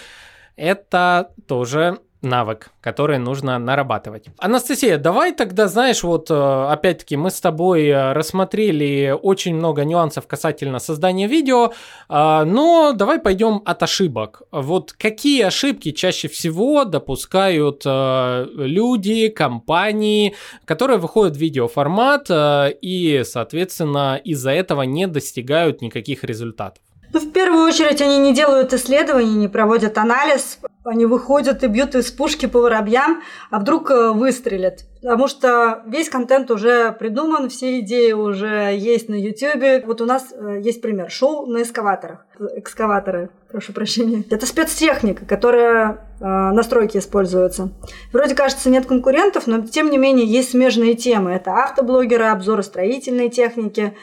это 0.55 1.31
тоже 1.47 1.99
навык, 2.21 2.71
который 2.81 3.17
нужно 3.17 3.57
нарабатывать. 3.59 4.25
Анастасия, 4.37 4.97
давай 4.97 5.33
тогда, 5.33 5.67
знаешь, 5.67 6.03
вот 6.03 6.29
э, 6.29 6.67
опять-таки 6.69 7.15
мы 7.15 7.31
с 7.31 7.39
тобой 7.39 7.87
э, 7.87 8.13
рассмотрели 8.13 9.15
очень 9.21 9.55
много 9.55 9.85
нюансов 9.85 10.27
касательно 10.27 10.79
создания 10.79 11.27
видео, 11.27 11.71
а, 12.09 12.43
но 12.43 12.93
давай 12.93 13.19
пойдем 13.19 13.61
от 13.65 13.83
ошибок. 13.83 14.41
Вот 14.51 14.91
какие 14.93 15.43
ошибки 15.43 15.91
чаще 15.91 16.27
всего 16.27 16.83
допускают 16.83 17.83
э, 17.85 18.47
люди, 18.55 19.29
компании, 19.29 20.35
которые 20.65 20.99
выходят 20.99 21.37
в 21.37 21.39
видеоформат 21.39 22.27
и, 22.29 23.21
соответственно, 23.23 24.19
из-за 24.23 24.51
этого 24.51 24.81
не 24.81 25.07
достигают 25.07 25.81
никаких 25.81 26.23
результатов? 26.23 26.83
Ну, 27.11 27.19
в 27.19 27.31
первую 27.31 27.65
очередь, 27.65 28.01
они 28.01 28.19
не 28.19 28.33
делают 28.33 28.73
исследований, 28.73 29.35
не 29.35 29.47
проводят 29.47 29.97
анализ. 29.97 30.59
Они 30.85 31.05
выходят 31.05 31.63
и 31.63 31.67
бьют 31.67 31.93
из 31.95 32.09
пушки 32.09 32.45
по 32.45 32.59
воробьям, 32.61 33.21
а 33.51 33.59
вдруг 33.59 33.91
э, 33.91 34.11
выстрелят. 34.11 34.85
Потому 35.01 35.27
что 35.27 35.83
весь 35.85 36.09
контент 36.09 36.49
уже 36.51 36.93
придуман, 36.93 37.49
все 37.49 37.79
идеи 37.79 38.13
уже 38.13 38.75
есть 38.75 39.09
на 39.09 39.15
YouTube. 39.15 39.85
Вот 39.85 40.01
у 40.01 40.05
нас 40.05 40.31
э, 40.31 40.59
есть 40.61 40.81
пример. 40.81 41.11
Шоу 41.11 41.47
на 41.47 41.63
эскаваторах. 41.63 42.25
Экскаваторы, 42.55 43.29
прошу 43.51 43.73
прощения. 43.73 44.23
Это 44.29 44.45
спецтехника, 44.45 45.25
которая 45.25 46.07
э, 46.19 46.23
на 46.23 46.63
стройке 46.63 46.99
используется. 46.99 47.71
Вроде 48.13 48.33
кажется, 48.33 48.69
нет 48.69 48.85
конкурентов, 48.85 49.47
но 49.47 49.61
тем 49.61 49.89
не 49.89 49.97
менее 49.97 50.25
есть 50.25 50.51
смежные 50.51 50.95
темы. 50.95 51.31
Это 51.31 51.53
автоблогеры, 51.55 52.25
обзоры 52.25 52.63
строительной 52.63 53.29
техники. 53.29 53.95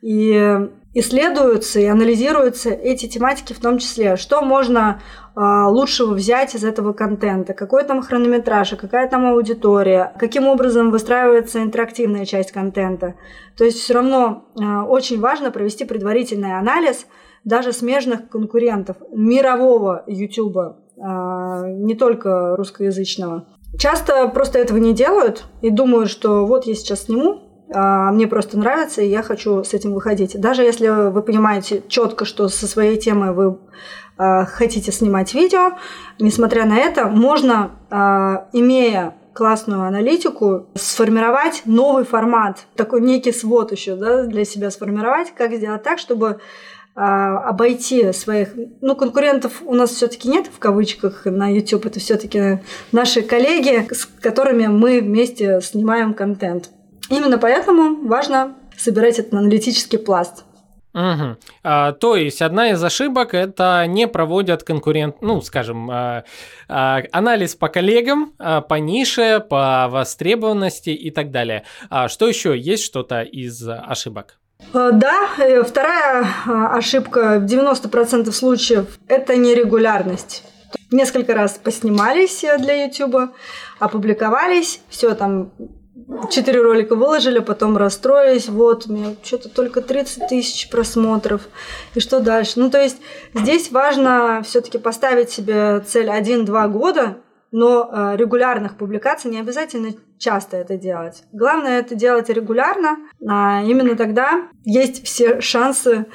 И 0.00 0.68
исследуются 0.94 1.80
и 1.80 1.86
анализируются 1.86 2.70
эти 2.70 3.06
тематики 3.06 3.52
в 3.52 3.60
том 3.60 3.78
числе. 3.78 4.16
Что 4.16 4.42
можно 4.42 5.00
э, 5.34 5.40
лучшего 5.40 6.14
взять 6.14 6.54
из 6.54 6.64
этого 6.64 6.92
контента? 6.92 7.54
Какой 7.54 7.84
там 7.84 8.02
хронометраж, 8.02 8.70
какая 8.70 9.08
там 9.08 9.26
аудитория? 9.26 10.12
Каким 10.18 10.46
образом 10.46 10.90
выстраивается 10.90 11.62
интерактивная 11.62 12.26
часть 12.26 12.52
контента? 12.52 13.14
То 13.56 13.64
есть 13.64 13.78
все 13.78 13.94
равно 13.94 14.44
э, 14.54 14.62
очень 14.82 15.20
важно 15.20 15.50
провести 15.50 15.84
предварительный 15.84 16.58
анализ 16.58 17.06
даже 17.44 17.72
смежных 17.72 18.28
конкурентов 18.28 18.96
мирового 19.10 20.04
YouTube, 20.06 20.76
не 20.96 21.96
только 21.96 22.54
русскоязычного. 22.54 23.48
Часто 23.78 24.28
просто 24.28 24.60
этого 24.60 24.78
не 24.78 24.94
делают 24.94 25.46
и 25.60 25.70
думают, 25.70 26.08
что 26.08 26.46
вот 26.46 26.66
я 26.66 26.74
сейчас 26.76 27.06
сниму, 27.06 27.40
а, 27.40 27.51
мне 27.72 28.26
просто 28.26 28.58
нравится, 28.58 29.02
и 29.02 29.08
я 29.08 29.22
хочу 29.22 29.64
с 29.64 29.72
этим 29.74 29.94
выходить. 29.94 30.38
Даже 30.40 30.62
если 30.62 30.88
вы 30.88 31.22
понимаете 31.22 31.82
четко, 31.88 32.24
что 32.24 32.48
со 32.48 32.66
своей 32.66 32.98
темой 32.98 33.32
вы 33.32 33.58
а, 34.18 34.44
хотите 34.44 34.92
снимать 34.92 35.34
видео, 35.34 35.72
несмотря 36.18 36.64
на 36.64 36.78
это, 36.78 37.06
можно, 37.06 37.72
а, 37.90 38.48
имея 38.52 39.14
классную 39.32 39.82
аналитику, 39.82 40.66
сформировать 40.74 41.62
новый 41.64 42.04
формат, 42.04 42.66
такой 42.76 43.00
некий 43.00 43.32
свод 43.32 43.72
еще 43.72 43.96
да, 43.96 44.24
для 44.24 44.44
себя 44.44 44.70
сформировать, 44.70 45.32
как 45.34 45.54
сделать 45.54 45.82
так, 45.82 45.98
чтобы 45.98 46.40
обойти 46.94 48.12
своих, 48.12 48.50
ну, 48.82 48.94
конкурентов 48.94 49.62
у 49.64 49.74
нас 49.74 49.92
все-таки 49.92 50.28
нет 50.28 50.48
в 50.54 50.58
кавычках 50.58 51.24
на 51.24 51.48
YouTube, 51.48 51.86
это 51.86 52.00
все-таки 52.00 52.60
наши 52.92 53.22
коллеги, 53.22 53.88
с 53.90 54.04
которыми 54.04 54.66
мы 54.66 55.00
вместе 55.00 55.62
снимаем 55.62 56.12
контент. 56.12 56.68
Именно 57.12 57.36
поэтому 57.36 58.08
важно 58.08 58.54
собирать 58.76 59.18
этот 59.18 59.34
аналитический 59.34 59.98
пласт. 59.98 60.44
Угу. 60.94 61.36
А, 61.62 61.92
то 61.92 62.16
есть 62.16 62.42
одна 62.42 62.70
из 62.70 62.82
ошибок 62.82 63.34
это 63.34 63.84
не 63.86 64.08
проводят 64.08 64.62
конкурент, 64.62 65.16
ну, 65.20 65.40
скажем, 65.40 65.90
а, 65.90 66.24
а, 66.68 67.02
анализ 67.12 67.54
по 67.54 67.68
коллегам, 67.68 68.32
а, 68.38 68.60
по 68.62 68.74
нише, 68.74 69.44
по 69.48 69.88
востребованности 69.90 70.90
и 70.90 71.10
так 71.10 71.30
далее. 71.30 71.64
А 71.90 72.08
что 72.08 72.28
еще 72.28 72.58
есть 72.58 72.84
что-то 72.84 73.22
из 73.22 73.66
ошибок? 73.66 74.38
А, 74.72 74.92
да, 74.92 75.28
э, 75.38 75.62
вторая 75.62 76.26
а, 76.46 76.76
ошибка 76.76 77.38
в 77.40 77.44
90% 77.44 78.30
случаев 78.32 78.98
это 79.08 79.36
нерегулярность. 79.36 80.44
Несколько 80.90 81.34
раз 81.34 81.52
поснимались 81.62 82.44
э, 82.44 82.58
для 82.58 82.84
YouTube, 82.84 83.34
опубликовались, 83.78 84.80
все 84.88 85.14
там 85.14 85.52
четыре 86.30 86.62
ролика 86.62 86.94
выложили, 86.94 87.40
потом 87.40 87.76
расстроились, 87.76 88.48
вот, 88.48 88.86
у 88.86 88.92
меня 88.92 89.14
что-то 89.22 89.48
только 89.48 89.82
30 89.82 90.28
тысяч 90.28 90.70
просмотров, 90.70 91.42
и 91.94 92.00
что 92.00 92.20
дальше? 92.20 92.54
Ну, 92.56 92.70
то 92.70 92.80
есть 92.80 92.98
здесь 93.34 93.70
важно 93.70 94.42
все 94.44 94.60
таки 94.60 94.78
поставить 94.78 95.30
себе 95.30 95.80
цель 95.80 96.08
1-2 96.08 96.68
года, 96.68 97.18
но 97.50 97.90
э, 97.92 98.16
регулярных 98.16 98.78
публикаций 98.78 99.30
не 99.30 99.38
обязательно 99.38 99.90
часто 100.18 100.56
это 100.56 100.78
делать. 100.78 101.24
Главное 101.32 101.80
это 101.80 101.94
делать 101.94 102.30
регулярно, 102.30 102.96
а 103.28 103.62
именно 103.62 103.94
тогда 103.94 104.48
есть 104.64 105.04
все 105.04 105.42
шансы 105.42 106.06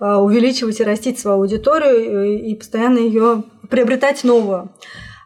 э, 0.00 0.04
увеличивать 0.04 0.80
и 0.80 0.84
растить 0.84 1.20
свою 1.20 1.38
аудиторию 1.38 2.24
и, 2.24 2.50
и 2.50 2.56
постоянно 2.56 2.98
ее 2.98 3.44
приобретать 3.70 4.24
новую. 4.24 4.74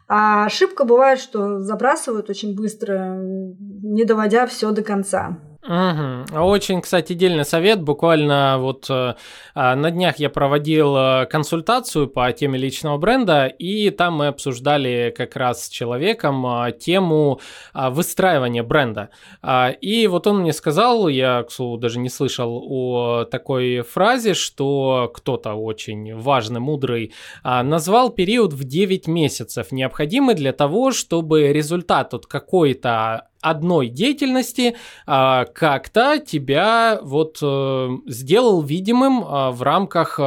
А 0.07 0.45
ошибка 0.45 0.83
бывает, 0.83 1.19
что 1.19 1.59
забрасывают 1.61 2.29
очень 2.29 2.55
быстро, 2.55 3.17
не 3.17 4.05
доводя 4.05 4.45
все 4.45 4.71
до 4.71 4.83
конца. 4.83 5.39
Угу. 5.65 6.39
Очень, 6.39 6.81
кстати, 6.81 7.13
дельный 7.13 7.43
совет. 7.43 7.81
Буквально 7.81 8.57
вот 8.59 8.85
э, 8.87 9.15
а, 9.55 9.75
на 9.75 9.89
днях 9.89 10.19
я 10.19 10.29
проводил 10.29 10.95
э, 10.95 11.25
консультацию 11.25 12.07
по 12.07 12.31
теме 12.33 12.59
личного 12.59 12.97
бренда, 12.97 13.47
и 13.47 13.89
там 13.89 14.17
мы 14.17 14.27
обсуждали 14.27 15.11
как 15.17 15.35
раз 15.35 15.65
с 15.65 15.69
человеком 15.69 16.45
э, 16.45 16.71
тему 16.73 17.39
э, 17.73 17.89
выстраивания 17.89 18.61
бренда. 18.61 19.09
Э, 19.41 19.71
и 19.81 20.05
вот 20.05 20.27
он 20.27 20.41
мне 20.41 20.53
сказал, 20.53 21.07
я, 21.07 21.41
к 21.41 21.51
слову, 21.51 21.77
даже 21.77 21.97
не 21.97 22.09
слышал 22.09 22.63
о 22.69 23.25
такой 23.25 23.81
фразе, 23.81 24.35
что 24.35 25.11
кто-то 25.15 25.55
очень 25.55 26.15
важный, 26.15 26.59
мудрый, 26.59 27.11
э, 27.43 27.61
назвал 27.63 28.11
период 28.11 28.53
в 28.53 28.63
9 28.65 29.07
месяцев, 29.07 29.71
необходимый 29.71 30.35
для 30.35 30.53
того, 30.53 30.91
чтобы 30.91 31.51
результат 31.51 32.13
от 32.13 32.27
какой-то 32.27 33.29
одной 33.45 33.89
деятельности 33.89 34.75
а, 35.05 35.45
как-то 35.45 36.19
тебя 36.19 36.99
вот 37.01 37.37
э, 37.41 37.89
сделал 38.07 38.61
видимым 38.63 39.23
а, 39.23 39.51
в 39.51 39.61
рамках 39.61 40.19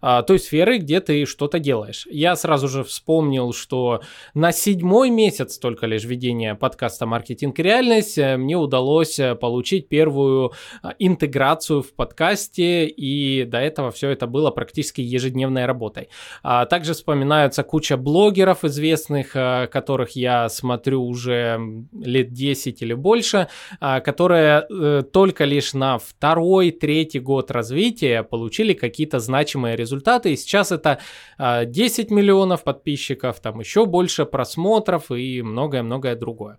а, 0.00 0.22
той 0.22 0.38
сферы, 0.38 0.78
где 0.78 1.00
ты 1.00 1.24
что-то 1.26 1.58
делаешь. 1.58 2.06
Я 2.10 2.36
сразу 2.36 2.68
же 2.68 2.84
вспомнил, 2.84 3.52
что 3.52 4.00
на 4.34 4.52
седьмой 4.52 5.10
месяц 5.10 5.58
только 5.58 5.86
лишь 5.86 6.04
ведения 6.04 6.54
подкаста 6.54 7.06
«Маркетинг 7.06 7.58
реальность» 7.58 8.18
э, 8.18 8.36
мне 8.36 8.56
удалось 8.56 9.18
э, 9.18 9.34
получить 9.34 9.88
первую 9.88 10.52
интеграцию 10.98 11.82
в 11.82 11.92
подкасте, 11.92 12.86
и 12.86 13.44
до 13.44 13.58
этого 13.58 13.90
все 13.90 14.10
это 14.10 14.26
было 14.26 14.50
практически 14.50 15.00
ежедневной 15.00 15.66
работой. 15.66 16.08
Также 16.42 16.94
вспоминаются 16.94 17.62
куча 17.62 17.96
блогеров 17.96 18.64
известных, 18.64 19.32
которых 19.32 20.10
я 20.12 20.48
смотрю 20.48 21.04
уже 21.04 21.58
лет 21.92 22.32
10 22.32 22.82
или 22.82 22.94
больше, 22.94 23.48
а, 23.80 24.00
которые 24.00 24.66
э, 24.68 25.02
только 25.12 25.44
лишь 25.44 25.74
на 25.74 25.98
второй, 25.98 26.70
третий 26.70 27.20
год 27.20 27.50
развития 27.50 28.22
получили 28.22 28.72
какие-то 28.72 29.18
значимые 29.18 29.76
результаты. 29.76 29.85
И 30.30 30.36
сейчас 30.36 30.72
это 30.72 30.98
10 31.38 32.10
а, 32.10 32.14
миллионов 32.14 32.64
подписчиков, 32.64 33.40
там 33.40 33.60
еще 33.60 33.86
больше 33.86 34.24
просмотров 34.24 35.10
и 35.10 35.42
многое-многое 35.42 36.16
другое. 36.16 36.58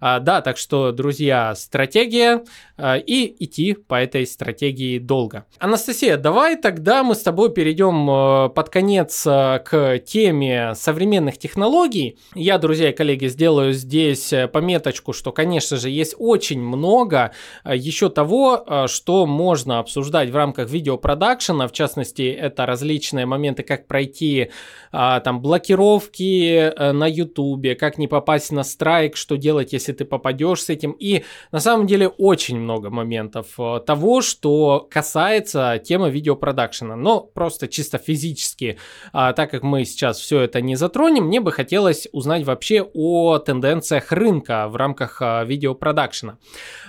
А, 0.00 0.20
да, 0.20 0.40
так 0.40 0.58
что, 0.58 0.92
друзья, 0.92 1.54
стратегия 1.54 2.44
и 2.78 3.36
идти 3.38 3.74
по 3.74 3.94
этой 3.94 4.26
стратегии 4.26 4.98
долго. 4.98 5.46
Анастасия, 5.58 6.16
давай 6.16 6.56
тогда 6.56 7.02
мы 7.02 7.14
с 7.14 7.22
тобой 7.22 7.52
перейдем 7.52 8.10
э, 8.10 8.48
под 8.50 8.68
конец 8.68 9.26
э, 9.26 9.60
к 9.64 9.98
теме 10.00 10.74
современных 10.74 11.38
технологий. 11.38 12.18
Я, 12.34 12.58
друзья 12.58 12.90
и 12.90 12.92
коллеги, 12.92 13.26
сделаю 13.28 13.72
здесь 13.72 14.32
пометочку, 14.52 15.12
что, 15.12 15.32
конечно 15.32 15.76
же, 15.76 15.88
есть 15.88 16.14
очень 16.18 16.60
много 16.60 17.32
э, 17.64 17.76
еще 17.76 18.10
того, 18.10 18.62
э, 18.66 18.86
что 18.88 19.26
можно 19.26 19.78
обсуждать 19.78 20.30
в 20.30 20.36
рамках 20.36 20.68
видеопродакшена. 20.70 21.68
В 21.68 21.72
частности, 21.72 22.30
это 22.30 22.65
различные 22.66 23.26
моменты, 23.26 23.62
как 23.62 23.86
пройти 23.86 24.50
а, 24.92 25.20
там 25.20 25.40
блокировки 25.40 26.70
э, 26.70 26.92
на 26.92 27.06
ютубе, 27.06 27.74
как 27.74 27.98
не 27.98 28.08
попасть 28.08 28.52
на 28.52 28.64
страйк, 28.64 29.16
что 29.16 29.36
делать, 29.36 29.72
если 29.72 29.92
ты 29.92 30.04
попадешь 30.04 30.64
с 30.64 30.70
этим. 30.70 30.92
И 30.92 31.24
на 31.52 31.60
самом 31.60 31.86
деле 31.86 32.08
очень 32.08 32.58
много 32.58 32.90
моментов 32.90 33.56
того, 33.86 34.20
что 34.22 34.86
касается 34.90 35.80
темы 35.82 36.10
видеопродакшена. 36.10 36.96
Но 36.96 37.20
просто 37.20 37.68
чисто 37.68 37.98
физически, 37.98 38.78
а, 39.12 39.32
так 39.32 39.50
как 39.50 39.62
мы 39.62 39.84
сейчас 39.84 40.18
все 40.18 40.40
это 40.40 40.60
не 40.60 40.76
затронем, 40.76 41.24
мне 41.24 41.40
бы 41.40 41.52
хотелось 41.52 42.08
узнать 42.12 42.44
вообще 42.44 42.82
о 42.82 43.38
тенденциях 43.38 44.12
рынка 44.12 44.68
в 44.68 44.76
рамках 44.76 45.20
а, 45.20 45.44
видеопродакшена. 45.44 46.38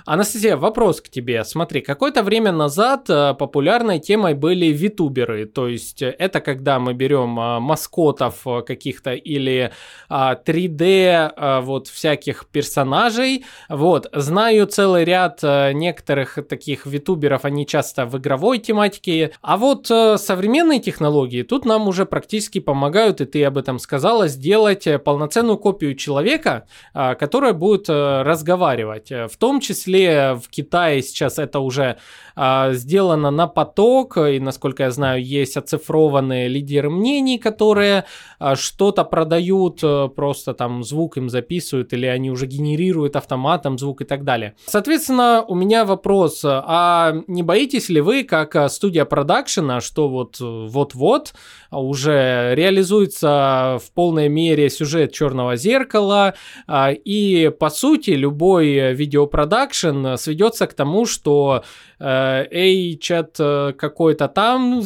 Анастасия, 0.06 0.56
вопрос 0.56 1.00
к 1.00 1.08
тебе. 1.08 1.44
Смотри, 1.44 1.80
какое-то 1.80 2.22
время 2.22 2.52
назад 2.52 3.06
а, 3.08 3.34
популярной 3.34 3.98
темой 3.98 4.34
были 4.34 4.66
витуберы, 4.66 5.46
то 5.46 5.67
есть 5.68 6.02
это 6.02 6.40
когда 6.40 6.78
мы 6.78 6.94
берем 6.94 7.38
а, 7.38 7.60
маскотов 7.60 8.46
каких-то 8.66 9.12
или 9.12 9.72
3D 10.10 11.60
вот 11.62 11.88
всяких 11.88 12.46
персонажей. 12.46 13.44
Вот, 13.68 14.08
знаю 14.12 14.66
целый 14.66 15.04
ряд 15.04 15.42
некоторых 15.42 16.38
таких 16.48 16.86
витуберов, 16.86 17.44
они 17.44 17.66
часто 17.66 18.06
в 18.06 18.16
игровой 18.18 18.58
тематике. 18.58 19.32
А 19.42 19.56
вот 19.56 19.86
современные 19.86 20.80
технологии 20.80 21.42
тут 21.42 21.64
нам 21.64 21.88
уже 21.88 22.06
практически 22.06 22.58
помогают, 22.60 23.20
и 23.20 23.26
ты 23.26 23.44
об 23.44 23.58
этом 23.58 23.78
сказала, 23.78 24.28
сделать 24.28 24.86
полноценную 25.04 25.58
копию 25.58 25.94
человека, 25.94 26.66
которая 26.92 27.52
будет 27.52 27.88
Э, 27.98 28.22
разговаривать. 28.22 29.10
Э, 29.10 29.26
в 29.28 29.36
том 29.36 29.60
числе 29.60 30.34
в 30.34 30.48
Китае 30.48 31.02
сейчас 31.02 31.38
это 31.38 31.60
уже 31.60 31.96
а, 32.40 32.72
сделано 32.72 33.32
на 33.32 33.48
поток, 33.48 34.16
и, 34.16 34.38
насколько 34.38 34.84
я 34.84 34.90
знаю, 34.92 35.24
есть 35.24 35.56
оцифрованные 35.58 36.48
лидеры 36.48 36.90
мнений, 36.90 37.38
которые 37.38 38.04
а, 38.38 38.56
что-то 38.56 39.04
продают, 39.04 39.80
а, 39.82 40.08
просто 40.08 40.54
там 40.54 40.82
звук 40.82 41.16
им 41.16 41.28
записывают, 41.28 41.92
или 41.92 42.06
они 42.06 42.30
уже 42.30 42.46
генерируют 42.46 43.16
автоматом 43.16 43.78
звук 43.78 44.00
и 44.00 44.04
так 44.04 44.24
далее. 44.24 44.54
Соответственно, 44.66 45.44
у 45.46 45.54
меня 45.54 45.84
вопрос, 45.84 46.42
а 46.44 47.14
не 47.26 47.42
боитесь 47.42 47.88
ли 47.88 48.00
вы, 48.00 48.24
как 48.24 48.70
студия 48.70 49.04
продакшена, 49.04 49.80
что 49.80 50.08
вот 50.08 50.36
вот-вот 50.40 51.34
уже 51.70 52.54
реализуется 52.54 53.78
в 53.82 53.92
полной 53.92 54.28
мере 54.28 54.70
сюжет 54.70 55.12
Черного 55.12 55.56
зеркала, 55.56 56.34
и 56.68 57.52
по 57.58 57.70
сути 57.70 58.10
любой 58.10 58.94
видеопродакшн 58.94 60.14
сведется 60.16 60.66
к 60.66 60.74
тому, 60.74 61.06
что 61.06 61.62
Э, 62.00 62.46
эй, 62.50 62.96
чат 62.96 63.36
э, 63.40 63.72
какой-то 63.76 64.28
там, 64.28 64.82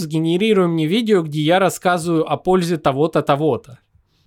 сгенерируй 0.62 0.68
мне 0.68 0.86
видео, 0.86 1.22
где 1.22 1.40
я 1.40 1.58
рассказываю 1.58 2.30
о 2.30 2.36
пользе 2.36 2.76
того-то, 2.76 3.22
того-то. 3.22 3.78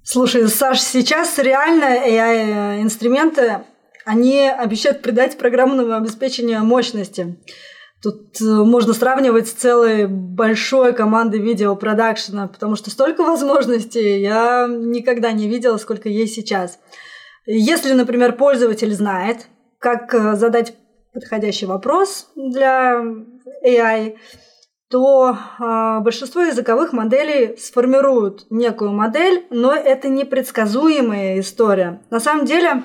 Слушай, 0.03 0.47
Саш, 0.47 0.81
сейчас 0.81 1.39
реально 1.39 1.85
AI-инструменты, 1.85 3.63
они 4.05 4.47
обещают 4.47 5.01
придать 5.01 5.37
программному 5.37 5.93
обеспечению 5.95 6.63
мощности. 6.63 7.37
Тут 8.03 8.39
э, 8.39 8.43
можно 8.43 8.93
сравнивать 8.93 9.47
с 9.47 9.53
целой 9.53 10.05
большой 10.05 10.93
командой 10.93 11.39
видеопродакшена, 11.39 12.47
потому 12.47 12.75
что 12.75 12.91
столько 12.91 13.23
возможностей 13.23 14.21
я 14.21 14.67
никогда 14.69 15.31
не 15.31 15.47
видела, 15.47 15.77
сколько 15.77 16.07
есть 16.07 16.35
сейчас. 16.35 16.77
Если, 17.47 17.93
например, 17.93 18.33
пользователь 18.33 18.93
знает, 18.93 19.47
как 19.79 20.13
задать 20.35 20.75
подходящий 21.13 21.65
вопрос 21.65 22.27
для 22.35 23.01
AI, 23.65 24.17
то 24.95 25.37
э, 25.59 25.99
большинство 25.99 26.41
языковых 26.43 26.93
моделей 26.93 27.57
сформируют 27.57 28.45
некую 28.49 28.93
модель, 28.93 29.45
но 29.49 29.75
это 29.75 30.07
непредсказуемая 30.07 31.41
история. 31.41 32.01
На 32.11 32.21
самом 32.21 32.45
деле 32.45 32.83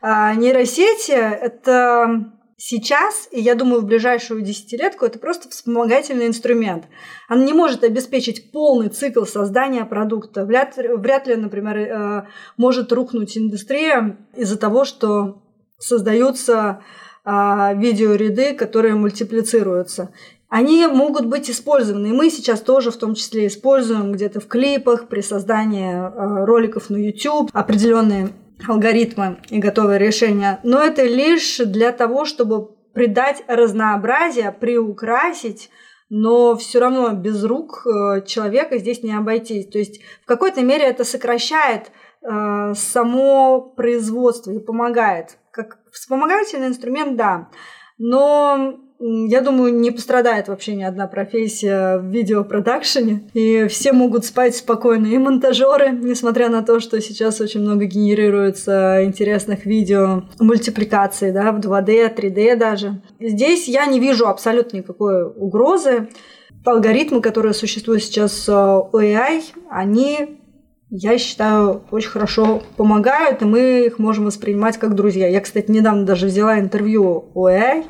э, 0.00 0.34
нейросети 0.36 1.10
это 1.10 2.30
сейчас, 2.56 3.26
и 3.32 3.40
я 3.40 3.56
думаю, 3.56 3.80
в 3.80 3.86
ближайшую 3.86 4.42
десятилетку 4.42 5.04
это 5.04 5.18
просто 5.18 5.48
вспомогательный 5.48 6.28
инструмент. 6.28 6.84
Она 7.26 7.44
не 7.44 7.52
может 7.52 7.82
обеспечить 7.82 8.52
полный 8.52 8.88
цикл 8.88 9.24
создания 9.24 9.84
продукта. 9.84 10.44
Вряд, 10.44 10.76
вряд 10.76 11.26
ли, 11.26 11.34
например, 11.34 11.76
э, 11.78 12.26
может 12.58 12.92
рухнуть 12.92 13.36
индустрия 13.36 14.18
из-за 14.36 14.56
того, 14.56 14.84
что 14.84 15.42
создаются 15.78 16.80
а, 17.22 17.74
видеоряды, 17.74 18.54
которые 18.54 18.94
мультиплицируются. 18.94 20.12
Они 20.50 20.86
могут 20.86 21.26
быть 21.26 21.48
использованы, 21.48 22.08
и 22.08 22.12
мы 22.12 22.28
сейчас 22.28 22.60
тоже 22.60 22.90
в 22.90 22.96
том 22.96 23.14
числе 23.14 23.46
используем 23.46 24.12
где-то 24.12 24.40
в 24.40 24.48
клипах, 24.48 25.08
при 25.08 25.20
создании 25.20 25.94
а, 25.94 26.44
роликов 26.44 26.90
на 26.90 26.96
YouTube, 26.96 27.50
определенные 27.52 28.30
алгоритмы 28.68 29.38
и 29.48 29.58
готовые 29.58 29.98
решения. 29.98 30.60
Но 30.64 30.82
это 30.82 31.04
лишь 31.04 31.58
для 31.58 31.92
того, 31.92 32.24
чтобы 32.24 32.68
придать 32.92 33.44
разнообразие, 33.46 34.50
приукрасить 34.52 35.70
но 36.10 36.56
все 36.56 36.80
равно 36.80 37.12
без 37.12 37.44
рук 37.44 37.86
э, 37.86 38.22
человека 38.26 38.78
здесь 38.78 39.04
не 39.04 39.14
обойтись. 39.14 39.68
То 39.68 39.78
есть 39.78 40.00
в 40.22 40.26
какой-то 40.26 40.60
мере 40.60 40.84
это 40.84 41.04
сокращает 41.04 41.92
э, 42.22 42.74
само 42.74 43.60
производство 43.60 44.50
и 44.50 44.58
помогает 44.58 45.38
как 45.52 45.78
вспомогательный 45.92 46.66
инструмент, 46.66 47.16
да. 47.16 47.48
Но 47.96 48.80
я 49.00 49.40
думаю, 49.40 49.74
не 49.74 49.90
пострадает 49.90 50.48
вообще 50.48 50.74
ни 50.74 50.82
одна 50.82 51.06
профессия 51.06 51.96
в 51.96 52.04
видеопродакшене. 52.04 53.22
И 53.32 53.66
все 53.68 53.92
могут 53.92 54.26
спать 54.26 54.54
спокойно. 54.54 55.06
И 55.06 55.16
монтажеры, 55.16 55.90
несмотря 55.90 56.50
на 56.50 56.62
то, 56.62 56.80
что 56.80 57.00
сейчас 57.00 57.40
очень 57.40 57.62
много 57.62 57.86
генерируется 57.86 59.02
интересных 59.04 59.64
видео, 59.64 60.24
мультипликаций, 60.38 61.32
да, 61.32 61.52
в 61.52 61.60
2D, 61.60 62.14
3D 62.14 62.56
даже. 62.56 63.00
Здесь 63.18 63.68
я 63.68 63.86
не 63.86 63.98
вижу 63.98 64.28
абсолютно 64.28 64.76
никакой 64.76 65.24
угрозы. 65.24 66.08
Алгоритмы, 66.64 67.22
которые 67.22 67.54
существуют 67.54 68.02
сейчас 68.02 68.46
э, 68.46 68.52
у 68.52 68.98
AI, 68.98 69.42
они 69.70 70.39
я 70.90 71.18
считаю, 71.18 71.82
очень 71.92 72.10
хорошо 72.10 72.62
помогают, 72.76 73.42
и 73.42 73.44
мы 73.44 73.86
их 73.86 73.98
можем 73.98 74.24
воспринимать 74.24 74.76
как 74.76 74.96
друзья. 74.96 75.28
Я, 75.28 75.40
кстати, 75.40 75.70
недавно 75.70 76.04
даже 76.04 76.26
взяла 76.26 76.58
интервью 76.58 77.30
у 77.32 77.46
AI, 77.46 77.84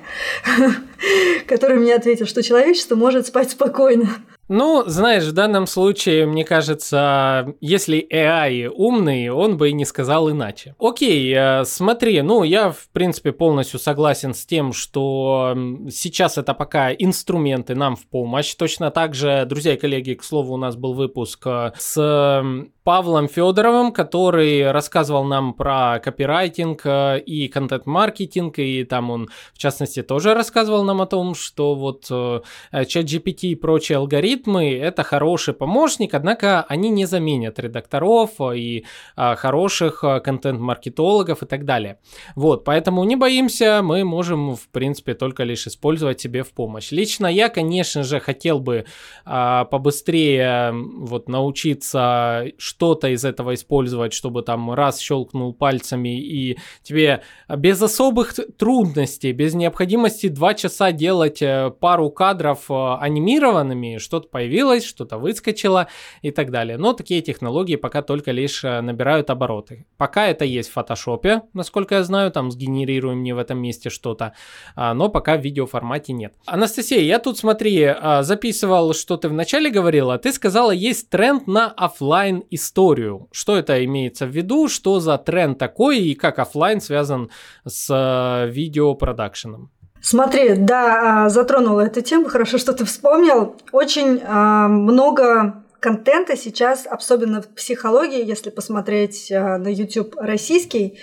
который 1.47 1.79
мне 1.79 1.95
ответил, 1.95 2.27
что 2.27 2.43
человечество 2.43 2.97
может 2.97 3.27
спать 3.27 3.51
спокойно. 3.51 4.09
Ну, 4.53 4.83
знаешь, 4.85 5.23
в 5.27 5.33
данном 5.33 5.69
случае, 5.69 6.27
мне 6.27 6.45
кажется, 6.45 7.55
если 7.61 8.05
AI 8.13 8.67
умный, 8.67 9.29
он 9.29 9.57
бы 9.57 9.69
и 9.71 9.73
не 9.73 9.85
сказал 9.85 10.29
иначе. 10.29 10.75
Окей, 10.81 11.33
э, 11.33 11.65
смотри, 11.65 12.21
ну, 12.23 12.43
я, 12.43 12.73
в 12.73 12.89
принципе, 12.93 13.31
полностью 13.31 13.79
согласен 13.79 14.35
с 14.35 14.45
тем, 14.45 14.73
что 14.73 15.57
сейчас 15.89 16.37
это 16.37 16.53
пока 16.53 16.93
инструменты 16.93 17.77
нам 17.77 17.95
в 17.95 18.09
помощь. 18.09 18.53
Точно 18.57 18.91
так 18.91 19.15
же, 19.15 19.45
друзья 19.49 19.75
и 19.75 19.77
коллеги, 19.77 20.15
к 20.15 20.25
слову, 20.25 20.55
у 20.55 20.57
нас 20.57 20.75
был 20.75 20.95
выпуск 20.95 21.47
э, 21.47 21.71
с 21.79 22.45
Павлом 22.83 23.29
Федоровым, 23.29 23.93
который 23.93 24.73
рассказывал 24.73 25.23
нам 25.23 25.55
про 25.55 26.01
копирайтинг 26.01 26.81
э, 26.87 27.21
и 27.21 27.47
контент-маркетинг, 27.47 28.59
и 28.59 28.83
там 28.83 29.13
он, 29.13 29.29
в 29.55 29.59
частности, 29.59 30.03
тоже 30.03 30.35
рассказывал 30.35 30.83
нам 30.83 31.01
о 31.03 31.07
том, 31.07 31.37
что 31.37 31.77
вот 31.77 32.11
ChatGPT 32.11 33.43
и 33.43 33.55
прочие 33.55 33.99
алгоритмы 33.99 34.40
алгоритмы— 34.41 34.79
это 34.81 35.03
хороший 35.03 35.55
помощник, 35.55 36.15
однако 36.15 36.63
они 36.63 36.91
не 36.91 37.07
заменят 37.07 37.59
редакторов 37.59 38.31
и 38.55 38.85
а, 39.17 39.35
хороших 39.37 40.05
а, 40.05 40.21
контент-маркетологов 40.21 41.43
и 41.43 41.47
так 41.47 41.65
далее. 41.65 41.99
Вот, 42.37 42.65
поэтому 42.65 43.05
не 43.05 43.17
боимся, 43.17 43.81
мы 43.83 44.05
можем, 44.05 44.57
в 44.57 44.69
принципе, 44.69 45.15
только 45.15 45.45
лишь 45.45 45.67
использовать 45.67 46.21
себе 46.21 46.43
в 46.43 46.53
помощь. 46.53 46.93
Лично 46.93 47.27
я, 47.27 47.49
конечно 47.49 48.03
же, 48.03 48.21
хотел 48.21 48.61
бы 48.61 48.85
а, 49.25 49.65
побыстрее 49.65 50.73
вот 50.73 51.29
научиться 51.29 52.45
что-то 52.59 53.09
из 53.09 53.25
этого 53.25 53.55
использовать, 53.55 54.13
чтобы 54.13 54.43
там 54.43 54.73
раз 54.73 55.01
щелкнул 55.01 55.53
пальцами 55.53 56.21
и 56.21 56.59
тебе 56.83 57.23
без 57.49 57.83
особых 57.83 58.35
трудностей, 58.57 59.33
без 59.33 59.55
необходимости 59.55 60.29
два 60.29 60.55
часа 60.55 60.93
делать 60.93 61.43
э, 61.43 61.71
пару 61.81 62.11
кадров 62.11 62.71
э, 62.71 62.97
анимированными, 63.01 63.99
что-то 63.99 64.29
появилось, 64.31 64.85
что-то 64.85 65.19
выскочило 65.19 65.89
и 66.23 66.31
так 66.31 66.51
далее. 66.51 66.79
Но 66.79 66.93
такие 66.93 67.21
технологии 67.23 67.77
пока 67.77 68.03
только 68.03 68.31
лишь 68.31 68.65
э, 68.65 68.81
набирают 68.81 69.31
обороты. 69.31 69.87
Пока 69.97 70.27
это 70.29 70.45
есть 70.45 70.71
в 70.71 70.73
фотошопе, 70.73 71.43
насколько 71.53 71.97
я 71.97 72.03
знаю, 72.03 72.31
там 72.31 72.51
сгенерируем 72.51 73.19
мне 73.19 73.35
в 73.35 73.39
этом 73.39 73.59
месте 73.59 73.91
что-то, 73.91 74.33
а, 74.75 74.95
но 74.95 75.09
пока 75.09 75.37
в 75.37 75.43
видеоформате 75.43 76.13
нет. 76.13 76.35
Анастасия, 76.47 77.01
я 77.01 77.19
тут, 77.19 77.39
смотри, 77.39 77.85
а, 77.85 78.23
записывал, 78.23 78.95
что 78.95 79.17
ты 79.17 79.29
вначале 79.29 79.71
говорила, 79.71 80.19
ты 80.19 80.33
сказала, 80.33 80.71
есть 80.71 81.11
тренд 81.11 81.47
на 81.47 81.67
офлайн 81.69 82.45
историю. 82.51 83.29
Что 83.33 83.57
это 83.57 83.85
имеется 83.85 84.27
в 84.27 84.31
виду, 84.31 84.69
что 84.69 85.01
за 85.01 85.19
тренд 85.19 85.59
такой 85.59 86.01
и 86.01 86.15
как 86.15 86.39
офлайн 86.39 86.81
связан 86.81 87.31
с 87.67 87.89
э, 87.91 88.51
видеопродакшеном? 88.51 89.71
Смотри, 90.03 90.55
да, 90.55 91.25
а, 91.25 91.29
затронула 91.29 91.83
эту 91.83 92.01
тему, 92.01 92.29
хорошо, 92.29 92.59
что 92.59 92.73
ты 92.73 92.85
вспомнил. 92.85 93.57
Очень 93.73 94.23
а, 94.25 94.67
много 94.69 95.65
контента 95.79 96.37
сейчас, 96.37 96.87
особенно 96.87 97.43
в 97.43 97.49
психологии, 97.49 98.25
если 98.25 98.51
посмотреть 98.51 99.31
а, 99.31 99.59
на 99.59 99.69
YouTube 99.69 100.15
российский, 100.17 100.99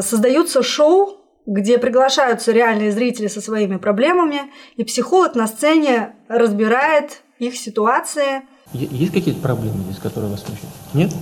создаются 0.00 0.62
шоу, 0.62 1.16
где 1.46 1.78
приглашаются 1.78 2.52
реальные 2.52 2.92
зрители 2.92 3.26
со 3.26 3.40
своими 3.40 3.76
проблемами, 3.76 4.52
и 4.76 4.84
психолог 4.84 5.34
на 5.34 5.48
сцене 5.48 6.14
разбирает 6.28 7.22
их 7.40 7.56
ситуации. 7.56 8.42
Есть 8.72 9.12
какие-то 9.12 9.40
проблемы 9.40 9.82
здесь, 9.84 9.98
которые 9.98 10.30
вас 10.30 10.44
смущают? 10.44 10.70
Нет? 10.94 11.12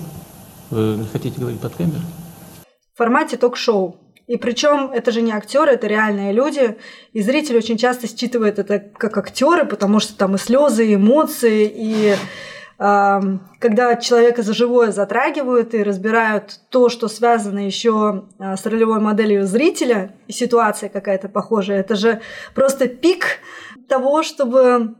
Вы 0.71 0.97
не 0.97 1.07
хотите 1.07 1.41
говорить 1.41 1.61
под 1.61 1.75
камерой? 1.75 2.03
В 2.93 2.99
формате 2.99 3.39
ток-шоу. 3.39 3.97
И 4.29 4.37
причем 4.37 4.91
это 4.93 5.11
же 5.11 5.23
не 5.23 5.33
актеры, 5.33 5.73
это 5.73 5.87
реальные 5.87 6.33
люди. 6.33 6.77
И 7.15 7.23
зритель 7.23 7.57
очень 7.57 7.79
часто 7.79 8.07
считывает 8.07 8.59
это 8.59 8.79
как 8.79 9.17
актеры, 9.17 9.65
потому 9.65 10.01
что 10.01 10.17
там 10.17 10.35
и 10.35 10.39
слезы, 10.39 10.87
и 10.87 10.95
эмоции, 10.97 11.65
и 11.75 12.15
э, 12.79 13.21
когда 13.59 13.97
человека 13.97 14.43
за 14.43 14.53
живое 14.53 14.93
затрагивают 14.93 15.73
и 15.73 15.83
разбирают 15.83 16.61
то, 16.69 16.91
что 16.91 17.09
связано 17.09 17.65
еще 17.65 18.29
э, 18.39 18.57
с 18.57 18.67
ролевой 18.67 19.01
моделью 19.01 19.47
зрителя, 19.47 20.15
и 20.27 20.33
ситуация 20.33 20.91
какая-то 20.91 21.31
похожая, 21.31 21.81
это 21.81 21.97
же 21.97 22.21
просто 22.55 22.87
пик 22.87 23.39
того, 23.89 24.23
чтобы 24.23 24.95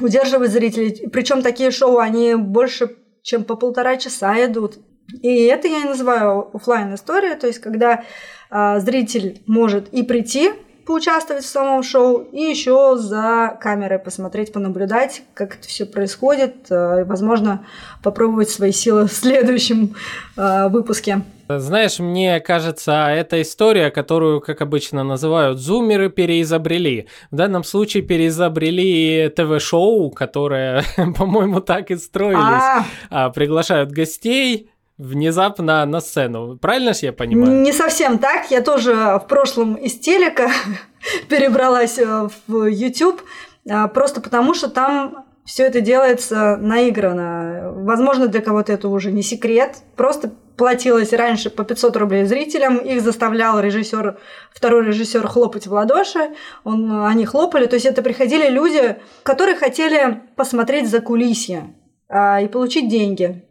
удерживать 0.00 0.52
зрителей. 0.52 1.08
Причем 1.08 1.42
такие 1.42 1.72
шоу, 1.72 1.98
они 1.98 2.36
больше, 2.36 2.96
чем 3.22 3.42
по 3.42 3.56
полтора 3.56 3.96
часа 3.96 4.44
идут. 4.44 4.78
И 5.22 5.44
это 5.44 5.68
я 5.68 5.80
и 5.80 5.88
называю 5.88 6.50
офлайн 6.54 6.94
история, 6.94 7.34
то 7.36 7.46
есть 7.46 7.60
когда 7.60 8.04
а, 8.50 8.80
зритель 8.80 9.42
может 9.46 9.88
и 9.88 10.02
прийти 10.02 10.50
поучаствовать 10.90 11.44
в 11.44 11.48
самом 11.48 11.84
шоу, 11.84 12.18
и 12.32 12.40
еще 12.40 12.96
за 12.96 13.56
камерой 13.60 14.00
посмотреть, 14.00 14.52
понаблюдать, 14.52 15.22
как 15.34 15.54
это 15.54 15.68
все 15.68 15.86
происходит, 15.86 16.66
а, 16.68 17.02
и, 17.02 17.04
возможно, 17.04 17.64
попробовать 18.02 18.50
свои 18.50 18.72
силы 18.72 19.06
в 19.06 19.12
следующем 19.12 19.94
а, 20.36 20.68
выпуске. 20.68 21.22
Знаешь, 21.48 22.00
мне 22.00 22.40
кажется, 22.40 23.06
эта 23.08 23.40
история, 23.42 23.90
которую, 23.90 24.40
как 24.40 24.62
обычно 24.62 25.04
называют, 25.04 25.58
зумеры 25.58 26.10
переизобрели. 26.10 27.06
В 27.30 27.36
данном 27.36 27.62
случае 27.62 28.02
переизобрели 28.02 29.32
ТВ-шоу, 29.34 30.10
которое, 30.10 30.82
по-моему, 31.16 31.60
так 31.60 31.92
и 31.92 31.96
строились. 31.96 32.84
А, 33.10 33.30
приглашают 33.30 33.92
гостей, 33.92 34.70
внезапно 35.00 35.84
на 35.86 36.00
сцену. 36.00 36.58
Правильно 36.58 36.92
же 36.92 37.06
я 37.06 37.12
понимаю? 37.12 37.60
Не 37.60 37.72
совсем 37.72 38.18
так. 38.18 38.50
Я 38.50 38.60
тоже 38.60 38.92
в 38.94 39.26
прошлом 39.28 39.74
из 39.74 39.98
телека 39.98 40.50
перебралась 41.28 41.98
э, 41.98 42.28
в 42.46 42.66
YouTube, 42.66 43.22
а, 43.68 43.88
просто 43.88 44.20
потому 44.20 44.54
что 44.54 44.68
там 44.68 45.24
все 45.44 45.64
это 45.64 45.80
делается 45.80 46.56
наигранно. 46.56 47.72
Возможно, 47.74 48.28
для 48.28 48.40
кого-то 48.40 48.72
это 48.72 48.88
уже 48.88 49.10
не 49.10 49.22
секрет. 49.22 49.78
Просто 49.96 50.32
платилось 50.56 51.14
раньше 51.14 51.48
по 51.48 51.64
500 51.64 51.96
рублей 51.96 52.26
зрителям, 52.26 52.76
их 52.76 53.00
заставлял 53.00 53.58
режиссер, 53.58 54.18
второй 54.52 54.84
режиссер 54.84 55.26
хлопать 55.26 55.66
в 55.66 55.72
ладоши, 55.72 56.34
он, 56.64 57.06
они 57.06 57.24
хлопали, 57.24 57.64
то 57.64 57.76
есть 57.76 57.86
это 57.86 58.02
приходили 58.02 58.50
люди, 58.50 58.96
которые 59.22 59.56
хотели 59.56 60.20
посмотреть 60.36 60.90
за 60.90 61.00
кулисье 61.00 61.74
а, 62.10 62.42
и 62.42 62.46
получить 62.46 62.90
деньги. 62.90 63.42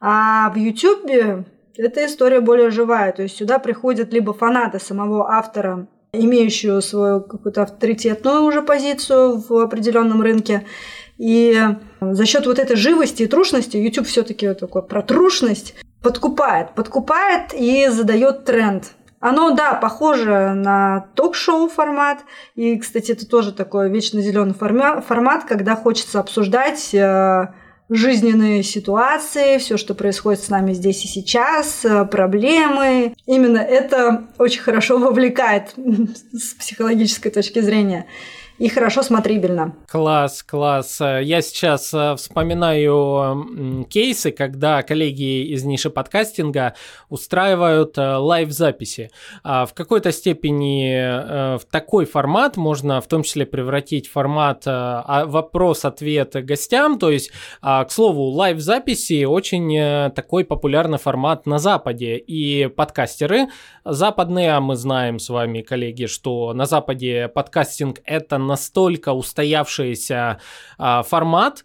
А 0.00 0.50
в 0.50 0.56
YouTube 0.56 1.46
эта 1.76 2.06
история 2.06 2.40
более 2.40 2.70
живая. 2.70 3.12
То 3.12 3.22
есть 3.22 3.36
сюда 3.36 3.58
приходят 3.58 4.12
либо 4.12 4.32
фанаты 4.32 4.78
самого 4.78 5.30
автора, 5.30 5.86
имеющего 6.12 6.80
свою 6.80 7.20
какую-то 7.20 7.62
авторитетную 7.62 8.42
уже 8.42 8.62
позицию 8.62 9.42
в 9.48 9.52
определенном 9.58 10.22
рынке. 10.22 10.66
И 11.18 11.58
за 12.00 12.26
счет 12.26 12.46
вот 12.46 12.58
этой 12.58 12.76
живости 12.76 13.22
и 13.22 13.26
трушности, 13.26 13.76
YouTube 13.76 14.06
все-таки 14.06 14.52
такой 14.54 14.82
про 14.82 15.02
трушность, 15.02 15.74
подкупает, 16.02 16.74
подкупает 16.74 17.54
и 17.54 17.88
задает 17.88 18.44
тренд. 18.44 18.92
Оно, 19.18 19.50
да, 19.54 19.74
похоже 19.74 20.52
на 20.54 21.08
ток-шоу 21.14 21.68
формат. 21.68 22.18
И, 22.54 22.78
кстати, 22.78 23.12
это 23.12 23.26
тоже 23.26 23.52
такой 23.52 23.90
вечно 23.90 24.20
зеленый 24.20 24.54
формат, 24.54 25.44
когда 25.44 25.74
хочется 25.74 26.20
обсуждать 26.20 26.94
э, 26.94 27.48
жизненные 27.88 28.62
ситуации, 28.62 29.58
все, 29.58 29.76
что 29.76 29.94
происходит 29.94 30.42
с 30.42 30.48
нами 30.48 30.72
здесь 30.72 31.04
и 31.04 31.08
сейчас, 31.08 31.84
э, 31.84 32.04
проблемы. 32.04 33.14
Именно 33.26 33.58
это 33.58 34.24
очень 34.38 34.60
хорошо 34.60 34.98
вовлекает 34.98 35.74
с 36.32 36.54
психологической 36.54 37.30
точки 37.30 37.60
зрения 37.60 38.06
и 38.58 38.68
хорошо 38.68 39.02
смотрибельно. 39.02 39.74
Класс, 39.88 40.42
класс. 40.42 41.00
Я 41.00 41.42
сейчас 41.42 41.92
э, 41.92 42.14
вспоминаю 42.16 43.84
кейсы, 43.90 44.30
когда 44.30 44.82
коллеги 44.82 45.52
из 45.52 45.64
ниши 45.64 45.90
подкастинга 45.90 46.74
устраивают 47.10 47.98
э, 47.98 48.16
лайв-записи. 48.16 49.10
А 49.42 49.66
в 49.66 49.74
какой-то 49.74 50.10
степени 50.10 50.94
э, 50.96 51.58
в 51.58 51.64
такой 51.70 52.06
формат 52.06 52.56
можно 52.56 53.00
в 53.00 53.06
том 53.08 53.22
числе 53.22 53.44
превратить 53.44 54.08
формат 54.08 54.62
а, 54.66 55.24
вопрос-ответ 55.26 56.32
гостям. 56.44 56.98
То 56.98 57.10
есть, 57.10 57.30
а, 57.60 57.84
к 57.84 57.90
слову, 57.90 58.30
лайв-записи 58.30 59.24
очень 59.24 60.12
такой 60.12 60.44
популярный 60.44 60.98
формат 60.98 61.46
на 61.46 61.58
Западе. 61.58 62.16
И 62.16 62.66
подкастеры 62.68 63.48
западные, 63.84 64.52
а 64.52 64.60
мы 64.60 64.76
знаем 64.76 65.18
с 65.18 65.28
вами, 65.28 65.60
коллеги, 65.60 66.06
что 66.06 66.52
на 66.52 66.66
Западе 66.66 67.28
подкастинг 67.28 68.00
это 68.04 68.38
настолько 68.46 69.12
устоявшийся 69.12 70.40
а, 70.78 71.02
формат, 71.02 71.64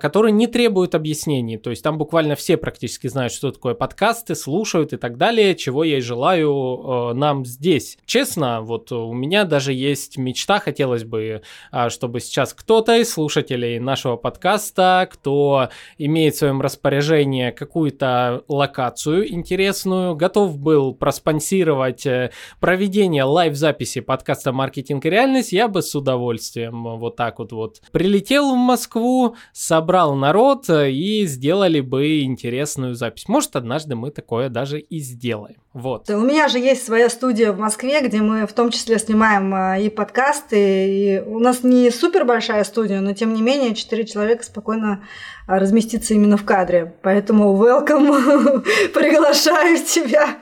который 0.00 0.32
не 0.32 0.46
требует 0.46 0.94
объяснений. 0.94 1.56
То 1.56 1.70
есть 1.70 1.82
там 1.82 1.98
буквально 1.98 2.36
все 2.36 2.56
практически 2.56 3.08
знают, 3.08 3.32
что 3.32 3.50
такое 3.50 3.74
подкасты, 3.74 4.34
слушают 4.34 4.92
и 4.92 4.96
так 4.96 5.16
далее, 5.16 5.54
чего 5.54 5.84
я 5.84 5.98
и 5.98 6.00
желаю 6.00 6.52
а, 6.52 7.14
нам 7.14 7.44
здесь. 7.44 7.98
Честно, 8.06 8.60
вот 8.60 8.92
у 8.92 9.12
меня 9.12 9.44
даже 9.44 9.72
есть 9.72 10.18
мечта, 10.18 10.58
хотелось 10.58 11.04
бы, 11.04 11.42
а, 11.70 11.90
чтобы 11.90 12.20
сейчас 12.20 12.54
кто-то 12.54 12.96
из 12.96 13.12
слушателей 13.12 13.78
нашего 13.78 14.16
подкаста, 14.16 15.08
кто 15.10 15.68
имеет 15.98 16.34
в 16.34 16.38
своем 16.38 16.60
распоряжении 16.60 17.50
какую-то 17.50 18.44
локацию 18.48 19.32
интересную, 19.32 20.14
готов 20.14 20.58
был 20.58 20.94
проспонсировать 20.94 22.06
э, 22.06 22.30
проведение 22.60 23.24
лайв-записи 23.24 24.00
подкаста 24.00 24.52
«Маркетинг 24.52 25.04
и 25.06 25.10
реальность», 25.10 25.52
я 25.52 25.68
бы 25.68 25.82
с 25.82 25.94
удовольствием 25.94 26.98
вот 26.98 27.16
так 27.16 27.38
вот 27.38 27.52
вот 27.52 27.80
прилетел 27.90 28.54
в 28.54 28.58
Москву, 28.58 29.36
собрал 29.72 30.14
народ 30.14 30.68
и 30.68 31.24
сделали 31.24 31.80
бы 31.80 32.20
интересную 32.24 32.94
запись. 32.94 33.26
Может, 33.26 33.56
однажды 33.56 33.94
мы 33.94 34.10
такое 34.10 34.50
даже 34.50 34.78
и 34.78 34.98
сделаем. 34.98 35.56
Вот. 35.72 36.10
У 36.10 36.20
меня 36.20 36.48
же 36.48 36.58
есть 36.58 36.84
своя 36.84 37.08
студия 37.08 37.52
в 37.52 37.58
Москве, 37.58 38.06
где 38.06 38.20
мы 38.20 38.46
в 38.46 38.52
том 38.52 38.70
числе 38.70 38.98
снимаем 38.98 39.80
и 39.80 39.88
подкасты. 39.88 40.58
И 40.58 41.20
у 41.20 41.38
нас 41.38 41.62
не 41.62 41.90
супер 41.90 42.26
большая 42.26 42.64
студия, 42.64 43.00
но 43.00 43.14
тем 43.14 43.32
не 43.32 43.40
менее 43.40 43.74
четыре 43.74 44.04
человека 44.04 44.44
спокойно 44.44 45.04
разместиться 45.46 46.12
именно 46.12 46.36
в 46.36 46.44
кадре. 46.44 46.94
Поэтому 47.00 47.56
welcome, 47.56 48.60
приглашаю 48.92 49.78
тебя. 49.78 50.36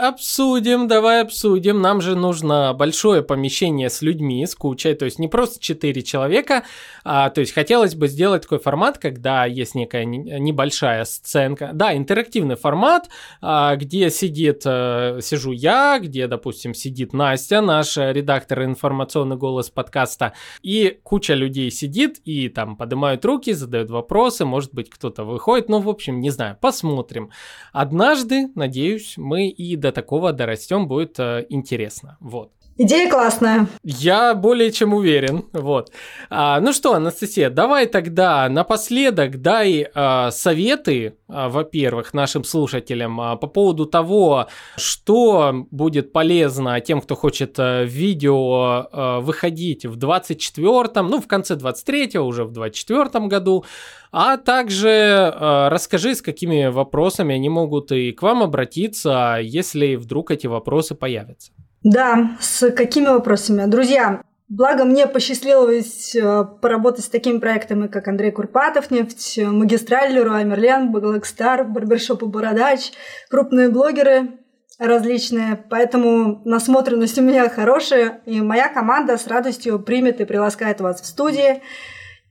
Обсудим, 0.00 0.88
давай 0.88 1.20
обсудим. 1.20 1.82
Нам 1.82 2.00
же 2.00 2.16
нужно 2.16 2.72
большое 2.72 3.22
помещение 3.22 3.90
с 3.90 4.00
людьми, 4.00 4.46
с 4.46 4.54
кучей, 4.54 4.94
то 4.94 5.04
есть 5.04 5.18
не 5.18 5.28
просто 5.28 5.60
4 5.60 6.02
человека, 6.02 6.64
а, 7.04 7.28
то 7.28 7.42
есть 7.42 7.52
хотелось 7.52 7.94
бы 7.94 8.08
сделать 8.08 8.42
такой 8.42 8.60
формат, 8.60 8.96
когда 8.96 9.44
есть 9.44 9.74
некая 9.74 10.06
небольшая 10.06 11.04
сценка. 11.04 11.70
Да, 11.74 11.94
интерактивный 11.94 12.56
формат, 12.56 13.10
а, 13.42 13.76
где 13.76 14.08
сидит, 14.08 14.62
а, 14.64 15.18
сижу 15.20 15.52
я, 15.52 15.98
где, 15.98 16.26
допустим, 16.26 16.72
сидит 16.72 17.12
Настя, 17.12 17.60
наш 17.60 17.98
редактор 17.98 18.64
информационный 18.64 19.36
голос 19.36 19.68
подкаста, 19.68 20.32
и 20.62 20.98
куча 21.02 21.34
людей 21.34 21.70
сидит 21.70 22.20
и 22.24 22.48
там 22.48 22.76
поднимают 22.76 23.22
руки, 23.26 23.52
задают 23.52 23.90
вопросы, 23.90 24.46
может 24.46 24.72
быть, 24.72 24.88
кто-то 24.88 25.24
выходит, 25.24 25.68
ну, 25.68 25.80
в 25.80 25.90
общем, 25.90 26.20
не 26.20 26.30
знаю, 26.30 26.56
посмотрим. 26.58 27.30
Однажды, 27.74 28.48
надеюсь, 28.54 29.18
мы 29.30 29.48
и 29.48 29.76
до 29.76 29.92
такого 29.92 30.32
дорастем, 30.32 30.88
будет 30.88 31.20
э, 31.20 31.46
интересно. 31.50 32.16
Вот. 32.20 32.50
Идея 32.82 33.10
классная. 33.10 33.66
Я 33.84 34.34
более 34.34 34.72
чем 34.72 34.94
уверен. 34.94 35.44
Вот. 35.52 35.92
А, 36.30 36.58
ну 36.60 36.72
что, 36.72 36.94
Анастасия, 36.94 37.50
давай 37.50 37.84
тогда 37.84 38.48
напоследок 38.48 39.42
дай 39.42 39.86
а, 39.94 40.30
советы, 40.30 41.14
а, 41.28 41.50
во-первых, 41.50 42.14
нашим 42.14 42.42
слушателям 42.42 43.20
а, 43.20 43.36
по 43.36 43.48
поводу 43.48 43.84
того, 43.84 44.46
что 44.78 45.66
будет 45.70 46.14
полезно 46.14 46.80
тем, 46.80 47.02
кто 47.02 47.16
хочет 47.16 47.56
а, 47.58 47.82
видео 47.82 48.88
а, 48.90 49.20
выходить 49.20 49.84
в 49.84 49.98
24-м, 49.98 51.06
ну 51.06 51.20
в 51.20 51.28
конце 51.28 51.56
23-го, 51.56 52.24
уже 52.24 52.44
в 52.44 52.52
24-м 52.52 53.28
году. 53.28 53.66
А 54.10 54.38
также 54.38 54.88
э, 54.88 55.68
расскажи, 55.68 56.14
с 56.14 56.22
какими 56.22 56.66
вопросами 56.66 57.34
они 57.34 57.48
могут 57.50 57.92
и 57.92 58.10
к 58.10 58.22
вам 58.22 58.42
обратиться, 58.42 59.38
если 59.40 59.96
вдруг 59.96 60.30
эти 60.30 60.46
вопросы 60.48 60.94
появятся. 60.94 61.52
Да, 61.82 62.36
с 62.40 62.70
какими 62.70 63.06
вопросами? 63.06 63.66
Друзья, 63.66 64.22
Благо 64.50 64.84
мне 64.84 65.06
посчастливилось 65.06 66.16
э, 66.16 66.44
поработать 66.60 67.04
с 67.04 67.08
такими 67.08 67.38
проектами, 67.38 67.86
как 67.86 68.08
Андрей 68.08 68.32
Курпатов, 68.32 68.90
Нефть, 68.90 69.38
Магистраль, 69.38 70.12
Леруа 70.12 70.42
Мерлен, 70.42 70.92
Стар, 71.22 71.62
Барбершоп 71.62 72.24
и 72.24 72.26
Бородач, 72.26 72.90
крупные 73.30 73.68
блогеры 73.68 74.40
различные, 74.80 75.56
поэтому 75.70 76.42
насмотренность 76.44 77.16
у 77.18 77.22
меня 77.22 77.48
хорошая, 77.48 78.22
и 78.26 78.40
моя 78.40 78.68
команда 78.68 79.18
с 79.18 79.28
радостью 79.28 79.78
примет 79.78 80.20
и 80.20 80.24
приласкает 80.24 80.80
вас 80.80 81.00
в 81.00 81.06
студии 81.06 81.62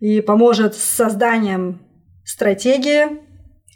и 0.01 0.19
поможет 0.19 0.75
с 0.75 0.81
созданием 0.81 1.79
стратегии, 2.25 3.28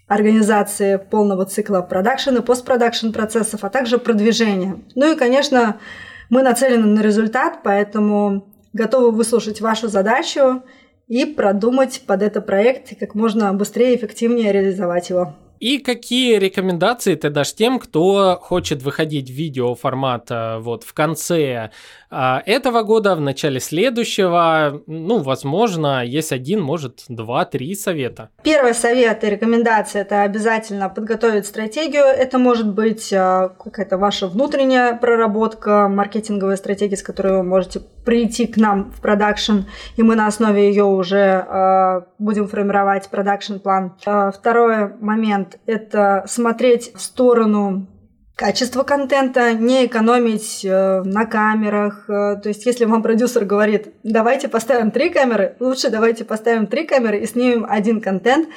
организации 0.07 0.97
полного 0.97 1.45
цикла 1.45 1.81
продакшн 1.81 2.37
и 2.37 2.41
постпродакшн 2.41 3.11
процессов, 3.11 3.63
а 3.63 3.69
также 3.69 3.97
продвижения. 3.97 4.79
Ну 4.95 5.13
и, 5.13 5.17
конечно, 5.17 5.77
мы 6.29 6.43
нацелены 6.43 6.87
на 6.87 7.01
результат, 7.01 7.59
поэтому 7.63 8.47
готовы 8.73 9.11
выслушать 9.11 9.61
вашу 9.61 9.87
задачу 9.87 10.63
и 11.07 11.25
продумать 11.25 12.01
под 12.07 12.21
этот 12.21 12.45
проект 12.45 12.91
и 12.91 12.95
как 12.95 13.15
можно 13.15 13.53
быстрее 13.53 13.93
и 13.93 13.97
эффективнее 13.97 14.51
реализовать 14.51 15.09
его. 15.09 15.35
И 15.59 15.77
какие 15.77 16.39
рекомендации 16.39 17.15
ты 17.15 17.29
дашь 17.29 17.53
тем, 17.53 17.79
кто 17.79 18.37
хочет 18.41 18.83
выходить 18.83 19.29
в 19.29 19.33
видео 19.33 19.75
формата 19.75 20.57
вот 20.59 20.83
в 20.83 20.93
конце 20.93 21.71
этого 22.45 22.84
года, 22.84 23.16
в 23.16 23.22
начале 23.22 23.59
следующего, 23.59 24.82
ну, 24.88 25.20
возможно, 25.20 26.05
есть 26.05 26.32
один, 26.32 26.61
может, 26.61 27.05
два, 27.09 27.45
три 27.45 27.76
совета. 27.76 28.30
Первый 28.43 28.74
совет 28.74 29.24
и 29.24 29.30
рекомендация– 29.30 30.01
это 30.03 30.24
обязательно 30.24 30.89
подготовить 30.89 31.45
стратегию. 31.45 32.03
Это 32.03 32.38
может 32.38 32.74
быть 32.74 33.11
а, 33.14 33.49
какая-то 33.49 33.97
ваша 33.97 34.28
внутренняя 34.28 34.95
проработка, 34.95 35.88
маркетинговая 35.88 36.55
стратегия, 36.55 36.97
с 36.97 37.03
которой 37.03 37.34
вы 37.34 37.43
можете 37.43 37.82
прийти 38.05 38.47
к 38.47 38.57
нам 38.57 38.91
в 38.91 39.01
продакшн, 39.01 39.61
и 39.95 40.03
мы 40.03 40.16
на 40.16 40.28
основе 40.28 40.68
ее 40.68 40.84
уже 40.84 41.45
а, 41.47 42.05
будем 42.20 42.47
формировать 42.47 43.09
продакшн-план. 43.09 43.95
Второй 44.34 44.93
момент– 44.99 45.57
это 45.66 46.24
смотреть 46.28 46.93
в 46.95 47.01
сторону 47.01 47.88
качество 48.36 48.84
контента, 48.84 49.53
не 49.53 49.86
экономить 49.86 50.65
э, 50.65 51.01
на 51.03 51.25
камерах. 51.25 52.05
Э, 52.09 52.36
то 52.41 52.49
есть, 52.49 52.65
если 52.65 52.86
вам 52.86 53.03
продюсер 53.03 53.45
говорит, 53.45 53.93
давайте 54.03 54.47
поставим 54.47 54.91
три 54.91 55.09
камеры, 55.09 55.55
лучше 55.59 55.89
давайте 55.89 56.25
поставим 56.25 56.67
три 56.67 56.86
камеры 56.86 57.19
и 57.19 57.27
снимем 57.27 57.65
один 57.69 58.01
контент, 58.01 58.49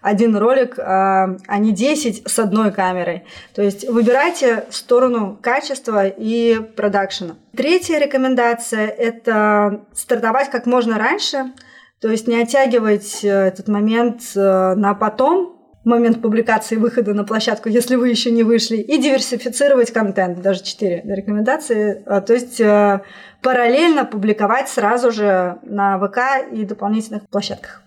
один 0.00 0.36
ролик, 0.36 0.78
э, 0.78 0.82
а 0.82 1.58
не 1.58 1.72
10 1.72 2.22
с 2.26 2.38
одной 2.38 2.72
камерой. 2.72 3.24
То 3.54 3.62
есть 3.62 3.86
выбирайте 3.88 4.64
сторону 4.70 5.38
качества 5.40 6.06
и 6.06 6.58
продакшена. 6.76 7.36
Третья 7.54 7.98
рекомендация– 7.98 8.86
это 8.86 9.82
стартовать 9.94 10.50
как 10.50 10.64
можно 10.64 10.96
раньше, 10.98 11.52
то 12.00 12.08
есть 12.08 12.28
не 12.28 12.40
оттягивать 12.40 13.24
этот 13.24 13.66
момент 13.66 14.22
на 14.36 14.94
потом, 14.94 15.57
момент 15.88 16.22
публикации 16.22 16.76
выхода 16.76 17.14
на 17.14 17.24
площадку, 17.24 17.68
если 17.68 17.96
вы 17.96 18.08
еще 18.08 18.30
не 18.30 18.42
вышли, 18.42 18.76
и 18.76 18.98
диверсифицировать 18.98 19.92
контент, 19.92 20.40
даже 20.40 20.62
четыре 20.62 21.02
рекомендации, 21.04 22.02
а, 22.06 22.20
то 22.20 22.34
есть 22.34 22.60
э, 22.60 23.00
параллельно 23.42 24.04
публиковать 24.04 24.68
сразу 24.68 25.10
же 25.10 25.58
на 25.62 25.98
ВК 25.98 26.52
и 26.52 26.64
дополнительных 26.64 27.28
площадках. 27.28 27.82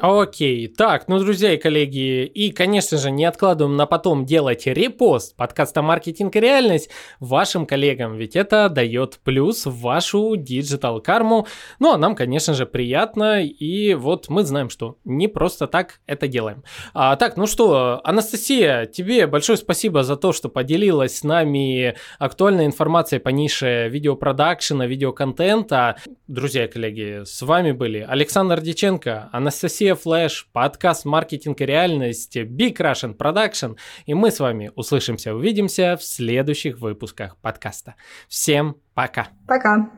Окей, 0.00 0.68
так, 0.68 1.08
ну, 1.08 1.18
друзья 1.18 1.54
и 1.54 1.56
коллеги, 1.56 2.24
и, 2.24 2.52
конечно 2.52 2.98
же, 2.98 3.10
не 3.10 3.24
откладываем 3.24 3.76
на 3.76 3.84
потом 3.84 4.26
делать 4.26 4.64
репост 4.66 5.34
подкаста 5.34 5.82
«Маркетинг 5.82 6.36
и 6.36 6.40
реальность» 6.40 6.88
вашим 7.18 7.66
коллегам, 7.66 8.16
ведь 8.16 8.36
это 8.36 8.68
дает 8.68 9.18
плюс 9.24 9.66
в 9.66 9.80
вашу 9.80 10.36
digital 10.36 11.00
карму. 11.00 11.48
Ну, 11.80 11.92
а 11.92 11.98
нам, 11.98 12.14
конечно 12.14 12.54
же, 12.54 12.64
приятно, 12.64 13.42
и 13.42 13.94
вот 13.94 14.28
мы 14.28 14.44
знаем, 14.44 14.70
что 14.70 14.98
не 15.04 15.26
просто 15.26 15.66
так 15.66 15.98
это 16.06 16.28
делаем. 16.28 16.62
А, 16.94 17.16
так, 17.16 17.36
ну 17.36 17.48
что, 17.48 18.00
Анастасия, 18.04 18.86
тебе 18.86 19.26
большое 19.26 19.58
спасибо 19.58 20.04
за 20.04 20.14
то, 20.14 20.32
что 20.32 20.48
поделилась 20.48 21.18
с 21.18 21.24
нами 21.24 21.96
актуальной 22.20 22.66
информацией 22.66 23.20
по 23.20 23.30
нише 23.30 23.88
видеопродакшена, 23.88 24.86
видеоконтента. 24.86 25.96
Друзья 26.28 26.66
и 26.66 26.68
коллеги, 26.68 27.24
с 27.24 27.42
вами 27.42 27.72
были 27.72 28.06
Александр 28.08 28.60
Диченко, 28.60 29.28
Анастасия 29.32 29.87
Россия 29.88 30.02
Флэш, 30.02 30.48
подкаст 30.52 31.06
«Маркетинг 31.06 31.62
и 31.62 31.66
реальность», 31.66 32.36
Big 32.36 32.76
Russian 32.76 33.16
Production, 33.16 33.78
и 34.04 34.12
мы 34.12 34.30
с 34.30 34.38
вами 34.38 34.70
услышимся, 34.74 35.34
увидимся 35.34 35.96
в 35.96 36.04
следующих 36.04 36.78
выпусках 36.78 37.38
подкаста. 37.38 37.94
Всем 38.28 38.76
пока! 38.92 39.28
Пока! 39.46 39.90